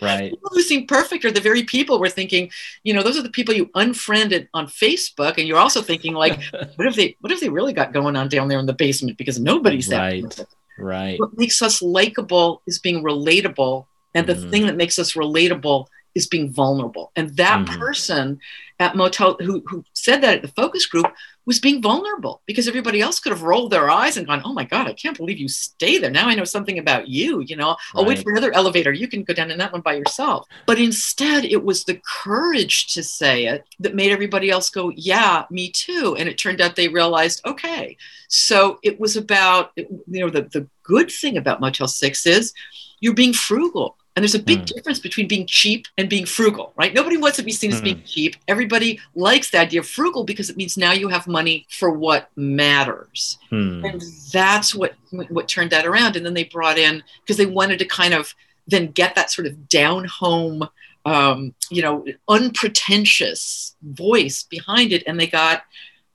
Right. 0.00 0.30
People 0.30 0.50
who 0.52 0.62
seem 0.62 0.86
perfect 0.86 1.24
are 1.24 1.32
the 1.32 1.40
very 1.40 1.64
people 1.64 1.98
we're 2.00 2.08
thinking, 2.08 2.50
you 2.84 2.94
know, 2.94 3.02
those 3.02 3.18
are 3.18 3.22
the 3.22 3.30
people 3.30 3.54
you 3.54 3.68
unfriended 3.74 4.48
on 4.54 4.66
Facebook. 4.68 5.38
And 5.38 5.48
you're 5.48 5.58
also 5.58 5.82
thinking, 5.82 6.14
like, 6.14 6.40
what 6.76 6.86
if 6.86 6.94
they 6.94 7.16
what 7.20 7.32
if 7.32 7.40
they 7.40 7.48
really 7.48 7.72
got 7.72 7.92
going 7.92 8.14
on 8.16 8.28
down 8.28 8.48
there 8.48 8.60
in 8.60 8.66
the 8.66 8.72
basement 8.72 9.18
because 9.18 9.40
nobody's 9.40 9.88
that 9.88 9.98
Right. 9.98 10.22
perfect? 10.22 10.54
Right. 10.78 11.18
What 11.18 11.36
makes 11.36 11.60
us 11.62 11.82
likable 11.82 12.62
is 12.66 12.78
being 12.78 13.02
relatable. 13.02 13.86
And 14.14 14.26
the 14.26 14.34
Mhm. 14.34 14.50
thing 14.50 14.66
that 14.66 14.76
makes 14.76 14.98
us 14.98 15.14
relatable 15.14 15.86
is 16.14 16.26
being 16.26 16.50
vulnerable. 16.50 17.12
And 17.16 17.36
that 17.36 17.60
Mhm. 17.66 17.78
person 17.78 18.40
at 18.80 18.96
Motel 18.96 19.36
who, 19.40 19.62
who 19.66 19.84
said 19.92 20.22
that 20.22 20.36
at 20.36 20.42
the 20.42 20.48
focus 20.48 20.86
group 20.86 21.06
was 21.46 21.58
being 21.58 21.80
vulnerable 21.82 22.42
because 22.46 22.68
everybody 22.68 23.00
else 23.00 23.18
could 23.18 23.32
have 23.32 23.42
rolled 23.42 23.72
their 23.72 23.90
eyes 23.90 24.16
and 24.16 24.26
gone, 24.26 24.42
Oh 24.44 24.52
my 24.52 24.64
God, 24.64 24.86
I 24.86 24.92
can't 24.92 25.16
believe 25.16 25.38
you 25.38 25.48
stay 25.48 25.98
there. 25.98 26.10
Now 26.10 26.28
I 26.28 26.34
know 26.34 26.44
something 26.44 26.78
about 26.78 27.08
you. 27.08 27.40
You 27.40 27.56
know, 27.56 27.76
I'll 27.94 28.04
wait 28.04 28.22
for 28.22 28.30
another 28.30 28.52
elevator. 28.54 28.92
You 28.92 29.08
can 29.08 29.24
go 29.24 29.34
down 29.34 29.50
in 29.50 29.58
that 29.58 29.72
one 29.72 29.80
by 29.80 29.94
yourself. 29.94 30.46
But 30.66 30.78
instead, 30.78 31.44
it 31.44 31.64
was 31.64 31.84
the 31.84 32.00
courage 32.22 32.92
to 32.94 33.02
say 33.02 33.46
it 33.46 33.64
that 33.80 33.94
made 33.94 34.12
everybody 34.12 34.50
else 34.50 34.70
go, 34.70 34.90
Yeah, 34.94 35.44
me 35.50 35.70
too. 35.70 36.16
And 36.18 36.28
it 36.28 36.38
turned 36.38 36.60
out 36.60 36.76
they 36.76 36.88
realized, 36.88 37.40
Okay. 37.46 37.96
So 38.28 38.78
it 38.82 39.00
was 39.00 39.16
about, 39.16 39.72
you 39.76 39.86
know, 40.06 40.30
the, 40.30 40.42
the 40.42 40.68
good 40.82 41.10
thing 41.10 41.36
about 41.36 41.60
Motel 41.60 41.88
6 41.88 42.26
is 42.26 42.52
you're 43.00 43.14
being 43.14 43.32
frugal. 43.32 43.96
And 44.18 44.24
there's 44.24 44.34
a 44.34 44.40
big 44.40 44.58
Hmm. 44.58 44.64
difference 44.64 44.98
between 44.98 45.28
being 45.28 45.46
cheap 45.46 45.86
and 45.96 46.08
being 46.08 46.26
frugal, 46.26 46.72
right? 46.74 46.92
Nobody 46.92 47.16
wants 47.16 47.36
to 47.36 47.44
be 47.44 47.52
seen 47.52 47.72
as 47.72 47.80
being 47.80 48.02
cheap. 48.04 48.34
Everybody 48.48 48.98
likes 49.14 49.50
the 49.50 49.60
idea 49.60 49.78
of 49.78 49.88
frugal 49.88 50.24
because 50.24 50.50
it 50.50 50.56
means 50.56 50.76
now 50.76 50.90
you 50.90 51.06
have 51.06 51.28
money 51.28 51.68
for 51.70 51.92
what 51.92 52.28
matters. 52.34 53.38
Hmm. 53.48 53.84
And 53.84 54.02
that's 54.32 54.74
what 54.74 54.96
what 55.28 55.46
turned 55.46 55.70
that 55.70 55.86
around. 55.86 56.16
And 56.16 56.26
then 56.26 56.34
they 56.34 56.42
brought 56.42 56.78
in 56.78 57.04
because 57.20 57.36
they 57.36 57.46
wanted 57.46 57.78
to 57.78 57.84
kind 57.84 58.12
of 58.12 58.34
then 58.66 58.88
get 58.90 59.14
that 59.14 59.30
sort 59.30 59.46
of 59.46 59.68
down 59.68 60.04
home, 60.06 60.68
um, 61.04 61.54
you 61.70 61.80
know, 61.80 62.04
unpretentious 62.28 63.76
voice 63.82 64.42
behind 64.42 64.90
it. 64.92 65.04
And 65.06 65.20
they 65.20 65.28
got 65.28 65.62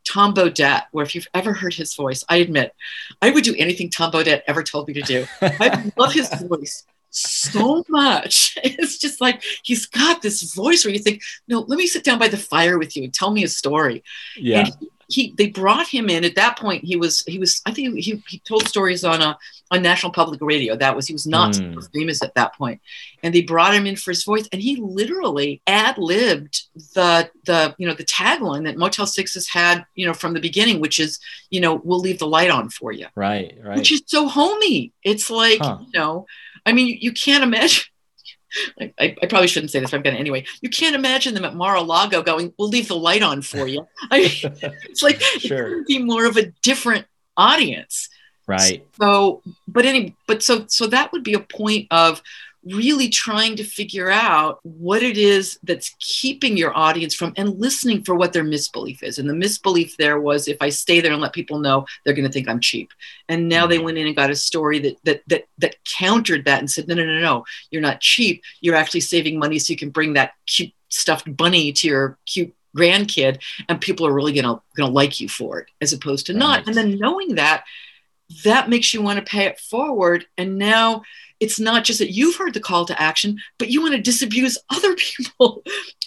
Tom 0.06 0.34
Bodett, 0.34 0.84
where 0.92 1.06
if 1.06 1.16
you've 1.16 1.30
ever 1.34 1.54
heard 1.54 1.74
his 1.74 1.96
voice, 1.96 2.26
I 2.28 2.36
admit 2.38 2.76
I 3.22 3.30
would 3.30 3.46
do 3.46 3.56
anything 3.58 3.90
Tom 3.90 4.12
Bodett 4.12 4.42
ever 4.46 4.62
told 4.62 4.90
me 4.90 4.94
to 4.96 5.02
do. 5.02 5.26
I 5.42 5.90
love 5.96 6.12
his 6.12 6.30
voice 6.50 6.84
so 7.14 7.84
much. 7.90 8.58
It's 8.64 8.98
just 8.98 9.22
like 9.22 9.44
he's 9.64 9.86
got 9.86 10.22
this 10.22 10.54
voice 10.54 10.84
where 10.86 10.94
you 10.94 11.00
think, 11.00 11.22
no, 11.48 11.60
let 11.62 11.78
me 11.78 11.88
sit 11.88 12.04
down 12.04 12.20
by 12.20 12.28
the 12.28 12.38
fire 12.38 12.78
with 12.78 12.96
you 12.96 13.04
and 13.04 13.14
tell 13.14 13.32
me 13.32 13.44
a 13.44 13.48
story. 13.50 14.04
yeah. 14.38 14.60
And 14.60 14.68
he, 14.80 14.90
he 15.10 15.34
they 15.38 15.48
brought 15.48 15.88
him 15.88 16.10
in 16.10 16.24
at 16.24 16.36
that 16.36 16.58
point. 16.58 16.84
He 16.84 16.96
was 16.96 17.24
he 17.28 17.38
was 17.38 17.62
I 17.66 17.72
think 17.74 18.00
he, 18.00 18.24
he 18.28 18.40
told 18.40 18.68
stories 18.68 19.04
on 19.04 19.22
a 19.22 19.38
on 19.70 19.82
National 19.82 20.12
Public 20.14 20.40
Radio. 20.42 20.76
That 20.78 20.96
was 20.96 21.06
he 21.08 21.14
was 21.14 21.28
not 21.28 21.54
Mm. 21.54 21.86
famous 21.94 22.24
at 22.24 22.34
that 22.36 22.56
point, 22.56 22.80
and 23.22 23.36
they 23.36 23.42
brought 23.42 23.76
him 23.76 23.86
in 23.86 23.96
for 23.98 24.12
his 24.12 24.24
voice, 24.24 24.48
and 24.54 24.62
he 24.62 24.78
literally 24.78 25.62
ad 25.68 25.98
libbed 25.98 26.64
the 26.96 27.30
the 27.46 27.76
you 27.78 27.86
know 27.88 27.94
the 27.94 28.06
tagline 28.06 28.64
that 28.64 28.78
Motel 28.78 29.06
Six 29.06 29.34
has 29.34 29.48
had 29.48 29.86
you 29.94 30.08
know 30.08 30.14
from 30.14 30.34
the 30.34 30.40
beginning, 30.40 30.80
which 30.80 31.00
is 31.00 31.20
you 31.52 31.60
know 31.60 31.82
we'll 31.84 32.00
leave 32.00 32.20
the 32.20 32.28
light 32.28 32.50
on 32.50 32.70
for 32.70 32.92
you, 32.94 33.08
Right. 33.14 33.56
Right. 33.62 33.78
which 33.78 33.92
is 33.92 34.02
so 34.06 34.28
homey. 34.28 34.94
It's 35.04 35.30
like 35.30 35.60
Huh. 35.60 35.80
you 35.82 36.00
know, 36.00 36.26
I 36.66 36.74
mean 36.74 36.98
you, 37.00 37.12
can't 37.12 37.44
imagine. 37.44 37.84
I, 38.80 38.94
I 39.00 39.26
probably 39.28 39.48
shouldn't 39.48 39.72
say 39.72 39.80
this, 39.80 39.92
but 39.92 39.98
I'm 39.98 40.04
going 40.04 40.14
to 40.14 40.20
anyway. 40.20 40.46
You 40.62 40.70
can't 40.70 40.96
imagine 40.96 41.34
them 41.34 41.44
at 41.46 41.56
Mar-a-Lago 41.56 42.22
going, 42.22 42.54
"We'll 42.58 42.70
leave 42.70 42.88
the 42.88 42.96
light 42.96 43.24
on 43.24 43.42
for 43.42 43.68
you." 43.68 43.88
I 44.12 44.20
mean, 44.20 44.32
it's 44.90 45.02
like 45.02 45.20
Sure. 45.40 45.80
it 45.80 45.88
be 45.88 46.00
more 46.00 46.26
of 46.26 46.38
a 46.38 46.52
different 46.62 47.06
audience. 47.36 48.10
right. 48.48 48.86
So, 49.00 49.42
but 49.68 49.86
any, 49.86 50.16
but 50.28 50.44
so 50.44 50.66
so 50.68 50.86
that 50.88 51.12
would 51.12 51.24
be 51.24 51.34
a 51.34 51.40
point 51.40 51.88
of 51.90 52.22
really 52.66 53.10
trying 53.10 53.56
to 53.58 53.64
figure 53.64 54.10
out 54.10 54.60
what 54.64 55.04
it 55.04 55.18
is 55.18 55.60
that's 55.64 55.96
keeping 56.00 56.56
your 56.56 56.76
audience 56.78 57.14
from 57.14 57.34
and 57.36 57.60
listening 57.60 58.04
for 58.04 58.16
what 58.16 58.34
their 58.34 58.44
misbelief 58.44 59.04
is. 59.04 59.20
And 59.20 59.30
the 59.30 59.34
misbelief 59.34 59.98
there 59.98 60.20
was 60.20 60.48
if 60.48 60.58
I 60.62 60.70
stay 60.70 61.02
there 61.02 61.12
and 61.12 61.22
let 61.22 61.34
people 61.34 61.60
know, 61.60 61.86
they're 62.04 62.14
going 62.14 62.28
to 62.28 62.32
think 62.32 62.48
I'm 62.48 62.60
cheap. 62.60 62.92
And 63.28 63.50
now 63.50 63.68
they 63.68 63.76
mm-hmm. 63.76 63.86
went 63.86 63.98
in 63.98 64.08
and 64.08 64.16
got 64.16 64.30
a 64.30 64.36
story 64.36 64.80
that 64.80 64.98
that 65.04 65.24
that 65.28 65.46
that 65.60 65.76
countered 65.86 66.46
that 66.46 66.60
and 66.60 66.70
said, 66.70 66.88
no, 66.88 66.96
no, 66.96 67.06
no, 67.06 67.20
no, 67.20 67.46
you're 67.72 67.82
not 67.82 68.02
cheap. 68.02 68.44
You're 68.62 68.76
actually 68.76 69.02
saving 69.02 69.38
money 69.38 69.60
so 69.60 69.72
you 69.72 69.78
can 69.78 69.90
bring 69.90 70.14
that 70.14 70.34
cute 70.46 70.72
stuffed 70.90 71.36
bunny 71.36 71.72
to 71.74 71.88
your 71.88 72.18
cute 72.26 72.54
grandkid 72.76 73.42
and 73.70 73.80
people 73.82 74.06
are 74.06 74.14
really 74.14 74.34
gonna 74.34 74.62
gonna 74.76 74.92
like 74.92 75.20
you 75.20 75.30
for 75.30 75.60
it 75.60 75.68
as 75.82 75.94
opposed 75.94 76.26
to 76.26 76.34
not 76.34 76.60
Right. 76.60 76.68
and 76.68 76.78
then 76.78 76.98
knowing 76.98 77.36
that 77.36 77.66
that 78.44 78.70
makes 78.70 78.94
you 78.94 79.02
want 79.02 79.20
to 79.20 79.26
pay 79.26 79.46
it 79.46 79.60
forward 79.60 80.26
and 80.38 80.58
now 80.58 81.04
it's 81.44 81.60
not 81.60 81.84
just 81.84 82.00
that 82.00 82.14
you've 82.14 82.36
heard 82.36 82.54
the 82.54 82.60
call 82.60 82.86
to 82.86 83.02
action 83.02 83.38
but 83.60 83.70
you 83.70 83.82
want 83.82 83.94
to 83.94 84.02
disabuse 84.02 84.58
other 84.70 84.96
people 84.96 85.64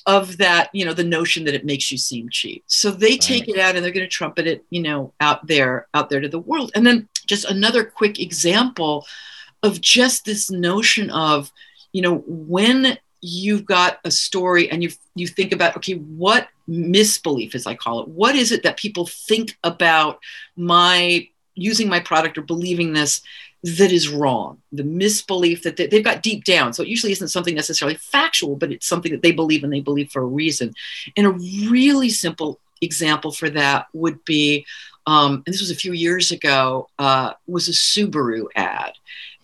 of 0.07 0.39
that 0.39 0.71
you 0.73 0.85
know 0.85 0.95
the 0.95 1.05
notion 1.05 1.45
that 1.45 1.55
it 1.55 1.65
makes 1.65 1.91
you 1.91 1.99
seem 1.99 2.29
cheap. 2.31 2.65
So 2.69 2.91
they 2.91 3.17
take 3.17 3.49
it 3.49 3.59
out 3.59 3.75
and 3.75 3.85
they're 3.85 3.93
going 3.93 4.07
to 4.07 4.11
trumpet 4.11 4.47
it 4.47 4.65
you 4.71 4.81
know 4.81 5.13
out 5.21 5.47
there 5.47 5.89
out 5.95 6.09
there 6.09 6.21
to 6.21 6.29
the 6.29 6.39
world. 6.39 6.71
And 6.75 6.87
then 6.87 7.09
just 7.27 7.45
another 7.45 7.85
quick 7.85 8.21
example 8.21 9.07
of 9.63 9.81
just 9.81 10.25
this 10.25 10.51
notion 10.51 11.11
of 11.11 11.53
you 11.93 12.03
know 12.03 12.19
when 12.27 12.99
you've 13.21 13.65
got 13.65 13.99
a 14.05 14.11
story 14.11 14.71
and 14.71 14.83
you 14.83 14.91
you 15.17 15.27
think 15.27 15.53
about 15.53 15.77
okay 15.77 15.95
what 15.95 16.49
misbelief 16.69 17.55
as 17.55 17.67
i 17.67 17.75
call 17.75 18.01
it 18.01 18.09
what 18.09 18.37
is 18.37 18.53
it 18.53 18.63
that 18.63 18.77
people 18.77 19.07
think 19.07 19.57
about 19.65 20.19
my 20.57 21.27
using 21.55 21.89
my 21.89 21.99
product 21.99 22.37
or 22.37 22.43
believing 22.43 22.93
this 22.93 23.23
that 23.67 23.91
is 23.91 24.09
wrong 24.09 24.63
the 24.71 24.85
misbelief 24.85 25.65
that 25.65 25.77
they, 25.77 25.89
they've 25.89 26.05
got 26.05 26.23
deep 26.23 26.45
down. 26.45 26.73
So 26.73 26.85
it 26.85 26.89
usually 26.89 27.13
isn't 27.13 27.29
something 27.29 27.55
necessarily 27.55 27.97
factual 27.97 28.55
but 28.55 28.71
it's 28.71 28.87
something 28.87 29.11
that 29.11 29.23
they 29.23 29.33
believe 29.33 29.65
and 29.65 29.73
they 29.73 29.81
believe 29.81 30.11
for 30.11 30.23
a 30.23 30.27
reason. 30.27 30.73
And 31.17 31.27
a 31.27 31.31
really 31.69 32.09
simple 32.09 32.61
example 32.81 33.33
for 33.33 33.51
that 33.51 33.87
would 33.93 34.25
be 34.25 34.67
um, 35.09 35.43
and 35.47 35.53
this 35.53 35.61
was 35.61 35.71
a 35.71 35.77
few 35.77 35.93
years 35.93 36.31
ago 36.33 36.89
uh, 36.99 37.33
was 37.47 37.69
a 37.69 37.73
subaru 37.73 38.47
ad. 38.55 38.93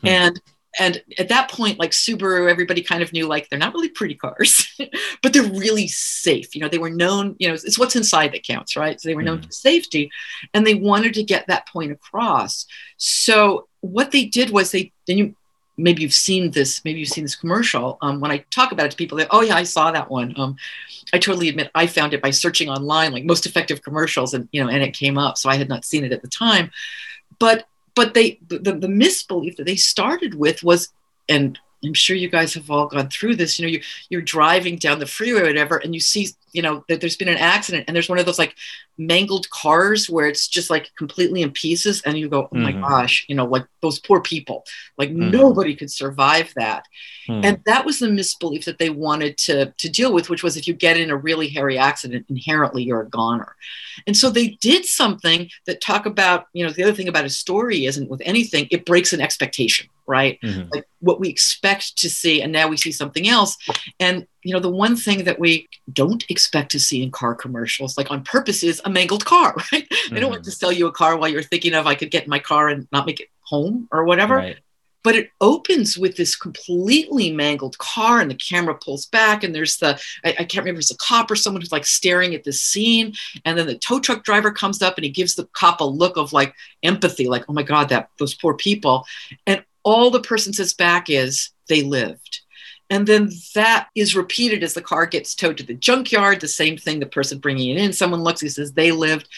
Hmm. 0.01 0.07
and 0.09 0.41
and 0.79 1.03
at 1.19 1.29
that 1.29 1.51
point 1.51 1.79
like 1.79 1.91
subaru 1.91 2.51
everybody 2.51 2.83
kind 2.83 3.03
of 3.03 3.13
knew 3.13 3.27
like 3.27 3.49
they're 3.49 3.59
not 3.59 3.75
really 3.75 3.91
pretty 3.91 4.15
cars 4.15 4.67
but 5.23 5.33
they're 5.33 5.43
really 5.43 5.87
safe. 5.89 6.55
You 6.55 6.63
know 6.63 6.69
they 6.69 6.79
were 6.79 6.91
known 6.91 7.37
you 7.39 7.49
know 7.49 7.55
it's 7.55 7.79
what's 7.79 7.97
inside 7.97 8.33
that 8.33 8.47
counts 8.47 8.77
right? 8.77 9.01
So 9.01 9.09
they 9.09 9.15
were 9.15 9.23
known 9.23 9.39
Mhm. 9.41 9.47
for 9.47 9.53
safety 9.53 10.11
and 10.55 10.67
they 10.67 10.75
wanted 10.75 11.15
to 11.15 11.23
get 11.23 11.47
that 11.49 11.69
point 11.69 11.93
across. 11.93 12.67
So 12.97 13.69
what 13.81 14.11
they 14.13 14.25
did 14.25 14.51
was 14.51 14.71
they 14.71 14.93
then 15.07 15.19
you 15.19 15.35
maybe 15.79 16.03
you've 16.03 16.13
seen 16.13 16.51
this 16.51 16.85
maybe 16.85 17.01
you've 17.01 17.09
seen 17.09 17.25
this 17.25 17.35
commercial 17.35 17.97
um, 18.03 18.21
when 18.21 18.31
i 18.31 18.39
talk 18.51 18.73
about 18.73 18.85
it 18.87 18.91
to 18.91 18.97
people 18.97 19.17
they 19.17 19.27
oh 19.31 19.41
yeah 19.41 19.57
i 19.57 19.63
saw 19.63 19.91
that 19.91 20.11
one. 20.11 20.35
Um, 20.39 20.55
i 21.15 21.19
totally 21.19 21.49
admit 21.49 21.71
i 21.75 21.87
found 21.87 22.13
it 22.13 22.21
by 22.21 22.31
searching 22.31 22.69
online 22.69 23.11
like 23.11 23.25
most 23.25 23.47
effective 23.47 23.83
commercials 23.83 24.35
and 24.35 24.49
you 24.53 24.63
know 24.63 24.69
and 24.69 24.83
it 24.83 24.93
came 24.93 25.17
up 25.17 25.39
so 25.39 25.49
i 25.49 25.57
had 25.57 25.71
not 25.71 25.85
seen 25.87 26.05
it 26.05 26.13
at 26.13 26.21
the 26.23 26.29
time. 26.29 26.71
But 27.39 27.67
but 27.95 28.15
they 28.15 28.39
the, 28.49 28.59
the 28.59 28.89
misbelief 28.89 29.57
that 29.57 29.65
they 29.67 29.77
started 29.77 30.35
with 30.35 30.63
was 30.63 30.89
and 31.29 31.59
i'm 31.85 31.95
sure 31.95 32.17
you 32.17 32.29
guys 32.29 32.55
have 32.55 32.71
all 32.71 32.87
gone 32.87 33.09
through 33.09 33.37
this 33.37 33.59
you 33.59 33.67
know 33.67 33.73
you, 33.73 33.81
you're 34.09 34.23
driving 34.23 34.77
down 34.77 34.99
the 34.99 35.07
freeway 35.07 35.41
or 35.41 35.47
whatever 35.47 35.77
and 35.79 35.95
you 35.95 36.01
see 36.01 36.29
you 36.53 36.63
know 36.63 36.85
that 36.89 37.01
there's 37.01 37.17
been 37.17 37.29
an 37.29 37.37
accident 37.39 37.85
and 37.87 37.95
there's 37.95 38.09
one 38.09 38.19
of 38.19 38.27
those 38.27 38.39
like 38.39 38.55
mangled 38.99 39.49
cars 39.51 40.09
where 40.11 40.27
it's 40.27 40.47
just 40.49 40.71
like 40.71 40.91
completely 40.97 41.43
in 41.43 41.51
pieces 41.51 42.03
and 42.03 42.19
you 42.19 42.29
go 42.29 42.49
oh 42.53 42.59
my 42.59 42.73
Mhm. 42.73 42.81
gosh 42.89 43.25
you 43.29 43.35
know 43.35 43.47
like 43.47 43.67
those 43.81 43.99
poor 43.99 44.21
people 44.21 44.65
like 44.99 45.11
Mhm. 45.11 45.31
nobody 45.33 45.75
could 45.75 45.91
survive 45.91 46.53
that 46.57 46.85
Hmm. 47.27 47.41
and 47.45 47.59
that 47.67 47.85
was 47.85 48.01
the 48.01 48.09
misbelief 48.11 48.65
that 48.65 48.79
they 48.79 48.91
wanted 48.91 49.39
to, 49.39 49.73
to 49.79 49.89
deal 49.89 50.13
with, 50.13 50.29
which 50.29 50.43
was 50.43 50.57
if 50.57 50.67
you 50.67 50.75
get 50.75 50.97
in 50.97 51.09
a 51.09 51.17
really 51.17 51.47
hairy 51.49 51.79
accident, 51.79 52.27
inherently 52.29 52.83
you're 52.83 53.03
a 53.03 53.09
goner. 53.09 53.55
And 54.09 54.17
so 54.17 54.29
they 54.29 54.49
did 54.61 54.85
something 54.85 55.49
that 55.67 55.81
talk 55.81 56.05
about, 56.05 56.47
you 56.53 56.67
know, 56.67 56.73
the 56.73 56.83
other 56.83 56.93
thing 56.93 57.07
about 57.07 57.25
a 57.25 57.31
story 57.31 57.87
isn't 57.87 58.11
with 58.11 58.23
anything, 58.25 58.67
it 58.73 58.85
breaks 58.85 59.13
an 59.13 59.21
expectation, 59.21 59.87
right? 60.19 60.39
Mhm. 60.43 60.69
Like 60.75 60.87
what 61.01 61.19
we 61.21 61.29
expect 61.29 61.85
to 62.03 62.09
see, 62.21 62.43
and 62.43 62.53
now 62.53 62.67
we 62.69 62.77
see 62.77 62.93
something 62.93 63.27
else. 63.37 63.57
And 63.99 64.27
you 64.45 64.53
know, 64.53 64.61
the 64.69 64.77
one 64.87 64.97
thing 64.97 65.25
that 65.25 65.39
we 65.45 65.53
don't 66.01 66.25
expect 66.35 66.69
to 66.73 66.81
see 66.81 67.03
in 67.05 67.11
car 67.11 67.35
commercials, 67.45 67.97
like 67.99 68.11
on 68.11 68.23
purpose, 68.25 68.63
is 68.71 68.81
a 68.85 68.91
mangled 68.91 69.25
car, 69.25 69.51
right? 69.73 69.87
They 70.11 70.21
don't 70.21 70.31
want 70.31 70.43
Mhm. 70.43 70.51
to 70.51 70.59
sell 70.63 70.73
you 70.79 70.87
a 70.89 70.93
car 70.93 71.17
while 71.17 71.31
you're 71.33 71.51
thinking 71.53 71.75
of 71.75 71.87
I 71.87 71.95
could 72.01 72.11
get 72.11 72.25
in 72.25 72.31
my 72.37 72.43
car 72.51 72.65
and 72.73 72.87
not 72.93 73.07
make 73.07 73.21
it 73.21 73.29
home 73.53 73.89
or 73.95 74.01
whatever 74.05 74.37
Right. 74.37 74.59
but 75.05 75.15
it 75.21 75.29
opens 75.41 75.99
with 76.03 76.15
this 76.17 76.37
completely 76.37 77.29
mangled 77.45 77.77
car 77.79 78.21
and 78.21 78.31
the 78.31 78.41
camera 78.51 78.75
pulls 78.85 79.05
back 79.07 79.43
and 79.45 79.53
there's 79.55 79.77
the 79.83 79.91
I, 80.25 80.31
I 80.41 80.45
can't 80.51 80.63
remember 80.65 80.79
if 80.79 80.85
it's 80.85 80.91
a 80.99 81.07
cop 81.09 81.31
or 81.31 81.37
someone 81.37 81.61
who's 81.61 81.73
like 81.79 81.85
staring 82.01 82.35
at 82.37 82.45
this 82.45 82.61
scene 82.71 83.09
and 83.45 83.53
then 83.59 83.67
the 83.67 83.79
tow 83.87 83.99
truck 84.01 84.21
driver 84.25 84.51
comes 84.63 84.81
up 84.87 84.95
and 84.97 85.05
he 85.05 85.11
gives 85.21 85.35
the 85.35 85.47
cop 85.61 85.81
a 85.81 85.85
look 86.03 86.17
of 86.17 86.33
like 86.33 86.55
empathy 86.83 87.27
like 87.35 87.45
oh 87.49 87.53
my 87.53 87.65
god 87.73 87.87
that 87.91 88.05
those 88.21 88.35
poor 88.43 88.55
people 88.69 88.97
and 89.49 89.59
all 89.85 90.11
the 90.11 90.21
person 90.21 90.53
says 90.53 90.75
back 90.75 91.11
is 91.11 91.51
they 91.69 91.83
lived 91.83 92.41
and 92.91 93.07
then 93.07 93.31
that 93.55 93.89
is 93.95 94.15
repeated 94.15 94.63
as 94.63 94.75
the 94.75 94.83
car 94.83 95.07
gets 95.07 95.35
towed 95.35 95.57
to 95.59 95.65
the 95.65 95.75
junkyard 95.75 96.41
the 96.41 96.49
same 96.49 96.77
thing 96.77 97.01
the 97.01 97.07
person 97.07 97.39
bringing 97.39 97.71
it 97.71 97.79
in 97.79 97.93
someone 97.93 98.23
looks 98.23 98.41
he 98.41 98.49
says 98.49 98.73
they 98.73 98.93
lived 98.93 99.29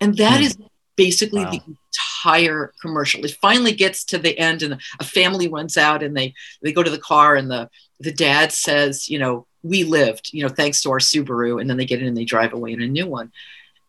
and 0.00 0.16
that 0.16 0.38
Hmm. 0.38 0.44
is 0.46 0.56
basically 0.96 1.44
Wow. 1.44 1.50
the 1.50 1.62
entire 1.66 2.72
commercial. 2.82 3.24
It 3.24 3.36
finally 3.40 3.72
gets 3.72 4.04
to 4.04 4.18
the 4.18 4.38
end, 4.38 4.62
and 4.62 4.78
a 5.00 5.04
family 5.04 5.48
runs 5.48 5.76
out, 5.78 6.02
and 6.02 6.14
they 6.16 6.34
they 6.62 6.70
go 6.72 6.82
to 6.82 6.90
the 6.90 6.98
car, 6.98 7.34
and 7.34 7.50
the 7.50 7.70
the 8.00 8.12
dad 8.12 8.52
says, 8.52 9.08
you 9.08 9.18
know, 9.18 9.46
we 9.62 9.84
lived, 9.84 10.30
you 10.34 10.42
know, 10.42 10.48
thanks 10.50 10.82
to 10.82 10.90
our 10.90 10.98
Subaru, 10.98 11.60
and 11.60 11.70
then 11.70 11.78
they 11.78 11.86
get 11.86 12.00
in 12.02 12.08
and 12.08 12.16
they 12.16 12.24
drive 12.26 12.52
away 12.52 12.72
in 12.72 12.82
a 12.82 12.86
new 12.86 13.06
one. 13.06 13.32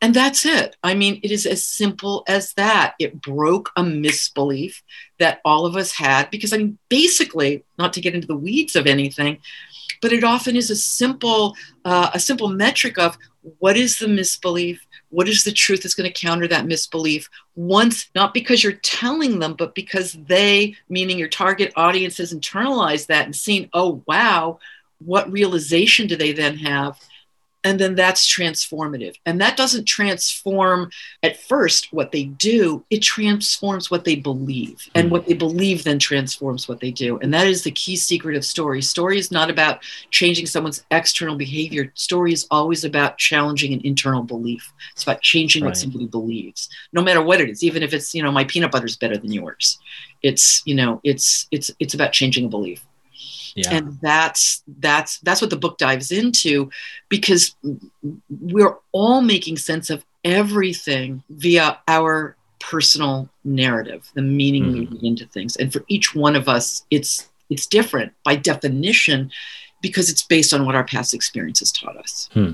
And 0.04 0.14
that's 0.14 0.46
it. 0.46 0.76
I 0.84 0.96
mean, 0.96 1.22
it 1.24 1.32
is 1.32 1.46
as 1.46 1.64
simple 1.66 2.26
as 2.28 2.54
that. 2.56 2.96
It 3.00 3.22
broke 3.22 3.72
a 3.78 3.84
misbelief 3.84 4.84
that 5.18 5.40
all 5.46 5.66
of 5.66 5.78
us 5.78 5.94
had 5.94 6.30
because, 6.30 6.52
I 6.52 6.58
mean, 6.58 6.78
basically, 6.90 7.64
not 7.78 7.94
to 7.94 8.02
get 8.02 8.14
into 8.14 8.28
the 8.28 8.36
weeds 8.36 8.76
of 8.76 8.86
anything, 8.86 9.38
but 10.02 10.12
it 10.12 10.26
often 10.26 10.58
is 10.58 10.70
a 10.70 10.76
simple, 10.76 11.56
uh, 11.86 12.12
a 12.14 12.20
simple 12.20 12.50
metric 12.50 13.00
of 13.00 13.18
what 13.60 13.78
is 13.78 13.98
the 13.98 14.08
misbelief, 14.08 14.86
what 15.08 15.30
is 15.30 15.46
the 15.46 15.54
truth 15.54 15.84
that's 15.84 15.96
going 15.96 16.12
to 16.12 16.22
counter 16.22 16.50
that 16.50 16.66
misbelief. 16.66 17.30
Once, 17.56 18.10
not 18.14 18.34
because 18.34 18.62
you're 18.62 18.74
telling 18.74 19.40
them, 19.40 19.54
but 19.54 19.74
because 19.74 20.12
they, 20.28 20.76
meaning 20.90 21.18
your 21.18 21.30
target 21.30 21.72
audience, 21.78 22.18
has 22.18 22.34
internalized 22.34 23.08
that 23.08 23.24
and 23.24 23.34
seen, 23.38 23.70
oh 23.72 24.04
wow, 24.06 24.60
what 25.00 25.32
realization 25.32 26.08
do 26.08 26.18
they 26.18 26.34
then 26.34 26.58
have? 26.58 27.00
And 27.64 27.80
then 27.80 27.96
that's 27.96 28.28
transformative. 28.28 29.16
And 29.26 29.40
that 29.42 29.58
doesn't 29.58 29.86
transform 29.86 30.90
at 31.22 31.40
first 31.40 31.94
what 31.94 32.12
they 32.12 32.26
do 32.26 32.84
it 32.90 33.02
transforms 33.02 33.90
what 33.90 34.04
they 34.04 34.16
believe. 34.16 34.90
And 34.96 35.08
hmm. 35.08 35.14
what 35.14 35.26
they 35.26 35.34
believe 35.34 35.84
then 35.84 36.00
transforms 36.00 36.68
what 36.68 36.80
they 36.80 36.92
do. 36.92 37.18
And 37.20 37.34
that 37.34 37.48
is 37.48 37.64
the 37.64 37.72
key 37.72 37.96
secret 37.96 38.36
of 38.36 38.46
story. 38.46 38.82
Story 38.82 39.18
is 39.18 39.32
not 39.32 39.50
about 39.50 39.82
changing 40.12 40.46
someone's 40.46 40.84
external 40.92 41.36
behavior. 41.36 41.92
Story 41.96 42.34
is 42.34 42.48
always 42.52 42.84
about 42.84 43.18
challenging 43.18 43.74
an 43.74 43.82
internal 43.84 44.24
belief. 44.24 44.72
It's 44.92 45.04
about 45.04 45.22
changing 45.22 45.64
Right. 45.64 45.70
what 45.70 45.78
somebody 45.78 46.08
believes 46.08 46.70
no 46.92 47.02
matter 47.02 47.22
what 47.22 47.40
it 47.40 47.50
is 47.50 47.64
even 47.64 47.84
if 47.84 47.94
it's 47.94 48.14
you 48.14 48.24
know 48.24 48.32
my 48.32 48.44
peanut 48.44 48.72
butter 48.72 48.86
is 48.86 48.98
better 48.98 49.18
than 49.18 49.32
yours. 49.32 49.80
It's 50.22 50.62
you 50.66 50.76
know 50.76 51.00
it's 51.04 51.48
it's 51.52 51.72
it's 51.80 51.94
about 51.94 52.12
changing 52.12 52.46
a 52.46 52.50
belief 52.50 52.86
Yeah. 53.56 53.74
and 53.74 54.00
that's 54.02 54.64
that's 54.80 55.20
that's 55.20 55.42
what 55.42 55.50
the 55.50 55.58
book 55.58 55.78
dives 55.78 56.12
into 56.12 56.72
because 57.10 57.56
we're 58.30 58.78
all 58.92 59.22
making 59.22 59.58
sense 59.58 59.90
of 59.90 60.04
everything 60.24 61.24
via 61.30 61.78
our 61.88 62.36
personal 62.60 63.30
narrative 63.44 64.10
the 64.16 64.22
meaning 64.22 64.72
we 64.72 64.86
mm-hmm. 64.86 64.94
read 64.94 65.04
into 65.04 65.28
things. 65.28 65.56
And 65.58 65.72
for 65.72 65.84
each 65.88 66.16
one 66.16 66.36
of 66.36 66.50
us 66.50 66.86
it's 66.90 67.30
it's 67.50 67.68
different 67.68 68.14
by 68.24 68.36
definition 68.36 69.32
because 69.82 70.10
it's 70.10 70.24
based 70.24 70.54
on 70.54 70.66
what 70.66 70.76
our 70.76 70.86
past 70.86 71.14
experiences 71.14 71.72
taught 71.72 71.98
us 71.98 72.30
hmm. 72.34 72.54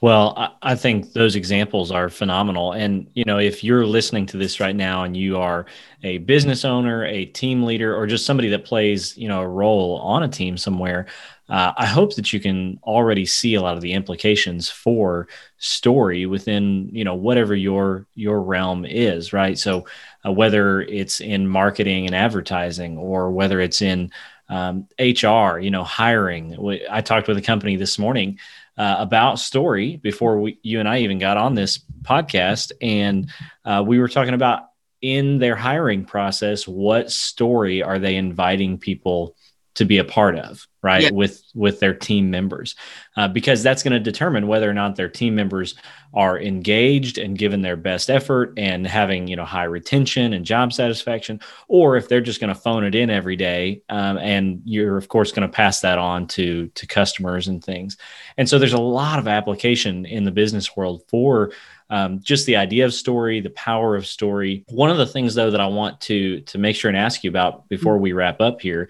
Well, 0.00 0.34
I, 0.36 0.72
I 0.72 0.74
think 0.74 1.12
those 1.12 1.36
examples 1.36 1.90
are 1.90 2.08
phenomenal. 2.08 2.72
And, 2.72 3.08
you 3.14 3.24
know, 3.24 3.38
if 3.38 3.62
you're 3.62 3.86
listening 3.86 4.26
to 4.26 4.36
this 4.36 4.60
right 4.60 4.74
now 4.74 5.04
and 5.04 5.16
you 5.16 5.38
are 5.38 5.66
a 6.02 6.18
business 6.18 6.64
owner, 6.64 7.04
a 7.04 7.26
team 7.26 7.62
leader, 7.64 7.94
or 7.94 8.06
just 8.06 8.26
somebody 8.26 8.48
that 8.50 8.64
plays, 8.64 9.16
you 9.16 9.28
know, 9.28 9.40
a 9.40 9.48
role 9.48 9.98
on 9.98 10.22
a 10.22 10.28
team 10.28 10.56
somewhere, 10.56 11.06
uh, 11.48 11.72
I 11.76 11.86
hope 11.86 12.14
that 12.16 12.32
you 12.32 12.40
can 12.40 12.78
already 12.82 13.26
see 13.26 13.54
a 13.54 13.62
lot 13.62 13.74
of 13.76 13.82
the 13.82 13.92
implications 13.92 14.70
for 14.70 15.28
story 15.58 16.24
within, 16.24 16.88
you 16.92 17.04
know, 17.04 17.14
whatever 17.14 17.54
your 17.54 18.06
your 18.14 18.40
realm 18.42 18.86
is, 18.86 19.32
right? 19.32 19.58
So, 19.58 19.86
uh, 20.24 20.32
whether 20.32 20.80
it's 20.82 21.20
in 21.20 21.46
marketing 21.46 22.06
and 22.06 22.14
advertising, 22.14 22.96
or 22.96 23.30
whether 23.32 23.60
it's 23.60 23.82
in 23.82 24.10
um, 24.48 24.86
HR, 24.98 25.58
you 25.58 25.70
know, 25.70 25.84
hiring. 25.84 26.56
I 26.90 27.00
talked 27.00 27.28
with 27.28 27.38
a 27.38 27.42
company 27.42 27.76
this 27.76 27.98
morning 27.98 28.38
uh, 28.76 28.96
about 28.98 29.38
story 29.38 29.96
before 29.96 30.40
we, 30.40 30.58
you 30.62 30.80
and 30.80 30.88
I 30.88 30.98
even 31.00 31.18
got 31.18 31.36
on 31.36 31.54
this 31.54 31.80
podcast, 32.02 32.72
and 32.80 33.30
uh, 33.64 33.82
we 33.86 33.98
were 33.98 34.08
talking 34.08 34.34
about 34.34 34.62
in 35.00 35.38
their 35.38 35.56
hiring 35.56 36.04
process, 36.04 36.66
what 36.66 37.10
story 37.10 37.82
are 37.82 37.98
they 37.98 38.16
inviting 38.16 38.78
people 38.78 39.36
to 39.74 39.84
be 39.84 39.98
a 39.98 40.04
part 40.04 40.36
of, 40.36 40.66
right? 40.82 41.04
Yeah. 41.04 41.10
With 41.12 41.42
with 41.54 41.80
their 41.80 41.94
team 41.94 42.30
members, 42.30 42.74
uh, 43.16 43.28
because 43.28 43.62
that's 43.62 43.82
going 43.82 43.92
to 43.92 44.00
determine 44.00 44.46
whether 44.48 44.68
or 44.68 44.74
not 44.74 44.96
their 44.96 45.08
team 45.08 45.34
members 45.34 45.74
are 46.14 46.38
engaged 46.38 47.18
and 47.18 47.38
given 47.38 47.62
their 47.62 47.76
best 47.76 48.10
effort 48.10 48.52
and 48.56 48.86
having 48.86 49.28
you 49.28 49.36
know 49.36 49.44
high 49.44 49.64
retention 49.64 50.32
and 50.32 50.44
job 50.44 50.72
satisfaction, 50.72 51.40
or 51.68 51.96
if 51.96 52.08
they're 52.08 52.20
just 52.20 52.40
going 52.40 52.52
to 52.52 52.60
phone 52.60 52.84
it 52.84 52.94
in 52.94 53.10
every 53.10 53.36
day, 53.36 53.82
um, 53.88 54.18
and 54.18 54.60
you're 54.64 54.96
of 54.96 55.08
course 55.08 55.32
going 55.32 55.48
to 55.48 55.54
pass 55.54 55.80
that 55.80 55.98
on 55.98 56.26
to 56.26 56.66
to 56.68 56.86
customers 56.86 57.48
and 57.48 57.64
things. 57.64 57.96
And 58.36 58.48
so 58.48 58.58
there's 58.58 58.72
a 58.72 58.80
lot 58.80 59.18
of 59.18 59.28
application 59.28 60.04
in 60.04 60.24
the 60.24 60.32
business 60.32 60.76
world 60.76 61.02
for 61.08 61.52
um, 61.92 62.20
just 62.22 62.46
the 62.46 62.56
idea 62.56 62.86
of 62.86 62.94
story, 62.94 63.40
the 63.40 63.50
power 63.50 63.94
of 63.94 64.06
story. 64.06 64.64
One 64.68 64.88
of 64.88 64.96
the 64.96 65.06
things, 65.06 65.34
though, 65.34 65.50
that 65.50 65.60
I 65.60 65.66
want 65.66 66.00
to 66.02 66.40
to 66.40 66.56
make 66.56 66.74
sure 66.74 66.88
and 66.88 66.96
ask 66.96 67.22
you 67.22 67.28
about 67.28 67.68
before 67.68 67.98
we 67.98 68.12
wrap 68.12 68.40
up 68.40 68.62
here 68.62 68.88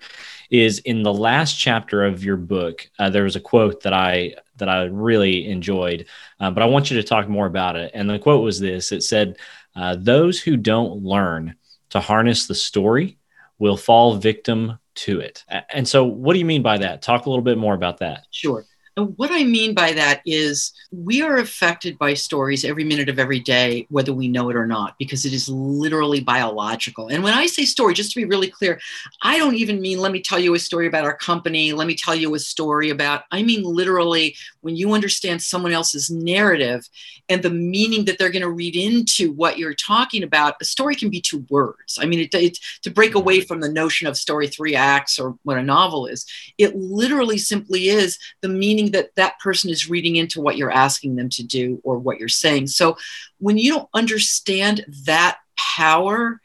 is 0.53 0.81
in 0.81 1.03
the 1.03 1.13
last 1.13 1.59
chapter 1.59 2.05
of 2.05 2.23
your 2.23 2.37
book. 2.37 2.89
Uh, 2.99 3.09
there 3.09 3.25
was 3.25 3.37
a 3.37 3.41
quote 3.41 3.83
that 3.83 3.95
I 3.95 4.35
that 4.59 4.69
I 4.69 4.85
really 4.85 5.49
enjoyed, 5.49 6.07
uh, 6.39 6.51
but 6.51 6.63
I 6.63 6.67
want 6.67 6.91
you 6.91 6.97
to 6.99 7.03
talk 7.03 7.27
more 7.27 7.47
about 7.47 7.75
it. 7.75 7.91
And 7.95 8.09
the 8.09 8.19
quote 8.19 8.45
was 8.45 8.61
this: 8.61 8.93
It 8.93 9.03
said, 9.03 9.39
uh, 9.75 9.97
"Those 9.99 10.41
who 10.41 10.59
don't 10.59 11.03
learn 11.03 11.57
to 11.91 12.01
harness 12.01 12.47
the 12.47 12.55
story 12.55 13.19
will 13.59 13.79
fall 13.79 14.17
victim 14.17 14.79
to 14.95 15.21
it." 15.21 15.43
And 15.71 15.89
so, 15.89 16.05
what 16.05 16.35
do 16.35 16.39
you 16.39 16.45
mean 16.45 16.63
by 16.63 16.77
that? 16.79 17.01
Talk 17.01 17.25
a 17.25 17.31
little 17.31 17.45
bit 17.45 17.57
more 17.57 17.75
about 17.75 17.99
that. 17.99 18.27
Sure. 18.31 18.67
And 18.97 19.17
what 19.17 19.31
I 19.33 19.45
mean 19.45 19.75
by 19.75 19.93
that 19.93 20.21
is 20.27 20.73
we 20.91 21.23
are 21.23 21.39
affected 21.39 21.99
by 21.99 22.13
stories 22.15 22.65
every 22.65 22.85
minute 22.85 23.09
of 23.09 23.19
every 23.19 23.41
day, 23.41 23.87
whether 23.89 24.13
we 24.13 24.29
know 24.29 24.51
it 24.51 24.57
or 24.57 24.67
not, 24.67 24.97
because 24.99 25.25
it 25.25 25.33
is 25.33 25.49
literally 25.49 26.21
biological. 26.21 27.09
And 27.09 27.23
when 27.23 27.33
I 27.33 27.47
say 27.47 27.65
story, 27.65 27.95
just 27.95 28.13
to 28.13 28.21
be 28.21 28.27
really 28.27 28.49
clear, 28.49 28.79
I 29.23 29.39
don't 29.39 29.55
even 29.55 29.81
mean 29.81 29.99
let 29.99 30.13
me 30.13 30.21
tell 30.21 30.39
you 30.39 30.55
a 30.55 30.59
story 30.59 30.87
about 30.87 31.05
our 31.05 31.17
company, 31.17 31.73
let 31.73 31.87
me 31.87 31.95
tell 31.95 32.15
you 32.15 32.35
a 32.35 32.39
story 32.39 32.91
about, 32.91 33.25
I 33.31 33.43
mean 33.43 33.63
literally 33.63 34.37
when 34.61 34.77
you 34.77 34.93
understand 34.93 35.43
someone 35.43 35.73
else's 35.73 36.11
narrative 36.11 36.87
and 37.29 37.43
the 37.43 37.51
meaning 37.51 38.05
that 38.05 38.19
they're 38.19 38.31
going 38.31 38.43
to 38.43 38.51
read 38.51 38.77
into 38.77 39.33
what 39.33 39.59
you're 39.59 39.75
talking 39.75 40.23
about, 40.23 40.57
a 40.61 40.65
story 40.65 40.95
can 40.95 41.09
be 41.09 41.21
two 41.21 41.47
words. 41.49 41.99
I 42.01 42.05
mean, 42.05 42.21
it, 42.21 42.35
it, 42.35 42.59
to 42.83 42.91
break 42.91 43.15
away 43.15 43.41
from 43.41 43.61
the 43.61 43.71
notion 43.71 44.07
of 44.07 44.17
story 44.17 44.49
three 44.49 44.75
acts 44.75 45.19
or 45.19 45.37
what 45.43 45.57
a 45.57 45.63
novel 45.63 46.07
is, 46.07 46.27
it 46.59 46.77
literally 46.77 47.39
simply 47.39 47.89
is 47.89 48.19
the 48.41 48.49
meaning 48.49 48.82
that 48.91 49.15
that 49.17 49.39
person 49.41 49.71
is 49.71 49.89
reading 49.89 50.17
into 50.17 50.41
what 50.41 50.57
you're 50.57 50.71
asking 50.71 51.17
them 51.17 51.29
to 51.31 51.43
do 51.43 51.81
or 51.85 51.99
what 51.99 52.19
you're 52.19 52.29
saying. 52.29 52.67
So 52.67 52.97
when 53.39 53.57
you 53.57 53.73
don't 53.73 53.89
understand 53.95 54.85
that 55.07 55.39
power, 55.57 56.41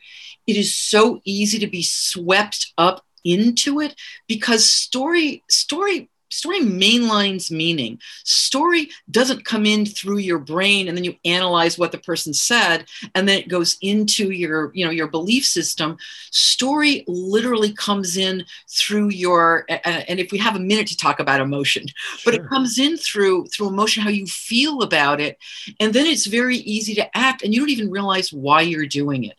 it 0.45 0.55
is 0.55 0.75
so 0.75 1.19
easy 1.25 1.59
to 1.59 1.67
be 1.67 1.83
swept 1.83 2.71
up 2.77 3.03
into 3.23 3.81
it 3.81 3.95
because 4.27 4.69
story 4.69 5.43
story 5.49 6.09
story 6.29 6.59
mainlines 6.59 7.51
meaning. 7.51 7.99
Story 8.23 8.89
doesn't 9.09 9.45
come 9.45 9.65
in 9.65 9.85
through 9.85 10.17
your 10.17 10.39
brain 10.39 10.87
and 10.87 10.97
then 10.97 11.03
you 11.03 11.15
analyze 11.25 11.77
what 11.77 11.91
the 11.91 11.97
person 11.97 12.33
said 12.33 12.85
and 13.15 13.27
then 13.27 13.39
it 13.39 13.47
goes 13.47 13.77
into 13.81 14.31
your 14.31 14.71
you 14.73 14.85
know 14.85 14.91
your 14.91 15.07
belief 15.07 15.45
system. 15.45 15.97
Story 16.31 17.03
literally 17.07 17.73
comes 17.73 18.17
in 18.17 18.45
through 18.67 19.09
your 19.09 19.65
and 19.69 20.19
if 20.19 20.31
we 20.31 20.37
have 20.37 20.55
a 20.55 20.59
minute 20.59 20.87
to 20.87 20.97
talk 20.97 21.19
about 21.19 21.41
emotion 21.41 21.85
but 22.25 22.33
it 22.33 22.47
comes 22.47 22.79
in 22.79 22.97
through 22.97 23.45
through 23.47 23.67
emotion 23.67 24.03
how 24.03 24.09
you 24.09 24.25
feel 24.25 24.81
about 24.81 25.19
it. 25.19 25.37
And 25.79 25.93
then 25.93 26.05
it's 26.05 26.25
very 26.25 26.57
easy 26.57 26.93
to 26.95 27.17
act 27.17 27.43
and 27.43 27.53
you 27.53 27.59
don't 27.59 27.69
even 27.69 27.91
realize 27.91 28.33
why 28.33 28.61
you're 28.61 28.85
doing 28.85 29.23
it 29.23 29.36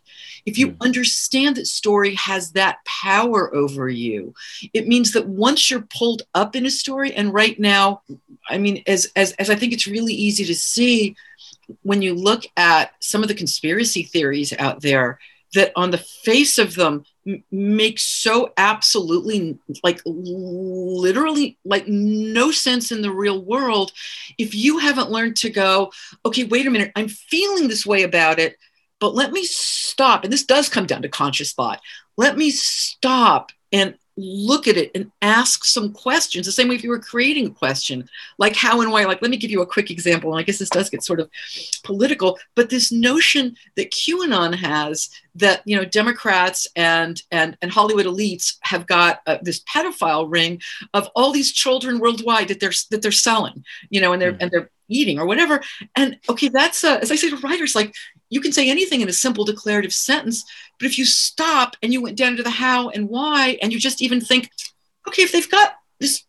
if 0.49 0.55
you 0.61 0.69
Mm. 0.69 0.77
understand 0.89 1.57
that 1.57 1.67
story 1.81 2.13
has 2.31 2.53
that 2.53 2.77
power 3.05 3.43
over 3.63 3.87
you 4.05 4.21
it 4.79 4.85
means 4.93 5.09
that 5.13 5.27
once 5.47 5.61
you're 5.71 5.89
pulled 5.99 6.23
up 6.41 6.51
in 6.59 6.65
a 6.67 6.71
story 6.83 7.11
and 7.19 7.35
right 7.43 7.59
now 7.75 7.85
i 8.55 8.57
mean 8.65 8.77
as 8.95 9.01
as, 9.23 9.29
as 9.43 9.49
i 9.51 9.57
think 9.59 9.73
it's 9.73 9.95
really 9.97 10.15
easy 10.27 10.45
to 10.47 10.55
see 10.55 11.15
when 11.83 12.01
you 12.07 12.13
look 12.15 12.43
at 12.57 12.87
some 13.01 13.23
of 13.23 13.29
the 13.29 13.41
conspiracy 13.43 14.03
theories 14.03 14.53
out 14.67 14.81
there 14.89 15.09
that 15.55 15.73
on 15.77 15.91
the 15.91 15.99
face 16.29 16.57
of 16.59 16.75
them 16.81 16.95
m- 17.27 17.43
make 17.51 17.99
so 17.99 18.53
absolutely 18.57 19.59
like 19.83 20.01
literally 20.05 21.57
like 21.65 21.87
no 21.89 22.51
sense 22.51 22.93
in 22.95 23.01
the 23.03 23.11
real 23.25 23.41
world 23.53 23.93
if 24.39 24.55
you 24.55 24.79
haven't 24.79 25.11
learned 25.11 25.37
to 25.37 25.51
go 25.51 25.91
okay 26.25 26.45
wait 26.45 26.67
a 26.67 26.71
minute 26.71 26.93
i'm 26.97 27.09
feeling 27.09 27.69
this 27.69 27.87
way 27.87 28.03
about 28.03 28.39
it 28.39 28.57
but 29.01 29.15
let 29.15 29.33
me 29.33 29.45
stop 29.45 30.25
and 30.25 30.33
this 30.33 30.45
does 30.45 30.69
come 30.69 30.87
down 30.87 31.03
to 31.03 31.09
conscious 31.09 31.53
thought 31.53 31.81
let 32.17 32.37
me 32.37 32.51
stop 32.51 33.53
and 33.73 33.95
look 34.21 34.67
at 34.67 34.77
it 34.77 34.91
and 34.97 35.13
ask 35.23 35.65
some 35.65 35.93
questions 35.93 36.45
the 36.45 36.51
same 36.51 36.67
way 36.67 36.75
if 36.75 36.83
you 36.83 36.91
were 36.91 36.99
creating 36.99 37.47
a 37.47 37.51
question 37.51 38.09
like 38.37 38.57
how 38.57 38.81
and 38.81 38.91
why 38.91 39.05
like 39.05 39.23
let 39.23 39.31
me 39.31 39.37
give 39.37 39.51
you 39.51 39.63
a 39.63 39.67
quick 39.67 39.93
example 39.93 40.33
and 40.33 40.41
i 40.41 40.43
guess 40.43 40.59
this 40.59 40.71
does 40.71 40.91
get 40.91 41.05
sort 41.05 41.21
of 41.21 41.31
political 41.85 42.37
but 42.57 42.69
this 42.69 42.91
notion 42.91 43.55
that 43.77 43.93
qanon 43.93 44.53
has 44.57 45.09
that 45.37 45.63
you 45.67 45.77
know 45.77 45.85
democrats 45.85 46.67
and 46.75 47.23
and 47.31 47.57
and 47.63 47.71
hollywood 47.71 48.07
elites 48.07 48.57
have 48.63 48.89
got 48.89 49.21
uh, 49.29 49.39
this 49.43 49.63
pedophile 49.73 50.27
ring 50.29 50.61
of 50.95 51.09
all 51.15 51.31
these 51.31 51.53
children 51.53 52.01
worldwide 52.01 52.49
that 52.49 52.59
they're 52.59 52.73
that 52.91 53.03
they're 53.03 53.13
selling 53.13 53.65
you 53.89 54.01
know 54.01 54.13
and 54.13 54.21
they're 54.21 54.33
Mhm. 54.33 54.39
and 54.41 54.51
they're 54.51 54.71
eating 54.89 55.18
or 55.18 55.26
whatever. 55.26 55.61
And 55.97 56.18
okay, 56.28 56.49
that's 56.49 56.84
uh, 56.84 56.99
as 57.01 57.11
I 57.11 57.16
say 57.16 57.30
to 57.30 57.36
writers, 57.36 57.74
like 57.74 57.95
you 58.30 58.41
can 58.41 58.53
say 58.53 58.68
anything 58.68 59.01
in 59.01 59.09
a 59.09 59.12
simple 59.12 59.45
declarative 59.45 59.93
sentence, 59.93 60.45
but 60.78 60.86
if 60.86 60.99
you 60.99 61.05
stop 61.05 61.76
and 61.82 61.93
you 61.93 62.03
went 62.03 62.18
down 62.18 62.36
to 62.36 62.43
the 62.43 62.51
how 62.51 62.89
and 62.91 63.09
why, 63.09 63.59
and 63.62 63.72
you 63.72 63.78
just 63.78 64.03
even 64.03 64.20
think, 64.20 64.51
okay, 65.07 65.22
if 65.22 65.32
they've 65.32 65.51
got 65.51 65.76
this 65.99 66.24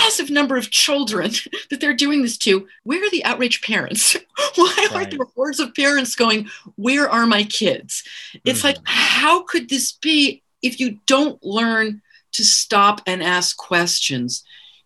massive 0.00 0.30
number 0.30 0.56
of 0.56 0.70
children 0.70 1.30
that 1.70 1.80
they're 1.80 1.94
doing 1.94 2.22
this 2.22 2.38
to, 2.38 2.66
where 2.82 3.04
are 3.04 3.10
the 3.10 3.24
outraged 3.24 3.64
parents? 3.64 4.16
Why 4.56 4.88
aren't 4.92 5.10
there 5.10 5.26
hordes 5.34 5.60
of 5.60 5.74
parents 5.74 6.14
going, 6.14 6.48
Where 6.76 7.08
are 7.08 7.26
my 7.26 7.44
kids? 7.44 8.02
It's 8.44 8.60
mm-hmm. 8.60 8.68
like, 8.68 8.78
how 8.84 9.42
could 9.42 9.68
this 9.68 9.92
be 9.92 10.42
if 10.62 10.80
you 10.80 10.98
don't 11.06 11.42
learn 11.42 12.02
to 12.32 12.44
stop 12.44 13.00
and 13.06 13.22
ask 13.22 13.56
questions? 13.56 14.44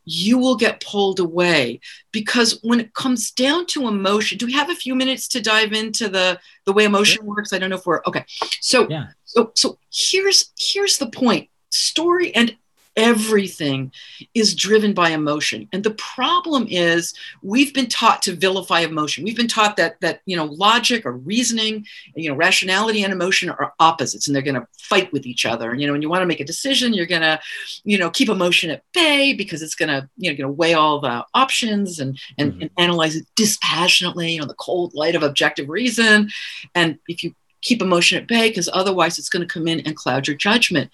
You 0.09 0.39
will 0.39 0.57
get 0.57 0.81
pulled 0.81 1.21
away. 1.21 1.81
Because 2.13 2.59
when 2.63 2.81
it 2.81 2.95
comes 2.95 3.31
down 3.31 3.67
to 3.67 3.87
emotion 3.87 4.39
do 4.39 4.47
we 4.47 4.53
have 4.53 4.71
a 4.71 4.75
few 4.75 4.95
minutes 4.95 5.29
to 5.29 5.41
dive 5.41 5.73
into 5.73 6.09
the 6.09 6.39
the 6.65 6.73
way 6.73 6.85
emotion 6.85 7.25
works? 7.25 7.53
I 7.53 7.59
don't 7.59 7.71
know 7.71 7.77
if 7.77 7.87
we're 7.87 8.03
okay. 8.07 8.25
So 8.61 8.89
yeah. 8.89 9.09
so 9.25 9.53
so 9.55 9.79
here's 9.93 10.53
here's 10.59 10.99
the 10.99 11.11
point. 11.11 11.51
Story 11.71 12.35
and 12.35 12.57
everything 12.99 13.93
is 14.35 14.55
driven 14.55 14.93
by 14.93 15.11
emotion. 15.11 15.69
And 15.73 15.85
the 15.85 15.93
problem 15.93 16.67
is 16.69 17.15
we've 17.43 17.73
been 17.73 17.87
taught 17.87 18.23
to 18.23 18.35
vilify 18.35 18.81
emotion. 18.81 19.23
We've 19.23 19.37
been 19.37 19.47
taught 19.47 19.77
that 19.77 20.01
that 20.01 20.21
you 20.27 20.37
know 20.37 20.47
logic 20.47 21.07
or 21.07 21.13
reasoning 21.13 21.87
you 22.17 22.29
know 22.29 22.35
rationality 22.35 23.05
and 23.05 23.13
emotion 23.13 23.51
are 23.51 23.73
opposites 23.79 24.27
and 24.27 24.35
they're 24.35 24.43
going 24.43 24.61
to 24.61 24.67
fight 24.79 25.13
with 25.13 25.27
each 25.27 25.47
other. 25.47 25.71
And 25.71 25.81
you 25.81 25.87
know 25.87 25.93
when 25.93 26.03
you 26.03 26.11
want 26.11 26.23
to 26.23 26.27
make 26.27 26.41
a 26.41 26.45
decision 26.45 26.93
you're 26.93 27.07
going 27.07 27.23
to 27.23 27.41
you 27.85 27.97
know 27.97 28.11
keep 28.11 28.29
emotion 28.29 28.71
at 28.71 28.83
bay 28.93 29.33
because 29.33 29.63
it's 29.63 29.77
going 29.77 29.91
to 29.91 30.09
you 30.17 30.31
know 30.31 30.37
going 30.37 30.49
to 30.49 30.53
weigh 30.53 30.75
all 30.75 31.01
the 31.01 31.25
options 31.35 32.01
and 32.01 32.19
and, 32.37 32.53
mm-hmm. 32.53 32.63
and 32.63 32.71
analyze 32.79 33.15
it 33.15 33.27
dispassionately 33.37 34.33
you 34.33 34.41
know 34.41 34.47
the 34.47 34.55
cold 34.55 34.93
light 34.95 35.15
of 35.15 35.23
objective 35.23 35.69
reason. 35.69 36.29
And 36.75 36.99
if 37.07 37.23
you 37.23 37.33
keep 37.63 37.83
emotion 37.83 38.19
at 38.19 38.29
bay 38.29 38.49
because 38.49 38.69
otherwise 38.73 39.19
it's 39.19 39.29
going 39.29 39.47
to 39.47 39.53
come 39.53 39.67
in 39.67 39.81
and 39.81 39.97
cloud 39.97 40.27
your 40.27 40.37
judgment. 40.37 40.91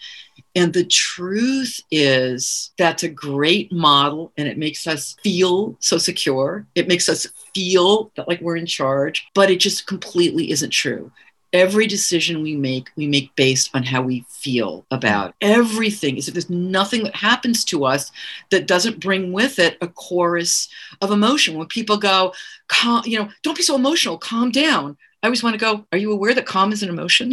And 0.57 0.73
the 0.73 0.85
truth 0.85 1.81
is 1.91 2.73
that's 2.79 3.03
a 3.03 3.09
great 3.09 3.73
model 3.73 4.33
and 4.37 4.49
it 4.49 4.59
makes 4.59 4.87
us 4.87 5.17
feel 5.23 5.77
so 5.81 5.99
secure. 5.99 6.67
It 6.75 6.89
makes 6.89 7.09
us 7.09 7.27
feel 7.55 8.13
that 8.17 8.29
like 8.29 8.41
we're 8.41 8.57
in 8.57 8.67
charge, 8.67 9.27
but 9.35 9.51
it 9.51 9.61
just 9.61 9.87
completely 9.87 10.51
isn't 10.51 10.71
true. 10.71 11.11
Every 11.53 11.87
decision 11.87 12.43
we 12.43 12.57
make, 12.57 12.91
we 12.97 13.07
make 13.07 13.35
based 13.37 13.71
on 13.75 13.85
how 13.85 14.03
we 14.03 14.25
feel 14.29 14.85
about 14.91 15.37
everything. 15.41 16.17
Is 16.17 16.27
if 16.27 16.35
there's 16.35 16.51
nothing 16.51 17.05
that 17.05 17.15
happens 17.15 17.65
to 17.67 17.85
us 17.85 18.11
that 18.51 18.67
doesn't 18.67 18.99
bring 18.99 19.33
with 19.33 19.61
it 19.61 19.79
a 19.81 19.87
chorus 19.87 20.69
of 21.01 21.13
emotion. 21.13 21.57
When 21.57 21.69
people 21.69 21.97
go, 21.97 22.33
you 23.05 23.21
know, 23.21 23.29
don't 23.43 23.57
be 23.57 23.63
so 23.63 23.77
emotional, 23.77 24.19
calm 24.19 24.51
down 24.51 24.97
I 25.25 25.27
always 25.29 25.43
want 25.43 25.55
to 25.55 25.59
go, 25.59 25.87
are 25.91 25.97
you 25.97 26.13
aware 26.13 26.35
that 26.35 26.45
calm 26.45 26.71
is 26.71 26.83
an 26.83 26.91
emotion? 26.91 27.33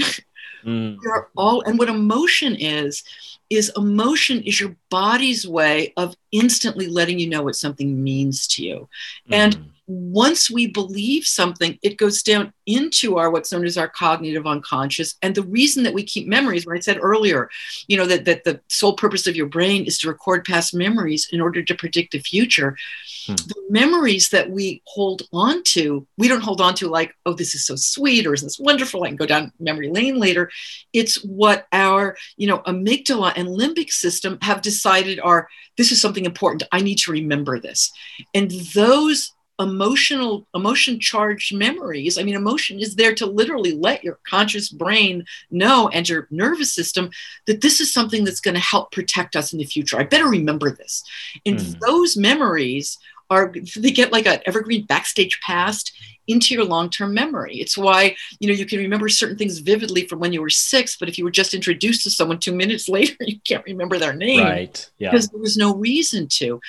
Mm. 0.63 0.95
You're 1.03 1.29
all, 1.35 1.59
and 1.63 1.77
what 1.77 1.89
emotion 1.89 2.55
is, 2.55 3.03
is 3.51 3.69
emotion 3.75 4.41
is 4.43 4.61
your 4.61 4.73
body's 4.89 5.45
way 5.45 5.91
of 5.97 6.15
instantly 6.31 6.87
letting 6.87 7.19
you 7.19 7.27
know 7.27 7.43
what 7.43 7.55
something 7.57 8.01
means 8.01 8.47
to 8.47 8.63
you. 8.63 8.87
Mm. 9.29 9.35
And 9.35 9.71
once 9.87 10.49
we 10.49 10.67
believe 10.67 11.25
something, 11.25 11.77
it 11.81 11.97
goes 11.97 12.23
down 12.23 12.53
into 12.65 13.17
our 13.17 13.29
what's 13.29 13.51
known 13.51 13.65
as 13.65 13.77
our 13.77 13.89
cognitive 13.89 14.47
unconscious. 14.47 15.15
And 15.21 15.35
the 15.35 15.43
reason 15.43 15.83
that 15.83 15.93
we 15.93 16.03
keep 16.03 16.27
memories, 16.27 16.65
what 16.65 16.77
I 16.77 16.79
said 16.79 16.99
earlier, 17.01 17.49
you 17.87 17.97
know, 17.97 18.05
that, 18.05 18.23
that 18.25 18.45
the 18.45 18.61
sole 18.69 18.93
purpose 18.93 19.27
of 19.27 19.35
your 19.35 19.47
brain 19.47 19.85
is 19.85 19.97
to 19.99 20.07
record 20.07 20.45
past 20.45 20.73
memories 20.73 21.27
in 21.31 21.41
order 21.41 21.61
to 21.61 21.75
predict 21.75 22.13
the 22.13 22.19
future. 22.19 22.77
Hmm. 23.25 23.35
The 23.35 23.63
memories 23.69 24.29
that 24.29 24.49
we 24.49 24.81
hold 24.85 25.23
on 25.33 25.63
to, 25.63 26.07
we 26.17 26.29
don't 26.29 26.41
hold 26.43 26.61
on 26.61 26.73
to 26.75 26.87
like, 26.87 27.13
oh, 27.25 27.33
this 27.33 27.53
is 27.53 27.65
so 27.65 27.75
sweet 27.75 28.25
or 28.25 28.33
isn't 28.33 28.45
this 28.45 28.59
wonderful? 28.59 29.03
I 29.03 29.07
can 29.07 29.17
go 29.17 29.25
down 29.25 29.51
memory 29.59 29.89
lane 29.89 30.17
later. 30.17 30.49
It's 30.93 31.21
what 31.23 31.67
our, 31.73 32.15
you 32.37 32.47
know, 32.47 32.59
amygdala 32.59 33.35
and 33.41 33.49
limbic 33.49 33.91
system 33.91 34.37
have 34.41 34.61
decided 34.61 35.19
are 35.19 35.49
this 35.77 35.91
is 35.91 35.99
something 35.99 36.25
important. 36.25 36.63
I 36.71 36.81
need 36.81 36.99
to 36.99 37.11
remember 37.11 37.59
this. 37.59 37.91
And 38.33 38.51
those 38.51 39.33
emotional 39.59 40.47
emotion 40.55 40.99
charged 40.99 41.53
memories 41.53 42.17
i 42.17 42.23
mean 42.23 42.33
emotion 42.33 42.79
is 42.79 42.95
there 42.95 43.13
to 43.13 43.27
literally 43.27 43.73
let 43.73 44.03
your 44.03 44.17
conscious 44.27 44.69
brain 44.69 45.23
know 45.51 45.87
and 45.89 46.09
your 46.09 46.27
nervous 46.31 46.73
system 46.73 47.11
that 47.45 47.61
this 47.61 47.79
is 47.79 47.93
something 47.93 48.23
that's 48.23 48.41
going 48.41 48.55
to 48.55 48.61
help 48.61 48.91
protect 48.91 49.35
us 49.35 49.53
in 49.53 49.59
the 49.59 49.65
future 49.65 49.99
i 49.99 50.03
better 50.03 50.27
remember 50.27 50.71
this 50.71 51.03
and 51.45 51.59
mm. 51.59 51.79
those 51.79 52.17
memories 52.17 52.97
are 53.29 53.53
they 53.75 53.91
get 53.91 54.11
like 54.11 54.25
an 54.25 54.39
evergreen 54.47 54.83
backstage 54.85 55.39
past 55.41 55.93
into 56.31 56.53
your 56.53 56.65
long-term 56.65 57.13
memory 57.13 57.57
it's 57.57 57.77
why 57.77 58.15
you 58.39 58.47
know 58.47 58.53
you 58.53 58.65
can 58.65 58.79
remember 58.79 59.09
certain 59.09 59.37
things 59.37 59.59
vividly 59.59 60.05
from 60.07 60.19
when 60.19 60.33
you 60.33 60.41
were 60.41 60.49
six 60.49 60.95
but 60.97 61.09
if 61.09 61.17
you 61.17 61.23
were 61.23 61.31
just 61.31 61.53
introduced 61.53 62.03
to 62.03 62.09
someone 62.09 62.39
two 62.39 62.53
minutes 62.53 62.87
later 62.97 63.15
you 63.21 63.39
can't 63.47 63.65
remember 63.65 63.97
their 63.97 64.13
name 64.13 64.43
right 64.43 64.89
yeah 64.97 65.11
because 65.11 65.27
there 65.29 65.41
was 65.41 65.57
no 65.57 65.75
reason 65.75 66.27
to 66.27 66.59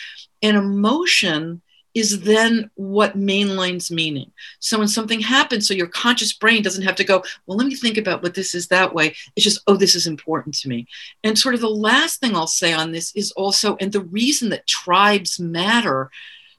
and 0.43 0.57
emotion 0.57 1.63
is 1.95 2.23
then 2.23 2.71
what 2.75 3.19
mainlines 3.19 3.91
meaning. 3.91 4.33
So 4.61 4.79
when 4.79 4.89
something 4.89 5.21
happens, 5.21 5.69
so 5.69 5.75
your 5.75 5.89
conscious 5.89 6.33
brain 6.33 6.63
doesn't 6.63 6.85
have 6.85 6.97
to 6.97 7.05
go, 7.05 7.23
well, 7.47 7.59
let 7.59 7.67
me 7.67 7.75
think 7.75 7.99
about 7.99 8.23
what 8.23 8.35
this 8.35 8.55
is 8.55 8.69
that 8.69 8.95
way. 8.95 9.15
It's 9.37 9.45
just, 9.45 9.61
oh, 9.67 9.77
this 9.77 9.95
is 9.95 10.07
important 10.07 10.57
to 10.59 10.69
me. 10.69 10.87
And 11.23 11.39
sort 11.39 11.55
of 11.55 11.61
the 11.61 11.69
last 11.69 12.21
thing 12.21 12.35
I'll 12.35 12.47
say 12.47 12.73
on 12.73 12.93
this 12.93 13.15
is 13.15 13.31
also, 13.33 13.77
and 13.77 13.93
the 13.93 14.01
reason 14.01 14.49
that 14.51 14.67
tribes 14.67 15.39
matter 15.39 16.11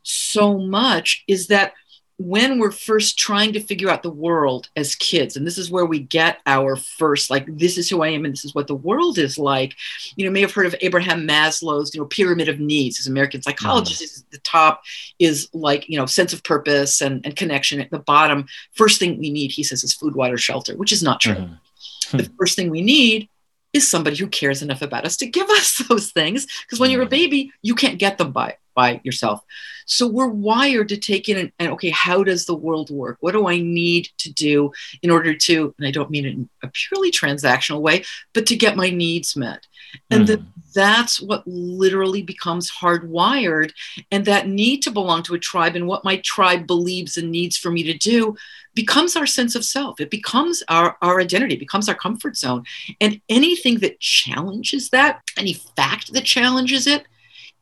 so 0.03 0.57
much 0.57 1.23
is 1.27 1.47
that 1.47 1.73
when 2.17 2.59
we're 2.59 2.71
first 2.71 3.17
trying 3.17 3.53
to 3.53 3.59
figure 3.59 3.89
out 3.89 4.03
the 4.03 4.09
world 4.09 4.69
as 4.75 4.95
kids 4.95 5.35
and 5.35 5.47
this 5.47 5.57
is 5.57 5.71
where 5.71 5.85
we 5.85 5.99
get 5.99 6.39
our 6.45 6.75
first 6.75 7.31
like 7.31 7.45
this 7.57 7.77
is 7.77 7.89
who 7.89 8.03
i 8.03 8.07
am 8.07 8.23
and 8.23 8.33
this 8.33 8.45
is 8.45 8.53
what 8.53 8.67
the 8.67 8.75
world 8.75 9.17
is 9.17 9.37
like 9.37 9.75
you 10.15 10.23
know 10.23 10.31
may 10.31 10.41
have 10.41 10.53
heard 10.53 10.67
of 10.67 10.75
abraham 10.81 11.27
maslow's 11.27 11.93
you 11.93 11.99
know 11.99 12.05
pyramid 12.05 12.47
of 12.47 12.59
needs 12.59 12.99
as 12.99 13.07
american 13.07 13.41
psychologist 13.41 14.01
mm-hmm. 14.03 14.27
the 14.31 14.37
top 14.39 14.83
is 15.17 15.49
like 15.53 15.89
you 15.89 15.97
know 15.97 16.05
sense 16.05 16.33
of 16.33 16.43
purpose 16.43 17.01
and, 17.01 17.25
and 17.25 17.35
connection 17.35 17.81
at 17.81 17.89
the 17.89 17.99
bottom 17.99 18.45
first 18.73 18.99
thing 18.99 19.17
we 19.17 19.31
need 19.31 19.51
he 19.51 19.63
says 19.63 19.83
is 19.83 19.93
food 19.93 20.15
water 20.15 20.37
shelter 20.37 20.77
which 20.77 20.91
is 20.91 21.01
not 21.01 21.19
true 21.19 21.33
mm-hmm. 21.33 22.17
the 22.17 22.31
first 22.37 22.55
thing 22.55 22.69
we 22.69 22.81
need 22.81 23.27
is 23.73 23.89
somebody 23.89 24.15
who 24.15 24.27
cares 24.27 24.61
enough 24.61 24.83
about 24.83 25.03
us 25.03 25.17
to 25.17 25.25
give 25.25 25.49
us 25.49 25.77
those 25.89 26.11
things 26.11 26.45
because 26.63 26.79
when 26.79 26.91
you're 26.91 27.01
a 27.01 27.05
mm-hmm. 27.05 27.09
baby 27.09 27.51
you 27.63 27.73
can't 27.73 27.97
get 27.97 28.19
them 28.19 28.31
by 28.31 28.55
by 28.73 29.01
yourself. 29.03 29.41
So 29.85 30.07
we're 30.07 30.27
wired 30.27 30.89
to 30.89 30.97
take 30.97 31.29
in 31.29 31.37
and, 31.37 31.51
and, 31.59 31.71
okay, 31.73 31.89
how 31.89 32.23
does 32.23 32.45
the 32.45 32.55
world 32.55 32.89
work? 32.89 33.17
What 33.19 33.33
do 33.33 33.47
I 33.47 33.59
need 33.59 34.09
to 34.19 34.31
do 34.31 34.71
in 35.01 35.11
order 35.11 35.33
to, 35.35 35.73
and 35.77 35.87
I 35.87 35.91
don't 35.91 36.09
mean 36.09 36.25
it 36.25 36.33
in 36.33 36.49
a 36.63 36.67
purely 36.67 37.11
transactional 37.11 37.81
way, 37.81 38.05
but 38.33 38.45
to 38.47 38.55
get 38.55 38.77
my 38.77 38.89
needs 38.89 39.35
met. 39.35 39.67
And 40.09 40.27
mm. 40.27 40.45
that's 40.73 41.21
what 41.21 41.45
literally 41.45 42.23
becomes 42.23 42.71
hardwired. 42.71 43.71
And 44.11 44.25
that 44.25 44.47
need 44.47 44.81
to 44.83 44.91
belong 44.91 45.23
to 45.23 45.35
a 45.35 45.39
tribe 45.39 45.75
and 45.75 45.87
what 45.87 46.03
my 46.03 46.17
tribe 46.17 46.65
believes 46.65 47.17
and 47.17 47.29
needs 47.31 47.57
for 47.57 47.69
me 47.69 47.83
to 47.83 47.93
do 47.93 48.35
becomes 48.73 49.15
our 49.15 49.27
sense 49.27 49.53
of 49.53 49.63
self. 49.63 49.99
It 49.99 50.09
becomes 50.09 50.63
our, 50.67 50.97
our 51.01 51.21
identity, 51.21 51.55
it 51.55 51.59
becomes 51.59 51.87
our 51.87 51.95
comfort 51.95 52.37
zone. 52.37 52.63
And 52.99 53.21
anything 53.29 53.79
that 53.79 53.99
challenges 53.99 54.89
that, 54.89 55.21
any 55.37 55.53
fact 55.53 56.13
that 56.13 56.25
challenges 56.25 56.87
it, 56.87 57.05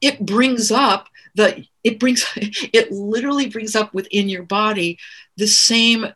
it 0.02 0.26
brings 0.26 0.72
up 0.72 1.08
the 1.36 1.66
it 1.84 1.99
brings 1.99 2.26
it 2.36 2.91
literally 2.91 3.47
brings 3.47 3.76
up 3.76 3.93
within 3.93 4.28
your 4.28 4.43
body 4.43 4.97
the 5.38 5.47
same 5.47 6.08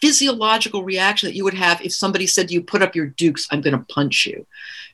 physiological 0.00 0.84
reaction 0.84 1.28
that 1.28 1.36
you 1.36 1.44
would 1.44 1.54
have 1.54 1.80
if 1.80 1.94
somebody 1.94 2.26
said 2.26 2.48
to 2.48 2.54
you 2.54 2.62
put 2.62 2.82
up 2.82 2.94
your 2.94 3.06
dukes 3.06 3.48
i'm 3.50 3.60
going 3.60 3.76
to 3.76 3.94
punch 3.94 4.26
you. 4.26 4.46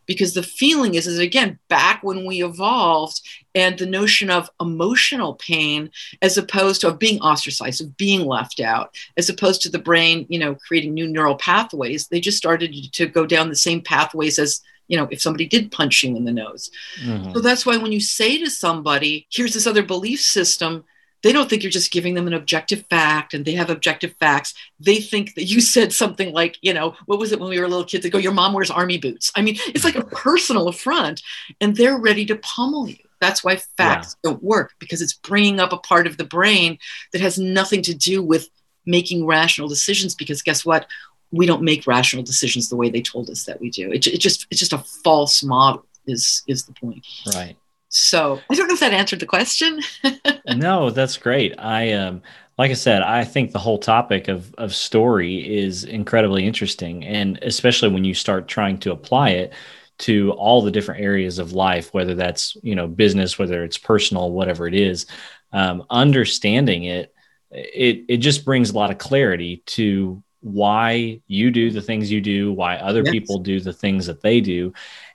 Because 0.06 0.34
the 0.34 0.42
feeling 0.42 0.94
is 0.94 1.06
is 1.06 1.18
again 1.18 1.58
back 1.68 2.02
when 2.02 2.24
we 2.24 2.42
evolved 2.42 3.20
and 3.54 3.78
the 3.78 3.86
notion 3.86 4.28
of 4.28 4.50
emotional 4.60 5.34
pain 5.34 5.90
as 6.20 6.36
opposed 6.36 6.80
to 6.80 6.88
of 6.88 6.98
being 6.98 7.20
ostracized 7.20 7.80
of 7.80 7.96
being 7.96 8.26
left 8.26 8.60
out 8.60 8.94
as 9.16 9.28
opposed 9.28 9.62
to 9.62 9.68
the 9.68 9.78
brain 9.78 10.26
you 10.28 10.38
know 10.38 10.56
creating 10.66 10.94
new 10.94 11.06
neural 11.06 11.36
pathways 11.36 12.08
they 12.08 12.18
just 12.18 12.38
started 12.38 12.74
to 12.92 13.06
go 13.06 13.24
down 13.24 13.48
the 13.48 13.56
same 13.56 13.80
pathways 13.80 14.38
as 14.38 14.60
you 14.90 14.96
know, 14.96 15.08
if 15.10 15.22
somebody 15.22 15.46
did 15.46 15.70
punch 15.70 16.02
you 16.02 16.16
in 16.16 16.24
the 16.24 16.32
nose. 16.32 16.70
Mm-hmm. 17.02 17.32
So 17.32 17.40
that's 17.40 17.64
why 17.64 17.76
when 17.76 17.92
you 17.92 18.00
say 18.00 18.38
to 18.38 18.50
somebody, 18.50 19.28
here's 19.30 19.54
this 19.54 19.68
other 19.68 19.84
belief 19.84 20.20
system, 20.20 20.84
they 21.22 21.32
don't 21.32 21.48
think 21.48 21.62
you're 21.62 21.70
just 21.70 21.92
giving 21.92 22.14
them 22.14 22.26
an 22.26 22.32
objective 22.32 22.84
fact 22.90 23.32
and 23.32 23.44
they 23.44 23.52
have 23.52 23.70
objective 23.70 24.16
facts. 24.18 24.52
They 24.80 24.96
think 24.96 25.34
that 25.36 25.44
you 25.44 25.60
said 25.74 25.92
something 25.92 26.32
like, 26.32 26.58
you 26.60 26.74
know, 26.74 26.96
what 27.06 27.20
was 27.20 27.30
it 27.30 27.38
when 27.38 27.50
we 27.50 27.60
were 27.60 27.68
little 27.68 27.84
kids? 27.84 28.02
They 28.02 28.10
go, 28.10 28.18
Your 28.18 28.32
mom 28.32 28.52
wears 28.52 28.70
army 28.70 28.98
boots. 28.98 29.30
I 29.36 29.42
mean, 29.42 29.56
it's 29.68 29.84
like 29.84 29.94
a 29.94 30.04
personal 30.26 30.66
affront 30.66 31.22
and 31.60 31.76
they're 31.76 31.98
ready 31.98 32.26
to 32.26 32.36
pummel 32.36 32.88
you. 32.88 32.96
That's 33.20 33.44
why 33.44 33.56
facts 33.76 34.16
yeah. 34.24 34.30
don't 34.30 34.42
work 34.42 34.72
because 34.80 35.00
it's 35.00 35.12
bringing 35.12 35.60
up 35.60 35.72
a 35.72 35.78
part 35.78 36.08
of 36.08 36.16
the 36.16 36.24
brain 36.24 36.78
that 37.12 37.20
has 37.20 37.38
nothing 37.38 37.82
to 37.82 37.94
do 37.94 38.24
with 38.24 38.48
making 38.86 39.24
rational 39.24 39.68
decisions. 39.68 40.16
Because 40.16 40.42
guess 40.42 40.64
what? 40.64 40.86
We 41.30 41.46
don't 41.46 41.62
make 41.62 41.86
rational 41.86 42.22
decisions 42.22 42.68
the 42.68 42.76
way 42.76 42.90
they 42.90 43.02
told 43.02 43.30
us 43.30 43.44
that 43.44 43.60
we 43.60 43.70
do. 43.70 43.92
It, 43.92 44.06
it 44.06 44.18
just 44.18 44.46
it's 44.50 44.60
just 44.60 44.72
a 44.72 44.78
false 45.04 45.42
model 45.42 45.86
is 46.06 46.42
is 46.46 46.64
the 46.64 46.72
point. 46.72 47.06
Right. 47.34 47.56
So 47.88 48.40
I 48.48 48.54
don't 48.54 48.68
know 48.68 48.74
if 48.74 48.80
that 48.80 48.92
answered 48.92 49.20
the 49.20 49.26
question. 49.26 49.80
no, 50.46 50.90
that's 50.90 51.16
great. 51.16 51.54
I 51.58 51.92
um 51.92 52.22
like 52.58 52.70
I 52.70 52.74
said, 52.74 53.02
I 53.02 53.24
think 53.24 53.52
the 53.52 53.58
whole 53.58 53.78
topic 53.78 54.28
of 54.28 54.54
of 54.56 54.74
story 54.74 55.58
is 55.58 55.84
incredibly 55.84 56.46
interesting, 56.46 57.04
and 57.04 57.38
especially 57.42 57.88
when 57.88 58.04
you 58.04 58.14
start 58.14 58.48
trying 58.48 58.78
to 58.80 58.92
apply 58.92 59.30
it 59.30 59.52
to 60.00 60.32
all 60.32 60.62
the 60.62 60.70
different 60.70 61.02
areas 61.02 61.38
of 61.38 61.52
life, 61.52 61.92
whether 61.94 62.14
that's 62.14 62.56
you 62.62 62.74
know 62.74 62.86
business, 62.86 63.38
whether 63.38 63.64
it's 63.64 63.78
personal, 63.78 64.30
whatever 64.30 64.66
it 64.66 64.74
is. 64.74 65.06
Um, 65.52 65.84
understanding 65.90 66.84
it, 66.84 67.12
it 67.50 68.04
it 68.08 68.16
just 68.18 68.44
brings 68.44 68.70
a 68.70 68.74
lot 68.74 68.90
of 68.90 68.98
clarity 68.98 69.62
to 69.66 70.22
why 70.40 71.20
you 71.26 71.50
do 71.50 71.70
the 71.70 71.82
things 71.82 72.10
you 72.10 72.20
do, 72.20 72.52
why 72.52 72.76
other 72.76 73.02
yes. 73.02 73.12
people 73.12 73.38
do 73.38 73.60
the 73.60 73.72
things 73.72 74.06
that 74.06 74.22
they 74.22 74.40
do, 74.40 74.72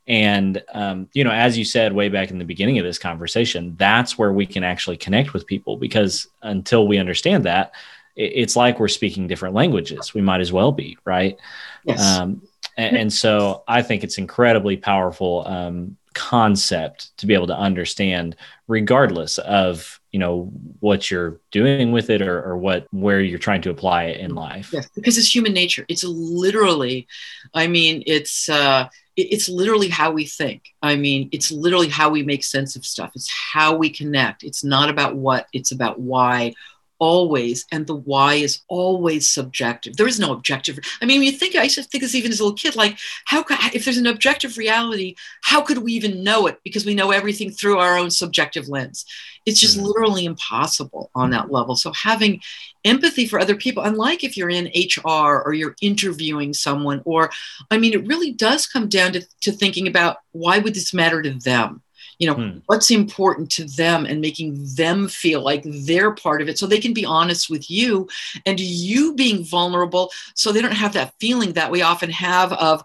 and, 0.08 0.62
um, 0.74 1.10
you 1.14 1.24
know, 1.24 1.32
as 1.32 1.58
you 1.58 1.66
said 1.66 1.94
way 1.94 2.10
back 2.10 2.30
in 2.30 2.38
the 2.38 2.46
beginning 2.46 2.78
of 2.78 2.86
this 2.86 3.00
conversation, 3.00 3.76
that's 3.78 4.18
where 4.18 4.32
we 4.32 4.46
can 4.46 4.64
actually 4.64 4.98
connect 4.98 5.34
with 5.34 5.48
people 5.48 5.78
because 5.78 6.28
until 6.44 6.88
we 6.88 7.00
understand 7.00 7.44
that, 7.46 7.72
it's 8.16 8.56
like 8.56 8.80
we're 8.80 8.88
speaking 8.88 9.28
different 9.28 9.56
languages. 9.56 10.14
We 10.14 10.22
might 10.22 10.42
as 10.42 10.54
well 10.54 10.72
be, 10.72 10.98
right? 11.06 11.38
Yes. 11.84 12.02
Um, 12.02 12.42
and, 12.78 12.96
and, 12.96 13.14
so 13.14 13.64
I 13.68 13.82
think 13.82 14.04
it's 14.04 14.18
incredibly 14.18 14.78
powerful 14.78 15.46
um, 15.48 15.98
concept 16.14 17.18
to 17.18 17.26
be 17.26 17.34
able 17.34 17.48
to 17.48 17.58
understand, 17.58 18.36
regardless 18.68 19.38
of 19.40 20.00
you 20.16 20.20
know 20.24 20.50
what 20.80 21.12
you're 21.12 21.42
doing 21.52 21.92
with 21.92 22.10
it 22.10 22.22
or, 22.22 22.38
or 22.48 22.56
what 22.66 22.88
where 22.92 23.20
you're 23.20 23.46
trying 23.48 23.64
to 23.64 23.70
apply 23.70 24.02
it 24.12 24.18
in 24.26 24.32
life. 24.34 24.70
Yes, 24.72 24.88
because 24.96 25.18
it's 25.18 25.36
human 25.36 25.54
nature. 25.54 25.86
It's 25.90 26.06
literally, 26.06 27.08
I 27.54 27.68
mean, 27.68 28.04
it's. 28.06 28.48
Uh, 28.48 28.88
it's 29.18 29.48
literally 29.48 29.88
how 29.88 30.12
we 30.12 30.26
think. 30.26 30.62
I 30.82 30.98
mean, 30.98 31.30
it's 31.32 31.50
literally 31.50 31.88
how 31.88 32.10
we 32.10 32.22
make 32.24 32.44
sense 32.44 32.76
of 32.76 32.86
stuff. 32.86 33.12
It's 33.16 33.32
how 33.32 33.78
we 33.82 33.90
connect. 33.90 34.44
It's 34.44 34.62
not 34.62 34.90
about 34.90 35.16
what, 35.16 35.48
it's 35.54 35.72
about 35.72 36.02
why 36.02 36.54
always 37.00 37.66
and 37.72 37.86
the 37.88 37.96
why 37.96 38.36
is 38.36 38.62
always 38.68 39.28
subjective. 39.28 39.98
There 39.98 40.08
is 40.08 40.20
no 40.20 40.32
objective. 40.34 40.80
I 41.02 41.06
mean 41.06 41.24
you 41.24 41.32
think 41.32 41.56
i 41.56 41.64
used 41.64 41.76
to 41.76 41.84
think 41.84 42.04
this 42.04 42.16
even 42.16 42.32
as 42.32 42.40
a 42.40 42.44
little 42.44 42.58
kid 42.58 42.76
like 42.76 42.98
how 43.26 43.44
could 43.44 43.58
if 43.74 43.86
there's 43.86 43.98
an 43.98 44.08
objective 44.08 44.58
reality 44.58 45.16
how 45.44 45.62
could 45.62 45.80
we 45.80 45.94
even 45.94 46.24
know 46.24 46.48
it? 46.48 46.60
Because 46.64 46.86
we 46.86 46.96
know 46.96 47.12
everything 47.12 47.52
through 47.52 47.78
our 47.78 47.98
own 47.98 48.12
subjective 48.12 48.68
lens. 48.68 49.06
It's 49.46 49.60
just 49.60 49.78
mm-hmm. 49.78 49.86
literally 49.86 50.26
impossible 50.26 51.12
on 51.14 51.30
that 51.32 51.52
level. 51.52 51.76
So 51.76 51.92
having 51.92 52.42
empathy 52.84 53.26
for 53.28 53.40
other 53.40 53.56
people 53.56 53.84
unlike 53.84 54.24
if 54.24 54.38
you're 54.38 54.50
in 54.50 54.72
hr 55.04 55.42
or 55.44 55.54
you're 55.54 55.76
interviewing 55.82 56.54
someone 56.54 57.02
or 57.04 57.32
i 57.72 57.78
mean 57.80 57.94
it 57.94 58.06
really 58.06 58.32
does 58.32 58.68
come 58.68 58.88
down 58.88 59.12
to, 59.12 59.26
to 59.42 59.52
thinking 59.52 59.88
about 59.88 60.18
why 60.32 60.60
would 60.60 60.76
this 60.76 60.94
matter 60.94 61.22
to 61.22 61.32
them 61.32 61.82
you 62.20 62.28
know 62.28 62.36
hmm. 62.36 62.58
what's 62.68 62.92
important 62.92 63.50
to 63.50 63.66
them 63.66 64.06
and 64.06 64.22
making 64.22 64.66
them 64.76 65.08
feel 65.08 65.42
like 65.42 65.64
they're 65.66 66.12
part 66.12 66.42
of 66.42 66.50
it 66.50 66.58
so 66.58 66.66
they 66.66 66.80
can 66.80 66.94
be 66.94 67.06
honest 67.06 67.50
with 67.50 67.70
you 67.70 68.08
and 68.46 68.60
you 68.60 69.14
being 69.14 69.44
vulnerable 69.44 70.12
so 70.34 70.52
they 70.52 70.62
don't 70.62 70.72
have 70.72 70.94
that 70.94 71.14
feeling 71.20 71.54
that 71.54 71.72
we 71.72 71.82
often 71.82 72.10
have 72.10 72.54
of 72.54 72.84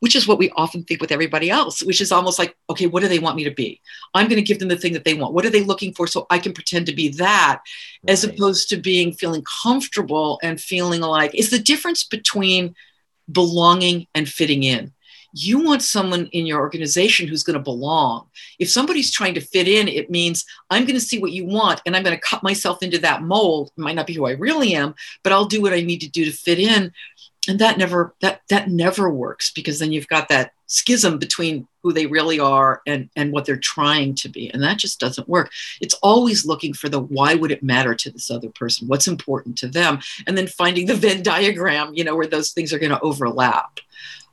which 0.00 0.14
is 0.14 0.28
what 0.28 0.38
we 0.38 0.50
often 0.50 0.84
think 0.84 1.00
with 1.00 1.10
everybody 1.10 1.50
else, 1.50 1.82
which 1.82 2.00
is 2.00 2.12
almost 2.12 2.38
like, 2.38 2.56
okay, 2.68 2.86
what 2.86 3.02
do 3.02 3.08
they 3.08 3.18
want 3.18 3.36
me 3.36 3.44
to 3.44 3.50
be? 3.50 3.80
I'm 4.14 4.28
going 4.28 4.36
to 4.36 4.42
give 4.42 4.58
them 4.58 4.68
the 4.68 4.76
thing 4.76 4.92
that 4.92 5.04
they 5.04 5.14
want. 5.14 5.32
What 5.32 5.46
are 5.46 5.50
they 5.50 5.64
looking 5.64 5.94
for? 5.94 6.06
So 6.06 6.26
I 6.30 6.38
can 6.38 6.52
pretend 6.52 6.86
to 6.86 6.94
be 6.94 7.08
that, 7.14 7.60
right. 8.02 8.12
as 8.12 8.22
opposed 8.22 8.68
to 8.68 8.76
being 8.76 9.12
feeling 9.12 9.42
comfortable 9.62 10.38
and 10.42 10.60
feeling 10.60 11.00
like, 11.00 11.34
is 11.34 11.50
the 11.50 11.58
difference 11.58 12.04
between 12.04 12.74
belonging 13.30 14.06
and 14.14 14.28
fitting 14.28 14.62
in 14.62 14.92
you 15.36 15.62
want 15.62 15.82
someone 15.82 16.26
in 16.32 16.46
your 16.46 16.60
organization 16.60 17.28
who's 17.28 17.42
going 17.42 17.58
to 17.58 17.62
belong. 17.62 18.26
If 18.58 18.70
somebody's 18.70 19.10
trying 19.10 19.34
to 19.34 19.40
fit 19.40 19.68
in, 19.68 19.86
it 19.86 20.10
means 20.10 20.46
I'm 20.70 20.84
going 20.84 20.98
to 20.98 21.00
see 21.00 21.18
what 21.18 21.32
you 21.32 21.44
want 21.44 21.82
and 21.84 21.94
I'm 21.94 22.02
going 22.02 22.16
to 22.16 22.22
cut 22.22 22.42
myself 22.42 22.82
into 22.82 22.98
that 23.00 23.22
mold. 23.22 23.70
It 23.76 23.80
might 23.80 23.96
not 23.96 24.06
be 24.06 24.14
who 24.14 24.26
I 24.26 24.32
really 24.32 24.74
am, 24.74 24.94
but 25.22 25.34
I'll 25.34 25.44
do 25.44 25.60
what 25.60 25.74
I 25.74 25.82
need 25.82 26.00
to 26.00 26.08
do 26.08 26.24
to 26.24 26.32
fit 26.32 26.58
in. 26.58 26.90
And 27.48 27.58
that 27.58 27.76
never 27.76 28.14
that 28.22 28.40
that 28.48 28.70
never 28.70 29.10
works 29.10 29.52
because 29.52 29.78
then 29.78 29.92
you've 29.92 30.08
got 30.08 30.28
that 30.30 30.52
schism 30.68 31.18
between 31.18 31.68
who 31.82 31.92
they 31.92 32.06
really 32.06 32.40
are 32.40 32.80
and 32.86 33.08
and 33.14 33.30
what 33.30 33.44
they're 33.44 33.56
trying 33.56 34.16
to 34.16 34.28
be 34.28 34.50
and 34.50 34.60
that 34.64 34.78
just 34.78 34.98
doesn't 34.98 35.28
work 35.28 35.52
it's 35.80 35.94
always 36.02 36.44
looking 36.44 36.74
for 36.74 36.88
the 36.88 36.98
why 36.98 37.36
would 37.36 37.52
it 37.52 37.62
matter 37.62 37.94
to 37.94 38.10
this 38.10 38.32
other 38.32 38.48
person 38.48 38.88
what's 38.88 39.06
important 39.06 39.56
to 39.56 39.68
them 39.68 40.00
and 40.26 40.36
then 40.36 40.48
finding 40.48 40.86
the 40.86 40.94
venn 40.96 41.22
diagram 41.22 41.94
you 41.94 42.02
know 42.02 42.16
where 42.16 42.26
those 42.26 42.50
things 42.50 42.72
are 42.72 42.80
going 42.80 42.90
to 42.90 43.00
overlap 43.00 43.78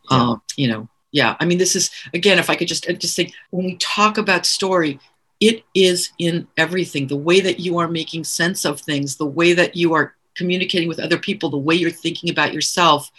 yeah. 0.09 0.17
um, 0.17 0.41
you 0.57 0.67
know 0.67 0.89
yeah 1.13 1.37
i 1.39 1.45
mean 1.45 1.57
this 1.57 1.77
is 1.77 1.89
again 2.13 2.37
if 2.37 2.49
i 2.49 2.55
could 2.55 2.67
just 2.67 2.89
uh, 2.89 2.93
just 2.93 3.15
say 3.15 3.31
when 3.51 3.65
we 3.65 3.77
talk 3.77 4.17
about 4.17 4.45
story 4.45 4.99
it 5.43 5.65
is 5.73 6.11
in 6.19 6.47
everything. 6.55 7.07
The 7.07 7.17
way 7.17 7.41
that 7.41 7.59
you 7.59 7.77
are 7.77 7.89
making 7.89 8.23
sense 8.23 8.63
of 8.63 8.79
things 8.79 9.17
the 9.17 9.25
way 9.25 9.51
that 9.51 9.75
you 9.75 9.93
are 9.93 10.15
communicating 10.35 10.87
with 10.87 10.99
other 10.99 11.17
people 11.17 11.49
the 11.49 11.57
way 11.57 11.75
you're 11.75 11.91
thinking 11.91 12.29
about 12.29 12.53
yourself 12.53 13.11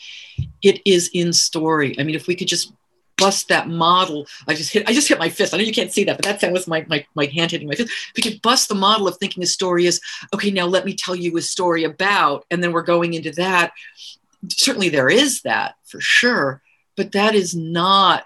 it 0.62 0.80
is 0.86 1.10
in 1.12 1.32
story. 1.34 1.94
I 1.98 2.02
mean 2.02 2.14
if 2.14 2.26
we 2.26 2.34
could 2.34 2.48
just 2.48 2.72
bust 3.16 3.46
that 3.46 3.68
model 3.68 4.26
i 4.48 4.54
just 4.54 4.72
hit 4.72 4.88
i 4.88 4.92
just 4.92 5.06
hit 5.06 5.18
my 5.18 5.28
fist. 5.28 5.52
I 5.52 5.58
know 5.58 5.62
you 5.62 5.72
can't 5.72 5.92
see 5.92 6.04
that 6.04 6.16
but 6.16 6.40
that 6.40 6.50
was 6.50 6.66
my, 6.66 6.84
my, 6.88 7.06
my 7.14 7.26
hand 7.26 7.50
hitting 7.50 7.68
my 7.68 7.74
fist. 7.74 7.90
If 7.90 8.16
we 8.16 8.22
could 8.22 8.42
bust 8.42 8.68
the 8.68 8.74
model 8.74 9.06
of 9.06 9.18
thinking 9.18 9.42
a 9.42 9.46
story 9.46 9.84
is 9.84 10.00
okay 10.34 10.50
now 10.50 10.64
let 10.64 10.86
me 10.86 10.94
tell 10.94 11.14
you 11.14 11.36
a 11.36 11.42
story 11.42 11.84
about 11.84 12.46
and 12.50 12.62
then 12.62 12.72
we're 12.72 12.82
going 12.82 13.12
into 13.12 13.32
that 13.32 13.72
certainly 14.48 14.88
there 14.88 15.10
is 15.10 15.42
that 15.42 15.74
for 15.84 16.00
sure 16.00 16.62
but 16.96 17.12
that 17.12 17.34
is 17.34 17.54
not 17.54 18.24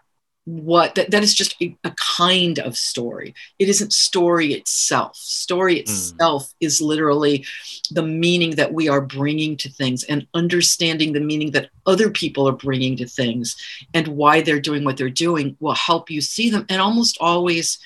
what 0.48 0.94
that, 0.94 1.10
that 1.10 1.22
is 1.22 1.34
just 1.34 1.54
a, 1.60 1.76
a, 1.84 1.94
kind 2.16 2.58
of 2.58 2.74
story 2.74 3.34
it 3.58 3.68
isn't 3.68 3.92
story 3.92 4.54
itself 4.54 5.14
story 5.14 5.74
hmm. 5.74 5.80
itself 5.80 6.46
mm. 6.46 6.54
is 6.60 6.80
literally 6.80 7.44
the 7.90 8.02
meaning 8.02 8.52
that 8.52 8.72
we 8.72 8.88
are 8.88 9.02
bringing 9.02 9.58
to 9.58 9.68
things 9.68 10.04
and 10.04 10.26
understanding 10.32 11.12
the 11.12 11.20
meaning 11.20 11.50
that 11.50 11.68
other 11.84 12.08
people 12.08 12.48
are 12.48 12.52
bringing 12.52 12.96
to 12.96 13.06
things 13.06 13.56
and 13.92 14.08
why 14.08 14.40
they're 14.40 14.58
doing 14.58 14.84
what 14.84 14.96
they're 14.96 15.10
doing 15.10 15.54
will 15.60 15.74
help 15.74 16.10
you 16.10 16.22
see 16.22 16.48
them 16.48 16.64
and 16.70 16.80
almost 16.80 17.18
always 17.20 17.78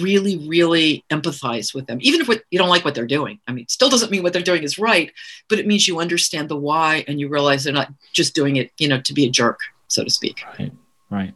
really 0.00 0.38
really 0.48 1.04
empathize 1.10 1.74
with 1.74 1.86
them 1.86 1.98
even 2.00 2.22
if 2.22 2.28
you 2.50 2.58
don't 2.58 2.70
like 2.70 2.84
what 2.84 2.94
they're 2.94 3.06
doing 3.06 3.38
i 3.46 3.52
mean 3.52 3.68
still 3.68 3.90
doesn't 3.90 4.10
mean 4.10 4.22
what 4.22 4.32
they're 4.32 4.40
doing 4.40 4.62
is 4.62 4.78
right 4.78 5.12
but 5.50 5.58
it 5.58 5.66
means 5.66 5.86
you 5.86 6.00
understand 6.00 6.48
the 6.48 6.56
why 6.56 7.04
and 7.08 7.20
you 7.20 7.28
realize 7.28 7.64
they're 7.64 7.74
not 7.74 7.92
just 8.14 8.34
doing 8.34 8.56
it 8.56 8.70
you 8.78 8.88
know 8.88 9.00
to 9.02 9.12
be 9.12 9.26
a 9.26 9.30
jerk 9.30 9.58
so 9.90 10.04
to 10.04 10.10
speak. 10.10 10.42
Right. 10.58 10.72
Right. 11.10 11.34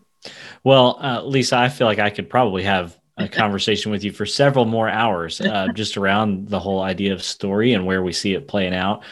Well, 0.62 0.98
uh, 1.00 1.22
Lisa, 1.22 1.56
I 1.56 1.68
feel 1.68 1.86
like 1.86 1.98
I 1.98 2.10
could 2.10 2.30
probably 2.30 2.62
have 2.62 2.98
a 3.16 3.28
conversation 3.42 3.90
with 3.90 4.04
you 4.04 4.12
for 4.12 4.26
several 4.26 4.64
more 4.64 4.88
hours 4.88 5.40
uh, 5.40 5.68
just 5.74 5.96
around 5.96 6.48
the 6.48 6.60
whole 6.60 6.80
idea 6.80 7.12
of 7.12 7.22
story 7.22 7.74
and 7.74 7.84
where 7.84 8.02
we 8.02 8.12
see 8.12 8.34
it 8.34 8.48
playing 8.48 8.74
out. 8.74 9.02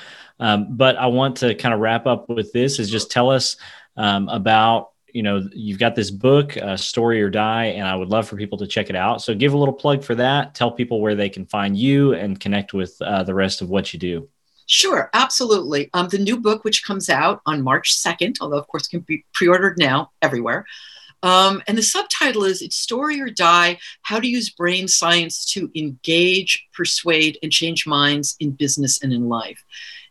Um, 0.40 0.76
but 0.76 0.96
I 0.96 1.06
want 1.06 1.36
to 1.38 1.54
kind 1.54 1.74
of 1.74 1.80
wrap 1.80 2.06
up 2.06 2.28
with 2.28 2.52
this 2.52 2.78
is 2.78 2.90
just 2.90 3.10
tell 3.10 3.30
us 3.30 3.56
um, 3.96 4.28
about 4.28 4.92
you 5.12 5.22
know 5.22 5.46
you've 5.52 5.78
got 5.78 5.94
this 5.94 6.10
book 6.10 6.56
uh, 6.56 6.76
story 6.76 7.20
or 7.22 7.28
die 7.28 7.66
and 7.66 7.86
i 7.86 7.94
would 7.94 8.08
love 8.08 8.26
for 8.26 8.36
people 8.36 8.56
to 8.56 8.66
check 8.66 8.88
it 8.88 8.96
out 8.96 9.20
so 9.20 9.34
give 9.34 9.52
a 9.52 9.58
little 9.58 9.74
plug 9.74 10.02
for 10.02 10.14
that 10.14 10.54
tell 10.54 10.70
people 10.70 11.02
where 11.02 11.14
they 11.14 11.28
can 11.28 11.44
find 11.44 11.76
you 11.76 12.14
and 12.14 12.40
connect 12.40 12.72
with 12.72 12.96
uh, 13.02 13.22
the 13.22 13.34
rest 13.34 13.60
of 13.60 13.68
what 13.68 13.92
you 13.92 13.98
do 13.98 14.28
Sure, 14.66 15.10
absolutely. 15.12 15.90
Um, 15.92 16.08
the 16.08 16.18
new 16.18 16.38
book, 16.38 16.64
which 16.64 16.84
comes 16.84 17.08
out 17.10 17.40
on 17.46 17.62
March 17.62 17.96
2nd, 17.96 18.38
although 18.40 18.58
of 18.58 18.68
course 18.68 18.86
can 18.86 19.00
be 19.00 19.24
pre-ordered 19.34 19.78
now 19.78 20.10
everywhere. 20.22 20.66
Um, 21.22 21.62
and 21.68 21.78
the 21.78 21.82
subtitle 21.82 22.44
is 22.44 22.62
It's 22.62 22.76
Story 22.76 23.20
or 23.20 23.30
Die 23.30 23.78
How 24.02 24.18
to 24.18 24.26
Use 24.26 24.50
Brain 24.50 24.88
Science 24.88 25.44
to 25.52 25.70
Engage, 25.76 26.66
Persuade, 26.72 27.38
and 27.42 27.52
Change 27.52 27.86
Minds 27.86 28.36
in 28.40 28.50
Business 28.50 29.02
and 29.02 29.12
in 29.12 29.28
Life. 29.28 29.62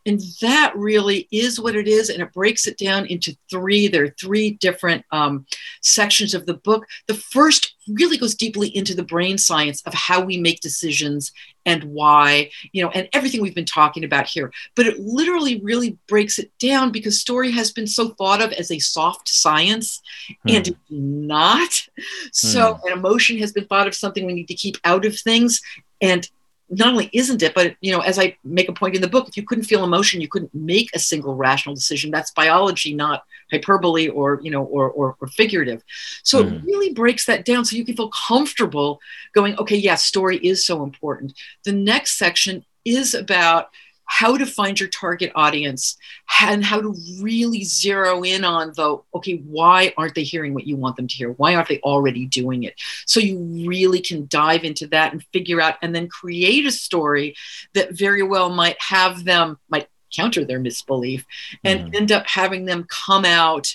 And 0.06 0.22
that 0.42 0.74
really 0.76 1.28
is 1.32 1.60
what 1.60 1.76
it 1.76 1.88
is. 1.88 2.10
And 2.10 2.22
it 2.22 2.34
breaks 2.34 2.66
it 2.68 2.78
down 2.78 3.06
into 3.06 3.36
three. 3.50 3.88
There 3.88 4.06
are 4.06 4.16
three 4.20 4.52
different 4.52 5.06
um, 5.12 5.46
sections 5.82 6.34
of 6.34 6.46
the 6.46 6.56
book. 6.56 6.88
The 7.08 7.14
first 7.14 7.76
really 7.88 8.18
goes 8.18 8.36
deeply 8.36 8.76
into 8.76 8.96
the 8.96 9.04
brain 9.04 9.38
science 9.38 9.82
of 9.84 9.94
how 9.94 10.22
we 10.22 10.38
make 10.38 10.60
decisions 10.62 11.32
and 11.66 11.84
why, 11.84 12.50
you 12.72 12.84
know, 12.84 12.90
and 12.90 13.08
everything 13.14 13.42
we've 13.42 13.56
been 13.56 13.66
talking 13.66 14.04
about 14.04 14.28
here. 14.28 14.52
But 14.76 14.88
it 14.88 15.00
literally 15.00 15.60
really 15.62 15.98
breaks 16.08 16.40
it 16.40 16.52
down 16.60 16.92
because 16.92 17.20
story 17.20 17.52
has 17.52 17.72
been 17.72 17.88
so 17.88 18.10
thought 18.10 18.42
of 18.42 18.52
as 18.54 18.72
a 18.72 18.80
soft 18.80 19.30
science 19.30 20.02
hmm. 20.28 20.56
and 20.56 20.76
not. 20.90 21.88
So, 22.32 22.76
hmm. 22.76 22.88
an 22.88 22.98
emotion 22.98 23.38
has 23.38 23.52
been 23.52 23.66
thought 23.66 23.88
of 23.88 23.96
something 23.96 24.26
we 24.26 24.34
need 24.34 24.48
to 24.48 24.56
keep 24.56 24.78
out 24.84 25.06
of 25.06 25.18
things. 25.20 25.62
And 26.02 26.28
not 26.72 26.88
only 26.88 27.10
isn't 27.12 27.44
it, 27.44 27.54
but 27.54 27.76
you 27.82 27.92
know, 27.92 28.00
as 28.00 28.18
I 28.18 28.38
make 28.46 28.70
a 28.70 28.74
point 28.74 28.96
in 28.96 29.02
the 29.02 29.08
book, 29.08 29.28
if 29.28 29.36
you 29.36 29.44
couldn't 29.44 29.66
feel 29.66 29.84
emotion, 29.84 30.22
you 30.22 30.30
couldn't 30.30 30.56
make 30.56 30.90
a 30.96 31.00
single 31.00 31.36
rational 31.36 31.76
decision. 31.76 32.12
That's 32.12 32.32
biology, 32.32 32.94
not 32.94 33.26
hyperbole 33.52 34.08
or 34.08 34.40
you 34.42 34.50
know, 34.50 34.64
or 34.64 34.90
or, 34.90 35.18
or 35.20 35.28
figurative. 35.28 35.84
So 36.24 36.44
mm. 36.44 36.56
it 36.56 36.64
really 36.64 36.94
breaks 36.94 37.26
that 37.26 37.44
down, 37.44 37.66
so 37.66 37.76
you 37.76 37.86
can 37.86 37.98
feel 37.98 38.10
comfortable 38.10 39.02
going. 39.34 39.58
Okay, 39.58 39.76
yes, 39.76 39.84
yeah, 39.84 39.96
story 39.96 40.38
is 40.38 40.66
so 40.66 40.84
important. 40.84 41.34
The 41.66 41.74
next 41.74 42.18
section 42.18 42.66
is 42.86 43.14
about 43.14 43.70
how 44.12 44.36
to 44.36 44.46
find 44.46 44.78
your 44.78 44.90
target 44.90 45.32
audience 45.36 45.98
and 46.42 46.66
how 46.66 46.82
to 46.82 46.94
really 47.22 47.64
zero 47.64 48.24
in 48.24 48.44
on 48.44 48.74
the 48.76 48.98
okay 49.16 49.38
why 49.48 49.94
aren't 49.98 50.14
they 50.16 50.24
hearing 50.24 50.54
what 50.54 50.68
you 50.68 50.76
want 50.76 50.98
them 50.98 51.08
to 51.08 51.16
hear 51.16 51.32
why 51.32 51.56
aren't 51.56 51.70
they 51.70 51.80
already 51.80 52.26
doing 52.26 52.64
it 52.64 52.76
so 53.06 53.22
you 53.22 53.40
really 53.66 54.02
can 54.02 54.28
dive 54.28 54.66
into 54.66 54.86
that 54.86 55.14
and 55.14 55.24
figure 55.32 55.62
out 55.62 55.76
and 55.82 55.96
then 55.96 56.10
create 56.10 56.66
a 56.66 56.72
story 56.72 57.34
that 57.74 57.94
very 57.94 58.22
well 58.22 58.50
might 58.50 58.76
have 58.82 59.24
them 59.24 59.58
might 59.70 59.88
counter 60.14 60.44
their 60.44 60.60
misbelief 60.60 61.26
and 61.64 61.94
mm. 61.94 61.96
end 61.96 62.12
up 62.12 62.28
having 62.28 62.66
them 62.66 62.86
come 62.90 63.24
out 63.24 63.74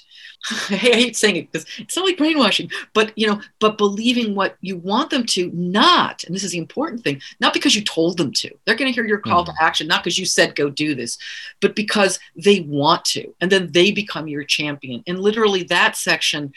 I 0.71 0.77
hate 0.77 1.17
saying 1.17 1.37
it 1.37 1.51
because 1.51 1.67
it's 1.79 1.97
not 1.97 2.05
like 2.05 2.19
brainwashing, 2.19 2.71
but 2.95 3.13
you 3.17 3.27
know, 3.27 3.41
but 3.59 3.79
believing 3.79 4.35
what 4.35 4.57
you 4.61 4.77
want 4.77 5.11
them 5.11 5.25
to, 5.27 5.51
not, 5.53 6.23
and 6.25 6.35
this 6.35 6.45
is 6.45 6.53
the 6.53 6.59
important 6.59 7.03
thing, 7.03 7.21
not 7.41 7.53
because 7.53 7.75
you 7.75 7.83
told 7.83 8.17
them 8.17 8.33
to. 8.35 8.51
They're 8.65 8.77
going 8.77 8.91
to 8.91 8.95
hear 8.95 9.07
your 9.07 9.19
call 9.19 9.43
mm. 9.43 9.47
to 9.47 9.55
action, 9.61 9.89
not 9.89 10.05
because 10.05 10.19
you 10.19 10.27
said 10.27 10.55
go 10.55 10.71
do 10.71 10.95
this, 10.95 11.19
but 11.61 11.75
because 11.75 12.21
they 12.37 12.61
want 12.61 13.05
to, 13.07 13.35
and 13.41 13.51
then 13.51 13.73
they 13.73 13.91
become 13.91 14.29
your 14.29 14.45
champion. 14.45 15.03
And 15.07 15.19
literally, 15.19 15.65
that 15.65 15.97
section 15.97 16.53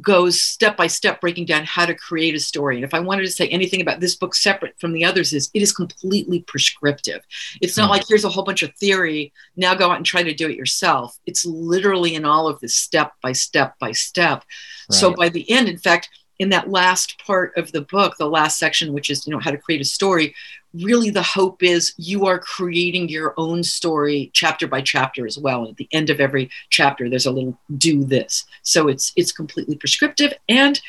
goes 0.00 0.40
step 0.40 0.76
by 0.76 0.86
step 0.86 1.20
breaking 1.20 1.44
down 1.44 1.64
how 1.64 1.84
to 1.84 1.94
create 1.94 2.34
a 2.34 2.40
story 2.40 2.76
and 2.76 2.84
if 2.84 2.94
i 2.94 3.00
wanted 3.00 3.22
to 3.22 3.30
say 3.30 3.46
anything 3.48 3.82
about 3.82 4.00
this 4.00 4.14
book 4.14 4.34
separate 4.34 4.74
from 4.80 4.92
the 4.92 5.04
others 5.04 5.34
is 5.34 5.50
it 5.52 5.60
is 5.60 5.72
completely 5.72 6.40
prescriptive 6.42 7.20
it's 7.60 7.76
not 7.76 7.88
mm. 7.88 7.90
like 7.90 8.04
here's 8.08 8.24
a 8.24 8.28
whole 8.28 8.44
bunch 8.44 8.62
of 8.62 8.74
theory 8.76 9.32
now 9.56 9.74
go 9.74 9.90
out 9.90 9.98
and 9.98 10.06
try 10.06 10.22
to 10.22 10.32
do 10.32 10.48
it 10.48 10.56
yourself 10.56 11.18
it's 11.26 11.44
literally 11.44 12.14
in 12.14 12.24
all 12.24 12.48
of 12.48 12.58
this 12.60 12.74
step 12.74 13.12
by 13.22 13.32
step 13.32 13.78
by 13.78 13.92
step 13.92 14.44
right. 14.90 14.98
so 14.98 15.12
by 15.12 15.28
the 15.28 15.50
end 15.50 15.68
in 15.68 15.76
fact 15.76 16.08
in 16.42 16.50
that 16.50 16.70
last 16.70 17.22
part 17.24 17.56
of 17.56 17.72
the 17.72 17.82
book 17.82 18.16
the 18.18 18.28
last 18.28 18.58
section 18.58 18.92
which 18.92 19.08
is 19.08 19.26
you 19.26 19.32
know 19.32 19.40
how 19.40 19.50
to 19.50 19.58
create 19.58 19.80
a 19.80 19.84
story 19.84 20.34
really 20.74 21.10
the 21.10 21.22
hope 21.22 21.62
is 21.62 21.92
you 21.96 22.26
are 22.26 22.38
creating 22.38 23.08
your 23.08 23.34
own 23.36 23.62
story 23.62 24.30
chapter 24.32 24.66
by 24.66 24.80
chapter 24.80 25.26
as 25.26 25.38
well. 25.38 25.60
And 25.60 25.70
at 25.70 25.76
the 25.76 25.88
end 25.92 26.10
of 26.10 26.20
every 26.20 26.50
chapter 26.70 27.08
there's 27.08 27.26
a 27.26 27.30
little 27.30 27.58
do 27.76 28.04
this. 28.04 28.44
So 28.62 28.88
it's 28.88 29.12
it's 29.16 29.32
completely 29.32 29.76
prescriptive. 29.76 30.32
And 30.48 30.80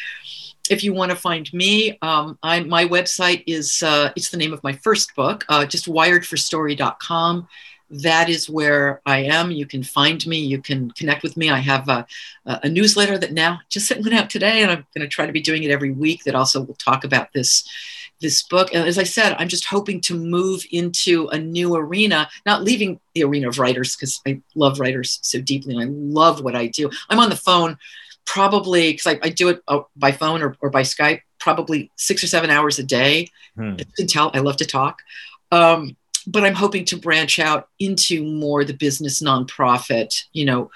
if 0.70 0.84
you 0.84 0.94
want 0.94 1.12
to 1.12 1.18
find 1.18 1.52
me 1.54 1.98
um, 2.02 2.38
I, 2.42 2.62
my 2.62 2.86
website 2.86 3.44
is 3.48 3.84
uh, 3.84 4.12
it's 4.16 4.30
the 4.30 4.38
name 4.38 4.54
of 4.54 4.64
my 4.64 4.74
first 4.74 5.14
book 5.16 5.46
uh, 5.50 5.66
just 5.66 5.88
wiredforstory.com 5.88 7.48
that 8.02 8.30
is 8.30 8.50
where 8.50 9.02
I 9.06 9.20
am. 9.20 9.52
You 9.52 9.66
can 9.66 9.84
find 9.84 10.26
me. 10.26 10.40
You 10.40 10.62
can 10.62 10.92
connect 10.92 11.24
with 11.24 11.38
me. 11.38 11.50
I 11.50 11.60
have 11.60 11.88
a, 11.90 12.06
a 12.46 12.70
newsletter 12.70 13.18
that 13.18 13.34
now 13.34 13.60
just 13.70 13.92
went 13.92 14.14
out 14.14 14.30
today, 14.30 14.64
and 14.64 14.72
I'm 14.72 14.86
going 14.96 15.02
to 15.02 15.08
try 15.08 15.26
to 15.26 15.32
be 15.32 15.42
doing 15.42 15.64
it 15.64 15.72
every 15.72 15.92
week. 15.92 16.24
That 16.24 16.36
also 16.36 16.62
will 16.62 16.76
talk 16.76 17.04
about 17.04 17.32
this 17.34 17.68
this 18.22 18.42
book. 18.42 18.74
And 18.74 18.88
as 18.88 18.98
I 18.98 19.04
said, 19.04 19.36
I'm 19.38 19.50
just 19.50 19.66
hoping 19.66 20.00
to 20.02 20.16
move 20.16 20.66
into 20.72 21.28
a 21.28 21.38
new 21.38 21.76
arena, 21.76 22.30
not 22.46 22.64
leaving 22.64 23.00
the 23.14 23.24
arena 23.24 23.50
of 23.50 23.60
writers 23.60 23.96
because 23.96 24.22
I 24.26 24.42
love 24.56 24.80
writers 24.80 25.20
so 25.22 25.42
deeply 25.42 25.76
and 25.76 25.84
I 25.84 25.88
love 25.90 26.42
what 26.42 26.56
I 26.56 26.68
do. 26.68 26.90
I'm 27.10 27.20
on 27.20 27.30
the 27.30 27.36
phone 27.36 27.78
probably 28.26 28.94
because 28.94 29.08
I, 29.08 29.20
I, 29.22 29.30
do 29.30 29.50
it 29.50 29.62
uh, 29.68 29.82
by 29.98 30.14
phone 30.14 30.42
or, 30.42 30.56
or, 30.62 30.70
by 30.70 30.84
Skype, 30.84 31.22
probably 31.40 31.92
six 31.98 32.24
or 32.24 32.28
seven 32.28 32.50
hours 32.50 32.80
a 32.80 32.84
day. 32.84 33.30
Hmm. 33.58 33.76
You 33.78 33.86
can 33.98 34.08
tell 34.08 34.32
I 34.34 34.40
love 34.40 34.56
to 34.58 34.66
talk. 34.66 35.02
Um, 35.52 35.98
but 36.28 36.44
I'm 36.44 36.54
hoping 36.54 36.86
to 36.86 36.98
branch 36.98 37.40
out 37.40 37.70
into 37.80 38.24
more 38.24 38.64
the 38.64 38.74
business 38.74 39.22
nonprofit, 39.22 40.24
you 40.34 40.46
know, 40.46 40.72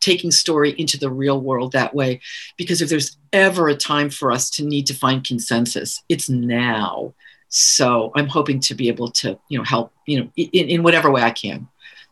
taking 0.00 0.30
story 0.30 0.70
into 0.78 0.98
the 0.98 1.10
real 1.10 1.40
world 1.40 1.72
that 1.72 1.94
way. 1.94 2.20
Because 2.56 2.82
if 2.82 2.88
there's 2.88 3.16
ever 3.32 3.68
a 3.68 3.74
time 3.74 4.10
for 4.10 4.30
us 4.30 4.50
to 4.50 4.64
need 4.64 4.86
to 4.86 4.94
find 4.94 5.24
consensus, 5.24 6.02
it's 6.08 6.28
now. 6.28 7.14
So 7.48 8.12
I'm 8.14 8.28
hoping 8.28 8.60
to 8.60 8.74
be 8.74 8.88
able 8.88 9.10
to, 9.12 9.38
you 9.48 9.58
know, 9.58 9.64
help, 9.64 9.92
you 10.06 10.20
know, 10.20 10.30
in, 10.36 10.68
in 10.68 10.82
whatever 10.82 11.10
way 11.10 11.22
I 11.22 11.30
can 11.30 11.68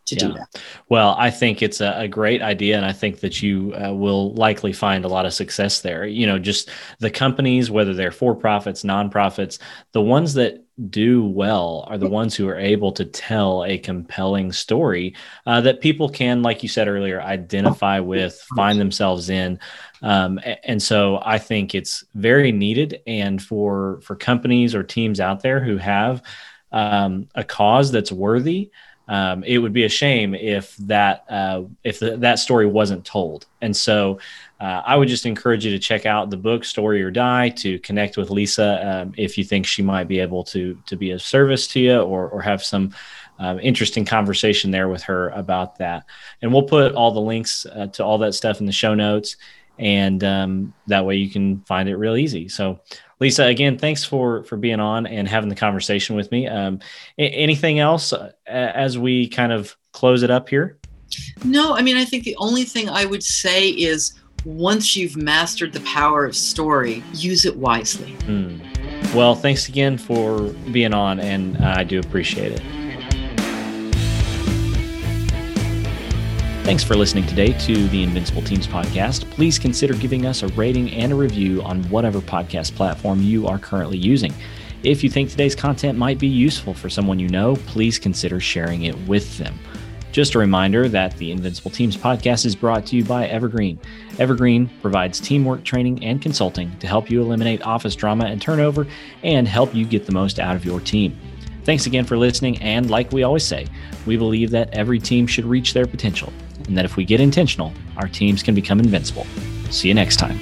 to 0.07 0.15
yeah. 0.15 0.27
do 0.27 0.33
that. 0.35 0.63
Well, 0.89 1.15
I 1.19 1.31
think 1.31 1.63
it's 1.63 1.81
a, 1.81 1.95
a, 2.01 2.09
great 2.09 2.43
idea, 2.43 2.77
and 2.77 2.85
I 2.85 2.93
think 2.93 3.21
that 3.21 3.43
you 3.43 3.75
uh, 3.75 3.93
will 3.93 4.35
likely 4.35 4.73
find 4.73 5.05
a 5.05 5.09
lot 5.09 5.27
of 5.27 5.33
success 5.33 5.81
there. 5.81 6.07
You 6.07 6.27
know, 6.27 6.39
just 6.39 6.71
the 6.99 7.11
companies, 7.11 7.71
whether 7.71 7.95
they're 7.95 8.11
for 8.11 8.35
profits, 8.35 8.83
nonprofits, 8.83 9.59
the 9.93 10.03
ones 10.03 10.35
that 10.35 10.65
do 10.89 11.25
well 11.25 11.85
are 11.89 11.99
the 11.99 12.09
ones 12.09 12.35
who 12.35 12.49
are 12.49 12.59
able 12.59 12.93
to 12.93 13.05
tell 13.05 13.65
a 13.65 13.77
compelling 13.77 14.53
story 14.53 15.15
uh, 15.47 15.61
that 15.61 15.81
people 15.81 16.09
can, 16.09 16.43
like 16.43 16.63
you 16.63 16.69
said 16.69 16.89
earlier, 16.89 17.21
identify 17.21 18.01
with, 18.01 18.41
find 18.57 18.81
themselves 18.81 19.29
in. 19.29 19.59
Um, 20.03 20.41
and 20.65 20.83
so 20.83 21.21
I 21.23 21.39
think 21.39 21.75
it's 21.75 22.05
very 22.15 22.53
needed. 22.53 23.03
And 23.07 23.43
for 23.43 24.01
for 24.03 24.17
companies 24.17 24.75
or 24.75 24.83
teams 24.83 25.21
out 25.21 25.43
there 25.43 25.63
who 25.63 25.77
have 25.77 26.23
um, 26.73 27.29
a 27.35 27.45
cause 27.45 27.93
that's 27.93 28.13
worthy, 28.13 28.71
um, 29.11 29.43
it 29.43 29.59
would 29.59 29.73
be 29.73 29.85
a 29.85 29.89
shame 29.89 30.37
if 30.37 30.77
that 30.77 31.25
uh, 31.29 31.63
if 31.83 31.99
the, 31.99 32.17
that 32.19 32.39
story 32.39 32.67
wasn't 32.67 33.05
told. 33.05 33.47
And 33.61 33.77
so, 33.77 34.21
uh, 34.61 34.83
I 34.87 34.95
would 34.97 35.09
just 35.09 35.27
encourage 35.27 35.65
you 35.65 35.73
to 35.73 35.81
check 35.81 36.07
out 36.07 36.31
the 36.31 36.37
book 36.37 36.65
"Story 36.65 37.03
or 37.03 37.11
Die" 37.11 37.49
to 37.49 37.81
connect 37.81 38.17
with 38.17 38.31
Lisa 38.31 38.89
um, 38.89 39.15
if 39.17 39.37
you 39.37 39.43
think 39.43 39.67
she 39.67 39.83
might 39.83 40.05
be 40.05 40.21
able 40.21 40.45
to 40.45 40.81
to 40.87 40.97
be 40.97 41.11
of 41.11 41.21
service 41.21 41.67
to 41.69 41.81
you 41.81 42.01
or 42.01 42.29
or 42.29 42.41
have 42.41 42.63
some. 42.63 42.95
Um, 43.43 43.59
interesting 43.59 44.05
conversation 44.05 44.71
there 44.71 44.91
with 44.91 45.03
her 45.05 45.31
about 45.31 45.79
that. 45.79 46.05
And 46.43 46.53
we'll 46.53 46.65
put 46.65 46.93
all 46.93 47.11
the 47.11 47.23
links 47.23 47.65
uh, 47.65 47.87
to 47.87 48.05
all 48.05 48.19
that 48.19 48.35
stuff 48.35 48.61
in 48.61 48.67
the 48.67 48.73
show 48.73 48.95
notes. 48.95 49.37
And 49.79 50.23
um, 50.23 50.75
that 50.89 51.07
way 51.07 51.17
you 51.17 51.31
can 51.31 51.63
find 51.63 51.89
it 51.89 51.97
real 51.97 52.19
easy. 52.19 52.51
So, 52.51 52.81
Lisa, 53.21 53.45
again, 53.45 53.79
thanks 53.79 54.03
for 54.05 54.45
for 54.45 54.57
being 54.57 54.81
on 54.81 55.07
and 55.07 55.29
having 55.29 55.49
the 55.49 55.55
conversation 55.55 56.17
with 56.17 56.31
me. 56.31 56.49
Um, 56.49 56.81
anything 57.19 57.79
else 57.79 58.13
uh, 58.13 58.33
as 58.47 58.99
we 58.99 59.29
kind 59.29 59.53
of 59.53 59.77
close 59.93 60.23
it 60.23 60.31
up 60.31 60.49
here? 60.49 60.79
No, 61.45 61.75
I 61.75 61.83
mean, 61.83 61.97
I 61.97 62.05
think 62.05 62.25
the 62.25 62.37
only 62.37 62.65
thing 62.65 62.89
I 62.89 63.05
would 63.05 63.23
say 63.23 63.69
is 63.69 64.15
once 64.45 64.97
you've 64.97 65.17
mastered 65.17 65.73
the 65.73 65.81
power 65.81 66.25
of 66.25 66.35
story, 66.35 67.03
use 67.13 67.45
it 67.45 67.57
wisely. 67.57 68.13
Mm. 68.21 69.15
Well, 69.15 69.35
thanks 69.35 69.69
again 69.69 69.99
for 69.99 70.41
being 70.73 70.95
on, 70.95 71.21
and 71.21 71.59
I 71.59 71.85
do 71.85 71.99
appreciate 71.99 72.53
it. 72.53 72.80
Thanks 76.63 76.85
for 76.85 76.95
listening 76.95 77.27
today 77.27 77.53
to 77.61 77.89
the 77.89 78.03
Invincible 78.03 78.43
Teams 78.43 78.67
podcast. 78.67 79.29
Please 79.31 79.59
consider 79.59 79.95
giving 79.95 80.27
us 80.27 80.43
a 80.43 80.49
rating 80.49 80.91
and 80.93 81.11
a 81.11 81.17
review 81.17 81.63
on 81.63 81.83
whatever 81.85 82.21
podcast 82.21 82.77
platform 82.77 83.23
you 83.23 83.49
are 83.49 83.59
currently 83.59 83.97
using. 83.97 84.33
If 84.85 85.03
you 85.03 85.11
think 85.11 85.31
today's 85.31 85.57
content 85.57 85.99
might 85.99 86.19
be 86.19 86.29
useful 86.29 86.75
for 86.75 86.89
someone 86.89 87.19
you 87.19 87.29
know, 87.29 87.57
please 87.67 87.99
consider 87.99 88.39
sharing 88.41 88.85
it 88.85 88.97
with 89.09 89.37
them. 89.39 89.59
Just 90.13 90.35
a 90.35 90.39
reminder 90.39 90.87
that 90.89 91.17
the 91.17 91.33
Invincible 91.33 91.71
Teams 91.71 91.97
podcast 91.97 92.45
is 92.45 92.55
brought 92.55 92.87
to 92.87 92.97
you 92.97 93.05
by 93.05 93.27
Evergreen. 93.27 93.81
Evergreen 94.19 94.71
provides 94.81 95.19
teamwork 95.19 95.65
training 95.65 96.05
and 96.05 96.23
consulting 96.23 96.77
to 96.79 96.87
help 96.87 97.11
you 97.11 97.23
eliminate 97.23 97.63
office 97.63 97.97
drama 97.97 98.27
and 98.27 98.41
turnover 98.41 98.87
and 99.25 99.49
help 99.49 99.75
you 99.75 99.87
get 99.87 100.07
the 100.07 100.13
most 100.13 100.39
out 100.39 100.55
of 100.55 100.65
your 100.65 100.79
team. 100.79 101.19
Thanks 101.65 101.87
again 101.87 102.05
for 102.05 102.17
listening. 102.17 102.59
And 102.59 102.91
like 102.91 103.13
we 103.13 103.23
always 103.23 103.45
say, 103.45 103.67
we 104.07 104.17
believe 104.17 104.51
that 104.51 104.73
every 104.73 104.99
team 104.99 105.27
should 105.27 105.47
reach 105.47 105.73
their 105.73 105.87
potential 105.87 106.33
and 106.71 106.79
that 106.79 106.85
if 106.85 106.97
we 106.97 107.05
get 107.05 107.21
intentional, 107.21 107.73
our 107.97 108.07
teams 108.07 108.45
can 108.45 108.55
become 108.55 108.79
invincible. 108.79 109.27
See 109.71 109.89
you 109.89 109.95
next 109.95 110.17
time. 110.17 110.39